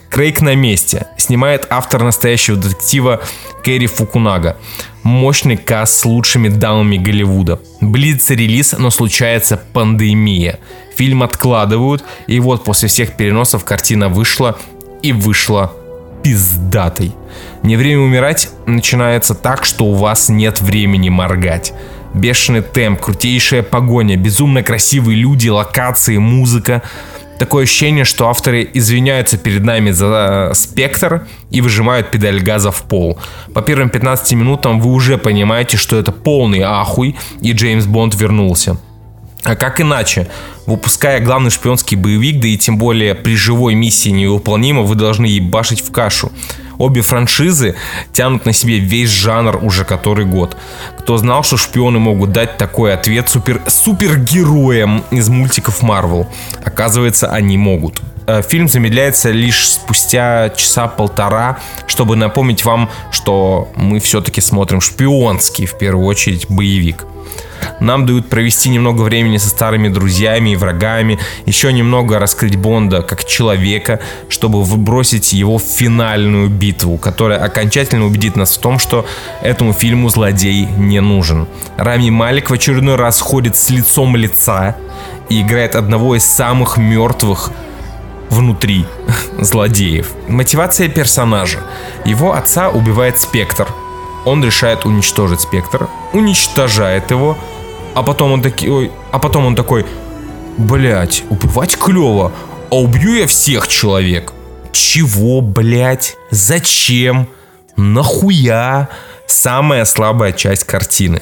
Крейг 0.09 0.41
на 0.41 0.55
месте. 0.55 1.05
Снимает 1.17 1.67
автор 1.69 2.01
настоящего 2.01 2.57
детектива 2.57 3.21
Кэрри 3.63 3.85
Фукунага. 3.85 4.57
Мощный 5.03 5.57
каст 5.57 5.99
с 5.99 6.05
лучшими 6.05 6.47
дамами 6.47 6.97
Голливуда. 6.97 7.59
Блиц 7.81 8.29
релиз, 8.29 8.73
но 8.77 8.89
случается 8.89 9.61
пандемия. 9.73 10.59
Фильм 10.95 11.23
откладывают, 11.23 12.03
и 12.27 12.39
вот 12.39 12.63
после 12.63 12.87
всех 12.87 13.17
переносов 13.17 13.65
картина 13.65 14.09
вышла 14.09 14.57
и 15.03 15.13
вышла 15.13 15.73
пиздатой. 16.23 17.13
Не 17.63 17.75
время 17.75 18.01
умирать 18.01 18.49
начинается 18.65 19.35
так, 19.35 19.65
что 19.65 19.85
у 19.85 19.93
вас 19.93 20.29
нет 20.29 20.61
времени 20.61 21.09
моргать. 21.09 21.73
Бешеный 22.13 22.61
темп, 22.61 23.01
крутейшая 23.01 23.63
погоня, 23.63 24.17
безумно 24.17 24.63
красивые 24.63 25.17
люди, 25.17 25.49
локации, 25.49 26.17
музыка. 26.17 26.81
Такое 27.37 27.63
ощущение, 27.63 28.03
что 28.03 28.27
авторы 28.27 28.69
извиняются 28.73 29.37
перед 29.37 29.63
нами 29.63 29.91
за 29.91 30.51
спектр 30.55 31.27
и 31.51 31.61
выжимают 31.61 32.11
педаль 32.11 32.41
газа 32.41 32.71
в 32.71 32.81
пол. 32.83 33.17
По 33.53 33.61
первым 33.61 33.89
15 33.89 34.33
минутам 34.33 34.81
вы 34.81 34.91
уже 34.91 35.17
понимаете, 35.17 35.77
что 35.77 35.97
это 35.97 36.11
полный 36.11 36.61
ахуй, 36.61 37.15
и 37.41 37.53
Джеймс 37.53 37.85
Бонд 37.85 38.15
вернулся. 38.15 38.77
А 39.43 39.55
как 39.55 39.79
иначе? 39.79 40.27
Выпуская 40.65 41.19
главный 41.21 41.49
шпионский 41.49 41.95
боевик, 41.95 42.41
да 42.41 42.47
и 42.47 42.57
тем 42.57 42.77
более 42.77 43.15
при 43.15 43.35
живой 43.35 43.73
миссии 43.73 44.09
невыполнимо, 44.09 44.81
вы 44.83 44.95
должны 44.95 45.25
ебашить 45.25 45.81
в 45.81 45.91
кашу. 45.91 46.31
Обе 46.77 47.01
франшизы 47.01 47.75
тянут 48.13 48.45
на 48.45 48.53
себе 48.53 48.79
весь 48.79 49.09
жанр 49.09 49.59
уже 49.61 49.85
который 49.85 50.25
год. 50.25 50.55
Кто 50.97 51.17
знал, 51.17 51.43
что 51.43 51.57
шпионы 51.57 51.99
могут 51.99 52.31
дать 52.31 52.57
такой 52.57 52.93
ответ 52.93 53.29
супер, 53.29 53.61
супергероям 53.67 55.03
из 55.11 55.29
мультиков 55.29 55.81
Марвел? 55.81 56.27
Оказывается, 56.63 57.27
они 57.31 57.57
могут. 57.57 58.01
Э, 58.27 58.41
Фильм 58.47 58.69
замедляется 58.69 59.31
лишь 59.31 59.71
спустя 59.71 60.49
часа 60.49 60.87
полтора, 60.87 61.59
чтобы 61.87 62.15
напомнить 62.15 62.63
вам, 62.63 62.89
что 63.11 63.69
мы 63.75 63.99
все-таки 63.99 64.39
смотрим 64.39 64.81
шпионский, 64.81 65.65
в 65.65 65.77
первую 65.77 66.05
очередь, 66.05 66.45
боевик. 66.49 67.05
Нам 67.79 68.05
дают 68.05 68.29
провести 68.29 68.69
немного 68.69 69.03
времени 69.03 69.37
со 69.37 69.49
старыми 69.49 69.87
друзьями 69.87 70.51
и 70.51 70.55
врагами, 70.55 71.19
еще 71.45 71.71
немного 71.71 72.19
раскрыть 72.19 72.57
Бонда 72.57 73.01
как 73.01 73.25
человека, 73.25 73.99
чтобы 74.27 74.63
выбросить 74.63 75.33
его 75.33 75.57
в 75.57 75.63
финальную 75.63 76.49
битву, 76.49 76.97
которая 76.97 77.39
окончательно 77.39 78.05
убедит 78.05 78.35
нас 78.35 78.57
в 78.57 78.59
том, 78.59 78.79
что 78.79 79.05
этому 79.41 79.73
фильму 79.73 80.09
злодей 80.09 80.67
не 80.77 80.99
нужен. 80.99 81.47
Рами 81.77 82.09
Малик 82.09 82.49
в 82.49 82.53
очередной 82.53 82.95
раз 82.95 83.21
ходит 83.21 83.55
с 83.55 83.69
лицом 83.69 84.15
лица 84.15 84.75
и 85.29 85.41
играет 85.41 85.75
одного 85.75 86.15
из 86.15 86.25
самых 86.25 86.77
мертвых 86.77 87.51
внутри 88.29 88.85
злодеев. 89.39 90.11
Мотивация 90.27 90.89
персонажа. 90.89 91.59
Его 92.05 92.33
отца 92.33 92.69
убивает 92.69 93.19
Спектр. 93.19 93.67
Он 94.25 94.43
решает 94.43 94.85
уничтожить 94.85 95.41
Спектр, 95.41 95.89
уничтожает 96.13 97.11
его, 97.11 97.37
а 97.95 98.03
потом 98.03 98.31
он 98.33 98.41
такой, 98.41 98.69
ой, 98.69 98.91
а 99.11 99.19
потом 99.19 99.45
он 99.45 99.55
такой, 99.55 99.85
блять, 100.57 101.23
убивать 101.29 101.77
клево, 101.77 102.31
а 102.69 102.75
убью 102.75 103.13
я 103.15 103.27
всех 103.27 103.67
человек. 103.67 104.33
Чего, 104.71 105.41
блять? 105.41 106.15
Зачем? 106.31 107.27
Нахуя? 107.75 108.89
Самая 109.25 109.85
слабая 109.85 110.33
часть 110.33 110.65
картины. 110.65 111.21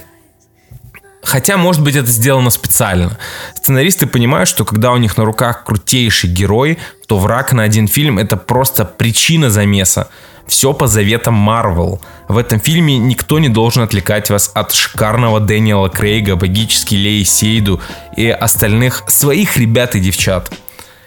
Хотя, 1.27 1.57
может 1.57 1.83
быть, 1.83 1.95
это 1.95 2.09
сделано 2.09 2.49
специально. 2.49 3.17
Сценаристы 3.53 4.07
понимают, 4.07 4.47
что 4.47 4.63
когда 4.63 4.93
у 4.93 4.97
них 4.97 5.17
на 5.17 5.25
руках 5.25 5.65
крутейший 5.65 6.29
герой, 6.29 6.77
то 7.05 7.17
враг 7.17 7.51
на 7.51 7.63
один 7.63 7.87
фильм 7.89 8.17
это 8.17 8.37
просто 8.37 8.85
причина 8.85 9.49
замеса. 9.49 10.07
Все 10.47 10.73
по 10.73 10.87
заветам 10.87 11.33
Марвел. 11.33 12.01
В 12.27 12.37
этом 12.37 12.59
фильме 12.59 12.97
никто 12.97 13.39
не 13.39 13.49
должен 13.49 13.83
отвлекать 13.83 14.29
вас 14.29 14.51
от 14.53 14.71
шикарного 14.73 15.39
Дэниела 15.39 15.89
Крейга, 15.89 16.35
богически 16.35 16.95
Леи 16.95 17.23
Сейду 17.23 17.81
и 18.15 18.27
остальных 18.29 19.03
своих 19.07 19.57
ребят 19.57 19.95
и 19.95 19.99
девчат. 19.99 20.51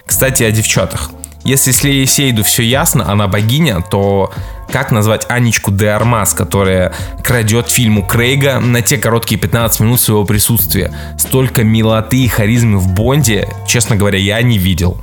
Кстати, 0.04 0.42
о 0.42 0.50
девчатах. 0.50 1.10
Если 1.42 1.70
с 1.70 1.82
Леей 1.82 2.06
Сейду 2.06 2.44
все 2.44 2.62
ясно, 2.62 3.10
она 3.10 3.26
богиня, 3.26 3.80
то 3.80 4.30
как 4.70 4.92
назвать 4.92 5.24
Анечку 5.30 5.70
де 5.70 5.88
Армас, 5.88 6.34
которая 6.34 6.92
крадет 7.24 7.70
фильму 7.70 8.06
Крейга 8.06 8.60
на 8.60 8.82
те 8.82 8.98
короткие 8.98 9.40
15 9.40 9.80
минут 9.80 10.00
своего 10.00 10.24
присутствия? 10.24 10.94
Столько 11.18 11.64
милоты 11.64 12.18
и 12.18 12.28
харизмы 12.28 12.78
в 12.78 12.92
Бонде, 12.92 13.48
честно 13.66 13.96
говоря, 13.96 14.18
я 14.18 14.42
не 14.42 14.58
видел. 14.58 14.98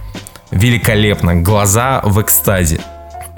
Великолепно, 0.51 1.35
глаза 1.35 2.01
в 2.03 2.21
экстазе. 2.21 2.79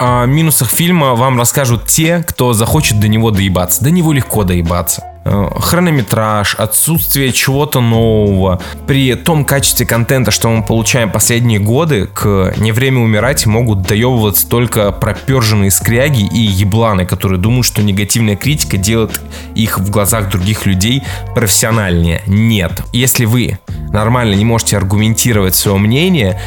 О 0.00 0.24
минусах 0.24 0.70
фильма 0.70 1.14
вам 1.14 1.38
расскажут 1.38 1.84
те, 1.84 2.24
кто 2.26 2.54
захочет 2.54 2.98
до 3.00 3.06
него 3.06 3.30
доебаться. 3.30 3.84
До 3.84 3.90
него 3.90 4.14
легко 4.14 4.44
доебаться. 4.44 5.04
Э, 5.26 5.50
Хронометраж, 5.60 6.54
отсутствие 6.54 7.32
чего-то 7.32 7.82
нового. 7.82 8.62
При 8.86 9.14
том 9.14 9.44
качестве 9.44 9.84
контента, 9.84 10.30
что 10.30 10.48
мы 10.48 10.62
получаем 10.62 11.10
последние 11.10 11.58
годы, 11.58 12.06
к 12.06 12.54
«Не 12.56 12.72
время 12.72 13.00
умирать» 13.00 13.44
могут 13.44 13.82
доебываться 13.82 14.48
только 14.48 14.90
проперженные 14.90 15.70
скряги 15.70 16.22
и 16.22 16.40
ебланы, 16.40 17.04
которые 17.04 17.38
думают, 17.38 17.66
что 17.66 17.82
негативная 17.82 18.36
критика 18.36 18.78
делает 18.78 19.20
их 19.54 19.78
в 19.78 19.90
глазах 19.90 20.30
других 20.30 20.64
людей 20.64 21.02
профессиональнее. 21.34 22.22
Нет. 22.26 22.82
Если 22.94 23.26
вы 23.26 23.58
нормально 23.92 24.32
не 24.32 24.46
можете 24.46 24.78
аргументировать 24.78 25.54
свое 25.54 25.76
мнение, 25.76 26.40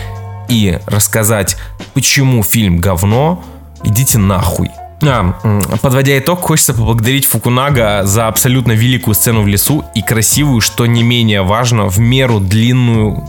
и 0.50 0.80
рассказать, 0.86 1.58
почему 1.94 2.44
фильм 2.44 2.80
говно, 2.80 3.44
идите 3.84 4.18
нахуй. 4.18 4.70
А, 5.06 5.36
подводя 5.82 6.18
итог, 6.18 6.42
хочется 6.42 6.74
поблагодарить 6.74 7.26
Фукунага 7.26 8.02
за 8.04 8.28
абсолютно 8.28 8.72
великую 8.72 9.16
сцену 9.16 9.44
в 9.44 9.48
лесу 9.48 9.84
и 9.96 10.02
красивую, 10.02 10.62
что 10.62 10.86
не 10.86 11.04
менее 11.04 11.42
важно, 11.42 11.88
в 11.88 12.00
меру 12.00 12.40
длинную 12.40 13.28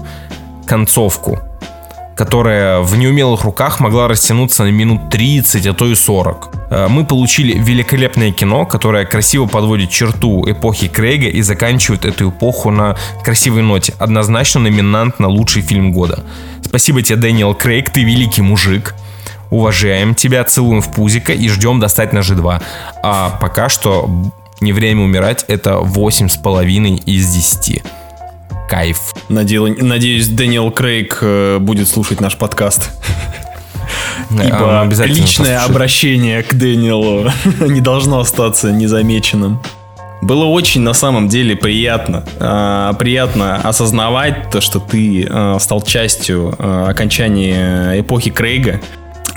концовку, 0.66 1.40
которая 2.16 2.80
в 2.80 2.96
неумелых 2.96 3.44
руках 3.44 3.80
могла 3.80 4.08
растянуться 4.08 4.64
на 4.64 4.70
минут 4.70 5.10
30, 5.10 5.66
а 5.66 5.72
то 5.72 5.86
и 5.86 5.94
40. 5.94 6.50
Э, 6.70 6.88
Мы 6.88 7.04
получили 7.04 7.58
великолепное 7.58 8.32
кино, 8.32 8.66
которое 8.66 9.04
красиво 9.04 9.46
подводит 9.46 9.90
черту 9.90 10.48
эпохи 10.50 10.88
Крейга 10.88 11.28
и 11.28 11.42
заканчивает 11.42 12.04
эту 12.04 12.30
эпоху 12.30 12.70
на 12.70 12.96
красивой 13.24 13.62
ноте. 13.62 13.94
Однозначно 13.98 14.60
номинант 14.60 15.18
на 15.18 15.28
лучший 15.28 15.62
фильм 15.62 15.92
года. 15.92 16.24
Спасибо 16.62 17.02
тебе, 17.02 17.16
Дэниел 17.16 17.54
Крейг, 17.54 17.90
ты 17.90 18.04
великий 18.04 18.42
мужик. 18.42 18.94
Уважаем 19.50 20.14
тебя, 20.14 20.42
целуем 20.44 20.80
в 20.80 20.90
пузико 20.92 21.32
и 21.32 21.48
ждем 21.48 21.78
достать 21.78 22.12
на 22.12 22.18
G2. 22.18 22.62
А 23.02 23.38
пока 23.40 23.68
что 23.68 24.10
не 24.60 24.72
время 24.72 25.04
умирать, 25.04 25.44
это 25.48 25.74
8,5 25.74 27.04
из 27.04 27.32
10. 27.32 27.82
Кайф. 28.74 29.14
Надеюсь, 29.28 30.26
Дэниел 30.26 30.72
Крейг 30.72 31.18
э, 31.20 31.58
будет 31.60 31.86
слушать 31.86 32.20
наш 32.20 32.36
подкаст. 32.36 32.90
Ибо 34.32 34.82
личное 35.04 35.22
послушаем. 35.22 35.60
обращение 35.70 36.42
к 36.42 36.52
Дэниелу 36.54 37.30
не 37.68 37.80
должно 37.80 38.18
остаться 38.18 38.72
незамеченным. 38.72 39.62
Было 40.22 40.46
очень 40.46 40.80
на 40.80 40.92
самом 40.92 41.28
деле 41.28 41.54
приятно. 41.54 42.24
А, 42.40 42.94
приятно 42.94 43.58
осознавать 43.58 44.50
то, 44.50 44.60
что 44.60 44.80
ты 44.80 45.24
а, 45.30 45.56
стал 45.60 45.80
частью 45.82 46.56
а, 46.58 46.88
окончания 46.88 48.00
эпохи 48.00 48.32
Крейга. 48.32 48.80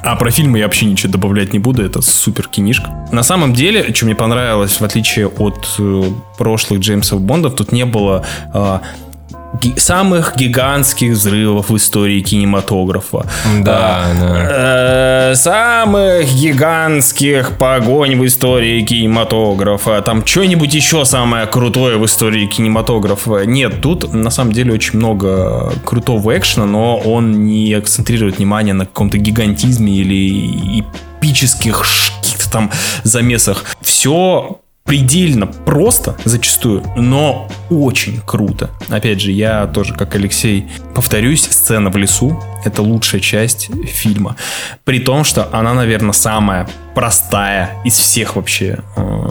А 0.02 0.16
про 0.16 0.32
фильмы 0.32 0.58
я 0.58 0.66
вообще 0.66 0.88
ничего 0.88 1.12
добавлять 1.12 1.54
не 1.54 1.60
буду, 1.60 1.84
это 1.84 2.02
супер 2.02 2.48
кинишка. 2.48 3.08
На 3.12 3.22
самом 3.22 3.54
деле, 3.54 3.94
что 3.94 4.06
мне 4.06 4.16
понравилось, 4.16 4.80
в 4.80 4.84
отличие 4.84 5.28
от 5.28 5.76
э, 5.80 6.04
прошлых 6.38 6.80
Джеймсов 6.80 7.20
Бондов, 7.22 7.56
тут 7.56 7.72
не 7.72 7.84
было 7.84 8.26
ги- 8.54 8.82
самых 9.78 10.36
гигантских 10.36 11.12
взрывов 11.14 11.70
в 11.70 11.78
истории 11.78 12.22
кинематографа. 12.22 13.26
Да, 13.62 14.06
да. 14.20 15.32
Э, 15.32 15.36
самых 15.36 16.34
гигантских 16.34 17.58
погонь 17.58 18.20
в 18.20 18.26
истории 18.26 18.82
кинематографа. 18.84 20.02
Там 20.02 20.26
что-нибудь 20.26 20.74
еще 20.74 21.06
самое 21.06 21.48
крутое 21.48 21.98
в 21.98 22.06
истории 22.06 22.46
кинематографа. 22.46 23.46
Нет, 23.46 23.82
тут 23.82 24.14
на 24.14 24.30
самом 24.30 24.54
деле 24.54 24.74
очень 24.74 24.98
много 25.00 25.74
крутого 25.86 26.38
экшена, 26.38 26.66
но 26.66 26.98
он 26.98 27.46
не 27.46 27.74
акцентрирует 27.74 28.38
внимание 28.38 28.74
на 28.74 28.86
каком-то 28.86 29.18
гигантизме 29.18 29.94
или 29.94 30.80
эпических 30.80 31.84
каких-то 32.22 32.50
там 32.52 32.72
замесах. 33.04 33.66
Все 33.82 34.60
предельно 34.88 35.48
просто 35.48 36.16
зачастую, 36.24 36.82
но 36.96 37.50
очень 37.70 38.22
круто. 38.26 38.70
Опять 38.90 39.22
же, 39.22 39.32
я 39.32 39.68
тоже, 39.68 39.94
как 39.94 40.16
Алексей, 40.16 40.68
повторюсь, 40.96 41.44
сцена 41.44 41.90
в 41.90 41.98
лесу— 41.98 42.42
это 42.66 42.82
лучшая 42.82 43.20
часть 43.22 43.70
фильма. 43.86 44.38
При 44.86 45.00
том, 45.00 45.26
что 45.26 45.50
она, 45.52 45.74
наверное, 45.74 46.14
самая 46.14 46.68
простая 46.96 47.76
из 47.84 47.98
всех 47.98 48.38
вообще, 48.38 48.80
э, 48.96 49.30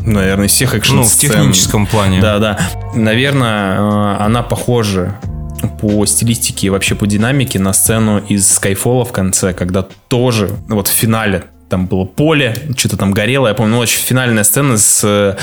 наверное, 0.00 0.48
из 0.48 0.52
всех 0.52 0.74
экшн 0.74 0.96
Ну, 0.96 1.02
в 1.04 1.16
техническом 1.16 1.86
плане. 1.86 2.20
Да, 2.20 2.38
да. 2.40 2.58
Наверное, 2.92 3.78
э, 3.78 4.16
она 4.24 4.42
похожа 4.42 5.16
по 5.80 6.04
стилистике 6.04 6.66
и 6.66 6.70
вообще 6.70 6.96
по 6.96 7.06
динамике 7.06 7.60
на 7.60 7.72
сцену 7.72 8.18
из 8.18 8.58
Skyfall 8.58 9.04
в 9.04 9.12
конце, 9.12 9.52
когда 9.52 9.86
тоже 10.08 10.50
вот 10.68 10.88
в 10.88 10.92
финале 10.92 11.44
там 11.70 11.86
было 11.86 12.04
поле, 12.04 12.54
что-то 12.76 12.96
там 12.98 13.12
горело. 13.12 13.48
Я 13.48 13.54
помню, 13.54 13.76
ну, 13.76 13.78
очень 13.78 14.00
финальная 14.00 14.44
сцена 14.44 14.76
с 14.76 15.02
э, 15.04 15.36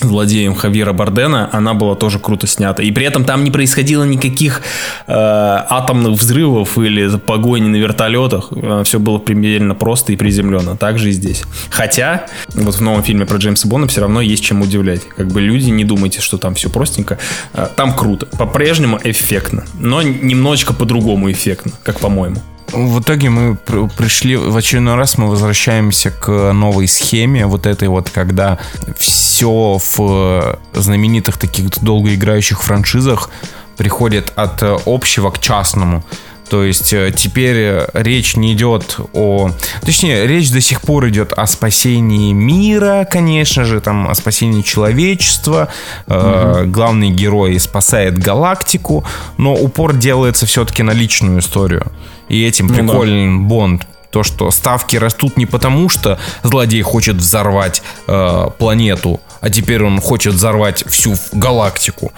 злодеем 0.00 0.54
Хавьера 0.54 0.92
Бардена, 0.92 1.48
она 1.52 1.74
была 1.74 1.94
тоже 1.94 2.18
круто 2.18 2.46
снята. 2.46 2.82
И 2.82 2.90
при 2.90 3.06
этом 3.06 3.24
там 3.24 3.44
не 3.44 3.50
происходило 3.50 4.04
никаких 4.04 4.62
э, 5.06 5.12
атомных 5.12 6.12
взрывов 6.18 6.78
или 6.78 7.16
погони 7.18 7.68
на 7.68 7.76
вертолетах. 7.76 8.52
Все 8.84 8.98
было 8.98 9.18
примерно 9.18 9.74
просто 9.74 10.12
и 10.12 10.16
приземленно. 10.16 10.76
Так 10.76 10.98
же 10.98 11.10
и 11.10 11.12
здесь. 11.12 11.44
Хотя, 11.70 12.26
вот 12.54 12.74
в 12.74 12.80
новом 12.80 13.02
фильме 13.02 13.26
про 13.26 13.36
Джеймса 13.36 13.68
Бонда 13.68 13.86
все 13.88 14.00
равно 14.00 14.20
есть 14.20 14.42
чем 14.42 14.62
удивлять. 14.62 15.02
Как 15.08 15.28
бы 15.28 15.40
люди, 15.40 15.70
не 15.70 15.84
думайте, 15.84 16.20
что 16.20 16.38
там 16.38 16.54
все 16.54 16.70
простенько. 16.70 17.18
Э, 17.52 17.68
Там 17.76 17.94
круто. 17.94 18.26
По-прежнему 18.26 18.98
эффектно. 19.02 19.64
Но 19.78 20.02
немножечко 20.02 20.72
по-другому 20.72 21.30
эффектно, 21.30 21.72
как 21.82 22.00
по-моему. 22.00 22.36
В 22.72 23.00
итоге 23.00 23.30
мы 23.30 23.56
пр- 23.56 23.88
пришли, 23.96 24.36
в 24.36 24.56
очередной 24.56 24.96
раз 24.96 25.18
мы 25.18 25.28
возвращаемся 25.28 26.10
к 26.10 26.52
новой 26.52 26.88
схеме, 26.88 27.46
вот 27.46 27.66
этой 27.66 27.88
вот, 27.88 28.10
когда 28.10 28.58
все 28.98 29.78
в 29.78 30.00
э, 30.00 30.56
знаменитых 30.74 31.38
таких 31.38 31.70
долгоиграющих 31.80 32.62
франшизах 32.62 33.30
приходит 33.76 34.32
от 34.36 34.62
э, 34.62 34.78
общего 34.86 35.30
к 35.30 35.38
частному. 35.38 36.04
То 36.48 36.62
есть 36.62 36.92
э, 36.92 37.12
теперь 37.14 37.56
э, 37.56 37.88
речь 37.92 38.36
не 38.36 38.52
идет 38.52 38.98
о... 39.12 39.50
Точнее, 39.82 40.26
речь 40.26 40.50
до 40.50 40.60
сих 40.60 40.80
пор 40.80 41.08
идет 41.08 41.32
о 41.32 41.46
спасении 41.46 42.32
мира, 42.32 43.06
конечно 43.10 43.64
же, 43.64 43.80
там, 43.80 44.08
о 44.08 44.14
спасении 44.14 44.62
человечества. 44.62 45.68
Э, 46.06 46.64
Главный 46.66 47.10
герой 47.10 47.58
спасает 47.58 48.18
галактику, 48.18 49.04
но 49.38 49.54
упор 49.54 49.94
делается 49.94 50.46
все-таки 50.46 50.82
на 50.82 50.92
личную 50.92 51.40
историю. 51.40 51.86
И 52.28 52.44
этим 52.44 52.68
да. 52.68 52.74
приколен 52.74 53.46
Бонд. 53.46 53.86
То, 54.10 54.22
что 54.22 54.50
ставки 54.50 54.96
растут 54.96 55.36
не 55.36 55.46
потому, 55.46 55.88
что 55.88 56.18
злодей 56.42 56.80
хочет 56.82 57.16
взорвать 57.16 57.82
э, 58.06 58.46
планету, 58.58 59.20
а 59.40 59.50
теперь 59.50 59.82
он 59.84 60.00
хочет 60.00 60.34
взорвать 60.34 60.84
всю 60.88 61.14
галактику, 61.32 62.12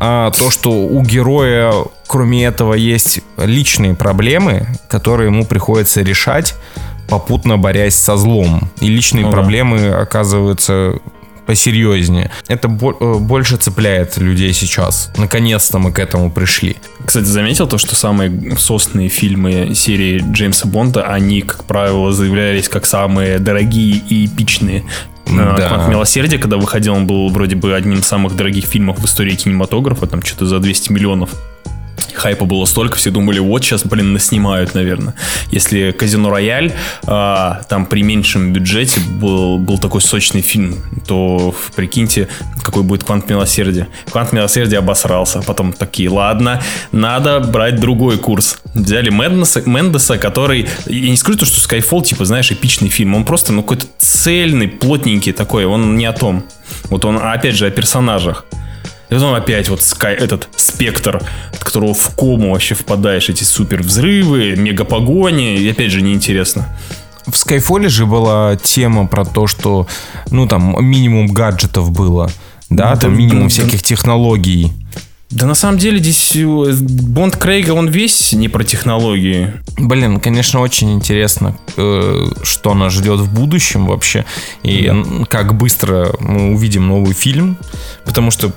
а 0.00 0.30
то, 0.30 0.50
что 0.50 0.70
у 0.70 1.02
героя, 1.02 1.72
кроме 2.06 2.44
этого, 2.44 2.74
есть 2.74 3.20
личные 3.38 3.94
проблемы, 3.94 4.66
которые 4.88 5.28
ему 5.30 5.44
приходится 5.46 6.02
решать, 6.02 6.54
попутно 7.08 7.58
борясь 7.58 7.94
со 7.96 8.16
злом. 8.16 8.70
И 8.80 8.88
личные 8.88 9.24
Ну 9.24 9.30
да. 9.30 9.36
проблемы 9.36 9.88
оказываются 9.88 10.94
посерьезнее. 11.46 12.30
Это 12.48 12.68
бо- 12.68 12.96
э, 12.98 13.14
больше 13.18 13.58
цепляет 13.58 14.16
людей 14.16 14.54
сейчас. 14.54 15.10
Наконец-то 15.18 15.78
мы 15.78 15.92
к 15.92 15.98
этому 15.98 16.30
пришли. 16.30 16.76
Кстати, 17.04 17.26
заметил 17.26 17.66
то, 17.66 17.76
что 17.76 17.94
самые 17.94 18.56
сосные 18.56 19.10
фильмы 19.10 19.74
серии 19.74 20.24
Джеймса 20.32 20.66
Бонда, 20.66 21.04
они, 21.06 21.42
как 21.42 21.64
правило, 21.64 22.12
заявлялись 22.14 22.70
как 22.70 22.86
самые 22.86 23.38
дорогие 23.38 23.96
и 24.08 24.24
эпичные. 24.24 24.84
Да. 25.26 25.54
Да. 25.56 25.68
Квант 25.68 25.88
милосердия, 25.88 26.38
когда 26.38 26.56
выходил, 26.56 26.94
он 26.94 27.06
был 27.06 27.28
вроде 27.28 27.56
бы 27.56 27.74
одним 27.74 27.98
из 27.98 28.06
самых 28.06 28.36
дорогих 28.36 28.66
фильмов 28.66 28.98
в 28.98 29.04
истории 29.04 29.34
кинематографа, 29.34 30.06
там 30.06 30.22
что-то 30.22 30.46
за 30.46 30.58
200 30.60 30.92
миллионов. 30.92 31.30
Хайпа 32.14 32.44
было 32.44 32.64
столько, 32.64 32.96
все 32.96 33.10
думали, 33.10 33.38
вот 33.38 33.64
сейчас, 33.64 33.84
блин, 33.84 34.12
наснимают, 34.12 34.74
наверное. 34.74 35.14
Если 35.50 35.90
Казино 35.92 36.30
Рояль, 36.30 36.72
а, 37.06 37.62
там 37.68 37.86
при 37.86 38.02
меньшем 38.02 38.52
бюджете 38.52 39.00
был, 39.00 39.58
был 39.58 39.78
такой 39.78 40.00
сочный 40.00 40.42
фильм, 40.42 40.76
то 41.06 41.54
прикиньте, 41.76 42.28
какой 42.62 42.82
будет 42.82 43.04
Квант 43.04 43.28
Милосердия. 43.28 43.88
Квант 44.10 44.32
Милосердия 44.32 44.78
обосрался. 44.78 45.42
Потом 45.42 45.72
такие, 45.72 46.08
ладно, 46.08 46.62
надо 46.92 47.40
брать 47.40 47.80
другой 47.80 48.18
курс. 48.18 48.58
Взяли 48.74 49.10
Мендеса, 49.10 49.62
Мендеса 49.66 50.18
который... 50.18 50.68
Я 50.86 51.10
не 51.10 51.16
скажу 51.16 51.38
то, 51.38 51.46
что 51.46 51.60
Skyfall, 51.60 52.04
типа, 52.04 52.24
знаешь, 52.24 52.50
эпичный 52.50 52.88
фильм. 52.88 53.14
Он 53.14 53.24
просто, 53.24 53.52
ну, 53.52 53.62
какой-то 53.62 53.86
цельный, 53.98 54.68
плотненький 54.68 55.32
такой. 55.32 55.64
Он 55.64 55.96
не 55.96 56.06
о 56.06 56.12
том. 56.12 56.44
Вот 56.84 57.04
он, 57.04 57.18
опять 57.18 57.54
же, 57.54 57.66
о 57.66 57.70
персонажах. 57.70 58.46
И 59.10 59.14
потом 59.14 59.34
опять 59.34 59.68
вот 59.68 59.80
Sky, 59.80 60.12
этот 60.12 60.48
спектр, 60.56 61.22
от 61.52 61.64
которого 61.64 61.94
в 61.94 62.14
кому 62.14 62.52
вообще 62.52 62.74
впадаешь, 62.74 63.28
эти 63.28 63.44
супер 63.44 63.82
взрывы, 63.82 64.54
мега 64.56 64.84
погони, 64.84 65.56
и 65.56 65.68
опять 65.68 65.90
же 65.90 66.02
неинтересно. 66.02 66.68
В 67.26 67.32
Skyfall 67.32 67.88
же 67.88 68.06
была 68.06 68.56
тема 68.56 69.06
про 69.06 69.24
то, 69.24 69.46
что, 69.46 69.86
ну, 70.30 70.46
там, 70.46 70.76
минимум 70.84 71.28
гаджетов 71.28 71.90
было. 71.90 72.30
Да, 72.70 72.94
Да, 72.94 72.96
там 73.02 73.16
минимум 73.16 73.44
да, 73.44 73.48
всяких 73.48 73.82
технологий. 73.82 74.72
Да 75.30 75.46
на 75.46 75.54
самом 75.54 75.78
деле 75.78 75.98
здесь 75.98 76.36
э, 76.36 76.72
Бонд 76.80 77.36
Крейга, 77.36 77.72
он 77.72 77.88
весь 77.88 78.32
не 78.32 78.48
про 78.48 78.62
технологии. 78.62 79.52
Блин, 79.76 80.20
конечно, 80.20 80.60
очень 80.60 80.92
интересно, 80.92 81.56
э, 81.76 82.26
что 82.42 82.74
нас 82.74 82.92
ждет 82.92 83.18
в 83.18 83.34
будущем 83.34 83.86
вообще. 83.86 84.24
И 84.62 84.92
как 85.28 85.56
быстро 85.56 86.14
мы 86.20 86.54
увидим 86.54 86.86
новый 86.86 87.14
фильм. 87.14 87.56
Потому 88.04 88.30
что 88.30 88.52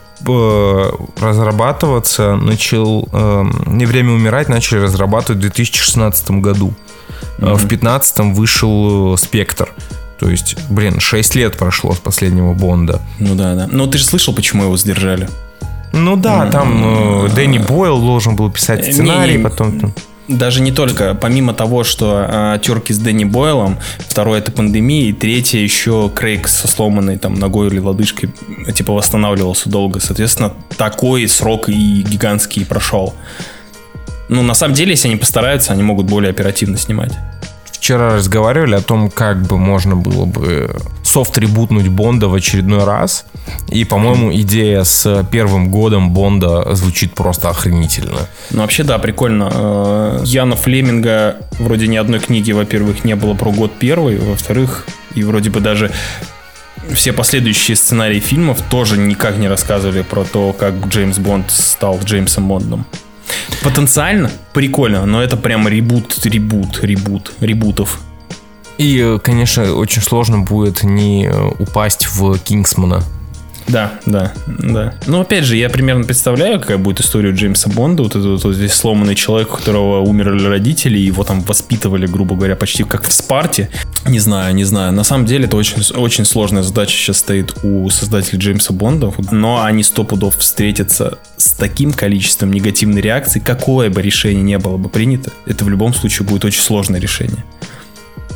разрабатываться 1.20 2.36
начал... 2.36 3.08
э, 3.12 3.44
«Не 3.68 3.86
время 3.86 4.14
умирать» 4.14 4.50
начали 4.50 4.80
разрабатывать 4.80 5.40
в 5.40 5.42
2016 5.42 6.32
году. 6.32 6.74
Э, 7.40 7.54
В 7.54 7.68
2015 7.68 8.20
вышел 8.36 9.14
э, 9.14 9.18
«Спектр». 9.18 9.70
То 10.20 10.30
есть, 10.30 10.58
блин, 10.70 11.00
6 11.00 11.36
лет 11.36 11.58
прошло 11.58 11.94
с 11.94 12.00
последнего 12.00 12.54
Бонда. 12.54 13.02
Ну 13.20 13.36
да, 13.36 13.54
да. 13.54 13.68
Но 13.72 13.86
ты 13.86 14.00
же 14.00 14.06
слышал, 14.06 14.34
почему 14.34 14.64
его 14.64 14.76
задержали? 14.76 15.30
Ну 15.94 16.16
да, 16.16 16.50
там 16.50 17.26
э, 17.26 17.30
Дэнни 17.30 17.60
Бойл 17.60 18.00
должен 18.00 18.36
был 18.36 18.52
писать 18.52 18.92
сценарий, 18.92 19.38
не, 19.38 19.44
потом... 19.44 19.94
Даже 20.28 20.62
не 20.62 20.72
только. 20.72 21.16
Помимо 21.16 21.54
того, 21.54 21.84
что 21.84 22.26
э, 22.28 22.60
терки 22.62 22.94
с 22.94 23.00
Дэнни 23.00 23.24
Бойлом, 23.24 23.78
второе 24.00 24.40
это 24.40 24.52
пандемия, 24.52 25.10
и 25.10 25.14
третье 25.14 25.60
еще 25.60 26.12
Крейг 26.14 26.48
со 26.48 26.68
сломанной 26.68 27.18
там 27.18 27.36
ногой 27.36 27.68
или 27.68 27.80
лодыжкой, 27.80 28.32
типа 28.74 28.94
восстанавливался 28.94 29.70
долго. 29.70 30.00
Соответственно, 30.00 30.54
такой 30.78 31.28
срок 31.28 31.70
и 31.70 32.02
гигантский 32.02 32.66
прошел. 32.66 33.14
Ну, 34.28 34.44
на 34.44 34.54
самом 34.54 34.74
деле, 34.74 34.92
если 34.92 35.08
они 35.08 35.18
постараются, 35.18 35.72
они 35.72 35.84
могут 35.84 36.08
более 36.08 36.32
оперативно 36.32 36.78
снимать. 36.78 37.14
Вчера 37.72 38.16
разговаривали 38.16 38.76
о 38.76 38.82
том, 38.82 39.10
как 39.10 39.44
бы 39.44 39.58
можно 39.58 39.96
было 39.96 40.26
бы 40.26 40.76
софт-ребутнуть 41.08 41.88
Бонда 41.88 42.28
в 42.28 42.34
очередной 42.34 42.84
раз. 42.84 43.26
И, 43.70 43.86
по-моему, 43.86 44.34
идея 44.34 44.84
с 44.84 45.26
первым 45.32 45.72
годом 45.72 46.12
Бонда 46.12 46.76
звучит 46.76 47.14
просто 47.14 47.50
охренительно. 47.50 48.28
Ну, 48.52 48.62
вообще, 48.62 48.84
да, 48.84 48.98
прикольно. 49.00 49.50
Э, 49.54 50.22
Яна 50.26 50.56
Флеминга 50.56 51.38
вроде 51.60 51.88
ни 51.88 51.96
одной 51.96 52.20
книги, 52.20 52.52
во-первых, 52.52 53.06
не 53.06 53.16
было 53.16 53.34
про 53.34 53.52
год 53.52 53.72
первый, 53.80 54.20
во-вторых, 54.20 54.86
и 55.16 55.24
вроде 55.24 55.50
бы 55.50 55.62
даже 55.62 55.92
все 56.94 57.14
последующие 57.14 57.76
сценарии 57.76 58.20
фильмов 58.20 58.62
тоже 58.70 58.98
никак 58.98 59.38
не 59.38 59.48
рассказывали 59.48 60.02
про 60.02 60.24
то, 60.24 60.54
как 60.54 60.74
Джеймс 60.88 61.18
Бонд 61.18 61.52
стал 61.52 62.00
Джеймсом 62.04 62.48
Бондом. 62.48 62.86
Потенциально 63.64 64.30
прикольно, 64.54 65.06
но 65.06 65.22
это 65.22 65.38
прям 65.38 65.68
ребут, 65.68 66.26
ребут, 66.26 66.80
ребут, 66.84 67.34
ребутов. 67.40 68.00
И, 68.78 69.00
э, 69.00 69.20
конечно, 69.20 69.74
очень 69.74 70.02
сложно 70.02 70.40
будет 70.40 70.84
не 70.84 71.26
э, 71.26 71.48
упасть 71.60 72.08
в 72.08 72.38
Кингсмана. 72.40 73.04
Да, 73.68 74.00
да, 74.06 74.32
да. 74.46 74.94
Ну, 75.08 75.20
опять 75.20 75.44
же, 75.44 75.58
я 75.58 75.70
примерно 75.70 76.06
представляю, 76.06 76.60
какая 76.60 76.78
будет 76.78 77.02
история 77.02 77.32
Джеймса 77.32 77.70
Бонда. 77.70 78.04
Вот 78.04 78.16
этот 78.16 78.44
вот 78.44 78.56
весь 78.56 78.74
сломанный 78.74 79.16
человек, 79.16 79.54
у 79.54 79.58
которого 79.58 80.00
умерли 80.00 80.46
родители, 80.48 80.98
его 80.98 81.24
там 81.26 81.42
воспитывали, 81.42 82.08
грубо 82.08 82.36
говоря, 82.36 82.56
почти 82.56 82.84
как 82.84 83.08
в 83.08 83.12
Спарте. 83.12 83.70
Не 84.08 84.20
знаю, 84.20 84.56
не 84.56 84.64
знаю. 84.64 84.94
На 84.94 85.04
самом 85.04 85.26
деле, 85.26 85.46
это 85.46 85.58
очень, 85.58 85.82
очень 85.96 86.24
сложная 86.24 86.64
задача 86.64 86.96
сейчас 86.96 87.18
стоит 87.18 87.56
у 87.64 87.90
создателей 87.90 88.40
Джеймса 88.40 88.74
Бонда. 88.74 89.12
Но 89.32 89.62
они 89.62 89.84
сто 89.84 90.06
пудов 90.06 90.38
встретятся 90.38 91.18
с 91.36 91.52
таким 91.52 91.92
количеством 91.92 92.54
негативной 92.54 93.02
реакции, 93.02 93.40
какое 93.40 93.90
бы 93.90 94.02
решение 94.02 94.44
не 94.44 94.58
было 94.60 94.78
бы 94.78 94.88
принято, 94.88 95.32
это 95.46 95.66
в 95.66 95.70
любом 95.70 95.94
случае 95.94 96.26
будет 96.26 96.46
очень 96.46 96.62
сложное 96.62 97.02
решение. 97.02 97.44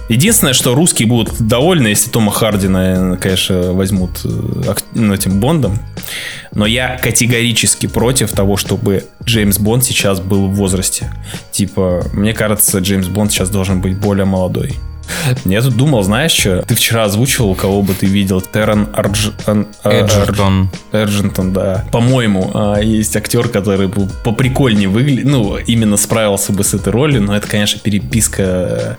Единственное, 0.10 0.54
что 0.54 0.76
русские 0.76 1.08
будут 1.08 1.40
довольны, 1.40 1.88
если 1.88 2.10
Тома 2.10 2.32
Хардина, 2.32 3.18
конечно, 3.22 3.72
возьмут 3.74 4.22
э, 4.26 4.74
ну, 4.94 5.14
этим 5.14 5.40
Бондом. 5.40 5.80
Но 6.54 6.66
я 6.66 6.98
категорически 6.98 7.88
против 7.88 8.32
того, 8.32 8.58
чтобы 8.58 9.06
Джеймс 9.24 9.58
Бонд 9.58 9.86
сейчас 9.86 10.20
был 10.20 10.48
в 10.48 10.56
возрасте. 10.56 11.12
Типа, 11.52 12.04
мне 12.14 12.34
кажется, 12.34 12.80
Джеймс 12.80 13.08
Бонд 13.08 13.32
сейчас 13.32 13.50
должен 13.50 13.82
быть 13.82 13.98
более 13.98 14.26
молодой. 14.26 14.76
Я 15.46 15.62
тут 15.62 15.76
думал, 15.76 16.04
знаешь 16.04 16.32
что? 16.32 16.62
Ты 16.64 16.76
вчера 16.76 17.04
озвучивал, 17.06 17.56
кого 17.56 17.82
бы 17.82 17.94
ты 17.94 18.06
видел. 18.06 18.42
Террен 18.42 18.88
Ардж... 18.94 19.30
а- 19.46 19.66
Эджертон. 19.84 20.70
Эрджентон, 20.92 21.54
да. 21.54 21.86
По-моему, 21.92 22.52
а, 22.54 22.80
есть 22.80 23.16
актер, 23.16 23.48
который 23.48 23.88
был 23.88 24.10
поприкольнее 24.24 24.88
выглядит, 24.90 25.26
ну, 25.26 25.58
именно 25.58 25.98
справился 25.98 26.54
бы 26.54 26.64
с 26.64 26.74
этой 26.74 26.92
ролью, 26.92 27.22
но 27.22 27.36
это, 27.36 27.48
конечно, 27.48 27.80
переписка 27.80 28.98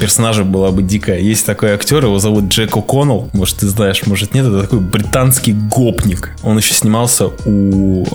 персонажа 0.00 0.44
была 0.44 0.70
бы 0.70 0.82
дикая. 0.82 1.18
Есть 1.18 1.46
такой 1.46 1.70
актер, 1.70 2.04
его 2.04 2.18
зовут 2.18 2.44
Джек 2.48 2.76
О'Коннелл, 2.76 3.28
может, 3.32 3.58
ты 3.58 3.66
знаешь, 3.66 4.06
может, 4.06 4.34
нет, 4.34 4.46
это 4.46 4.62
такой 4.62 4.80
британский 4.80 5.52
гопник. 5.52 6.36
Он 6.42 6.56
еще 6.58 6.74
снимался 6.74 7.30
у 7.44 8.06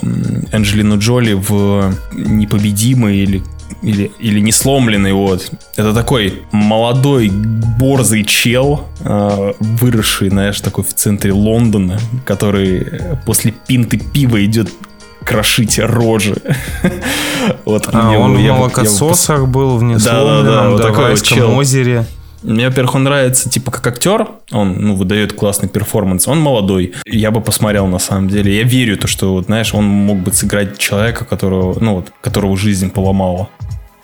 Анджелины 0.52 0.96
Джоли 0.96 1.34
в 1.34 1.94
«Непобедимый» 2.14 3.18
или 3.18 3.44
или, 3.84 4.12
или 4.20 4.40
не 4.40 4.52
сломленный, 4.52 5.14
вот. 5.14 5.52
Это 5.76 5.94
такой 5.94 6.42
молодой, 6.52 7.30
борзый 7.30 8.24
чел, 8.24 8.86
э, 9.02 9.54
выросший, 9.60 10.30
знаешь, 10.30 10.60
такой 10.62 10.84
в 10.84 10.94
центре 10.94 11.32
Лондона, 11.34 12.00
который 12.26 12.86
после 13.26 13.52
пинты 13.68 13.98
пива 14.00 14.44
идет 14.44 14.70
крошить 15.24 15.80
рожи. 15.80 16.36
Вот 17.66 17.90
А, 17.92 18.12
я 18.14 18.20
он 18.20 18.32
бы- 18.34 18.38
в 18.38 18.40
я 18.40 18.42
бы- 18.42 18.48
я 18.48 18.54
бы 18.54 18.60
молокососах 18.60 19.48
был, 19.48 19.78
в 19.78 19.84
несломленном 19.84 20.72
вот 20.72 20.78
такой 20.82 20.90
вот 20.92 21.02
Давайском 21.04 21.38
чел. 21.38 21.56
озере. 21.58 22.06
Мне, 22.42 22.68
во-первых, 22.68 22.96
он 22.96 23.04
нравится, 23.04 23.50
типа, 23.50 23.72
как 23.72 23.88
актер. 23.88 24.28
Он, 24.52 24.74
ну, 24.78 24.96
выдает 24.96 25.32
классный 25.32 25.70
перформанс. 25.70 26.28
Он 26.28 26.40
молодой. 26.42 26.94
Я 27.06 27.32
бы 27.32 27.40
посмотрел, 27.40 27.88
на 27.88 28.00
самом 28.00 28.28
деле. 28.28 28.58
Я 28.58 28.64
верю, 28.64 28.98
то, 28.98 29.08
что, 29.08 29.32
вот, 29.34 29.46
знаешь, 29.46 29.74
он 29.74 29.86
мог 29.86 30.18
бы 30.20 30.34
сыграть 30.34 30.78
человека, 30.78 31.24
которого, 31.24 31.78
ну, 31.80 31.96
вот, 31.96 32.12
которого 32.22 32.58
жизнь 32.58 32.90
поломала 32.90 33.48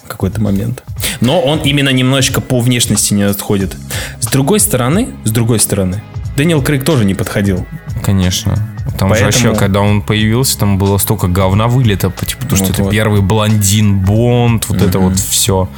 какой-то 0.09 0.41
момент. 0.41 0.83
Но 1.21 1.39
он 1.41 1.59
именно 1.59 1.89
немножечко 1.89 2.41
по 2.41 2.59
внешности 2.59 3.13
не 3.13 3.23
подходит. 3.23 3.75
С 4.19 4.27
другой 4.27 4.59
стороны, 4.59 5.09
с 5.23 5.31
другой 5.31 5.59
стороны, 5.59 6.01
Дэниел 6.35 6.61
Крейг 6.61 6.83
тоже 6.83 7.05
не 7.05 7.13
подходил. 7.15 7.65
Конечно. 8.03 8.53
Там 8.97 9.09
же 9.13 9.21
Поэтому- 9.21 9.25
вообще, 9.25 9.53
когда 9.55 9.81
он 9.81 10.01
появился, 10.01 10.57
там 10.59 10.77
было 10.77 10.97
столько 10.97 11.27
говна 11.27 11.67
вылито, 11.67 12.09
по- 12.09 12.25
типа, 12.25 12.45
то, 12.45 12.55
что 12.55 12.65
Вот, 12.65 12.73
это 12.73 12.83
вот. 12.83 12.91
первый 12.91 13.21
блондин 13.21 13.99
Бонд, 13.99 14.67
вот 14.69 14.81
это 14.81 14.99
вот 14.99 15.17
все. 15.17 15.69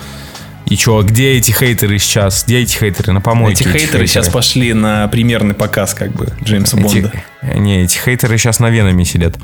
И 0.67 0.77
чё, 0.77 1.01
где 1.03 1.33
эти 1.33 1.51
хейтеры 1.51 1.99
сейчас? 1.99 2.45
Где 2.45 2.59
эти 2.59 2.77
хейтеры? 2.77 3.11
На 3.11 3.19
помойке 3.21 3.65
Эти 3.65 3.77
хейтеры 3.77 4.07
сейчас 4.07 4.29
пошли 4.29 4.73
на 4.73 5.07
примерный 5.09 5.53
показ, 5.53 5.93
как 5.93 6.13
бы, 6.13 6.31
Джеймса 6.43 6.77
Эти- 6.77 6.83
Бонда. 6.83 7.11
Не, 7.55 7.81
эти 7.83 7.97
хейтеры 7.97 8.37
сейчас 8.37 8.59
на 8.59 8.69
Венами 8.69 9.03
сидят. 9.03 9.35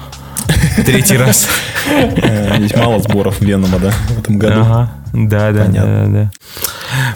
Третий 0.86 1.18
раз. 1.18 1.48
Э, 1.90 2.58
Здесь 2.58 2.76
мало 2.76 3.00
сборов 3.00 3.42
Венома, 3.42 3.80
да, 3.80 3.92
в 3.92 4.20
этом 4.20 4.38
году. 4.38 4.62
Ага. 4.62 4.92
Да, 5.14 5.52
да, 5.52 5.66
да, 5.66 5.84
да, 5.86 6.06
да. 6.08 6.32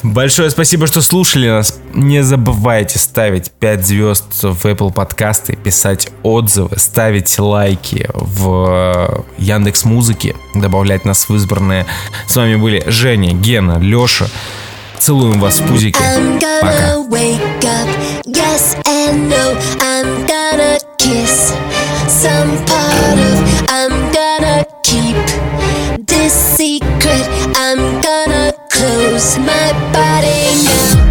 Большое 0.04 0.50
спасибо, 0.50 0.88
что 0.88 1.02
слушали 1.02 1.50
нас. 1.50 1.80
Не 1.94 2.24
забывайте 2.24 3.00
ставить 3.00 3.52
5 3.52 3.86
звезд 3.86 4.26
в 4.44 4.66
Apple 4.66 4.92
подкасты, 4.92 5.56
писать 5.56 6.10
отзывы, 6.24 6.78
ставить 6.78 7.38
лайки 7.38 8.08
в 8.14 9.26
Яндекс 9.38 9.86
Музыке, 9.86 10.36
добавлять 10.56 11.06
нас 11.06 11.28
в 11.30 11.36
избранные. 11.36 11.86
С 12.28 12.36
вами 12.36 12.56
были 12.56 12.84
Женя, 12.88 13.34
Гена, 13.34 13.78
Леша. 13.80 14.26
Целуем 15.00 15.40
вас 15.40 15.60
в 15.60 15.68
пузике. 15.68 15.98
Пока. 16.62 16.72
gonna 16.72 17.10
wake 17.10 17.66
up, 17.66 17.88
yes 18.28 18.76
and 18.86 19.30
no. 19.30 19.58
I'm 19.80 20.26
gonna 20.28 20.78
kiss 21.00 21.52
some 22.12 22.58
part 22.66 23.18
of. 23.18 23.38
I'm 23.70 24.12
gonna 24.12 24.66
keep 24.84 25.16
this 26.06 26.34
secret. 26.34 27.26
I'm 27.56 28.02
gonna 28.02 28.52
close 28.70 29.38
my 29.40 29.72
body 29.94 30.64
now. 30.66 31.11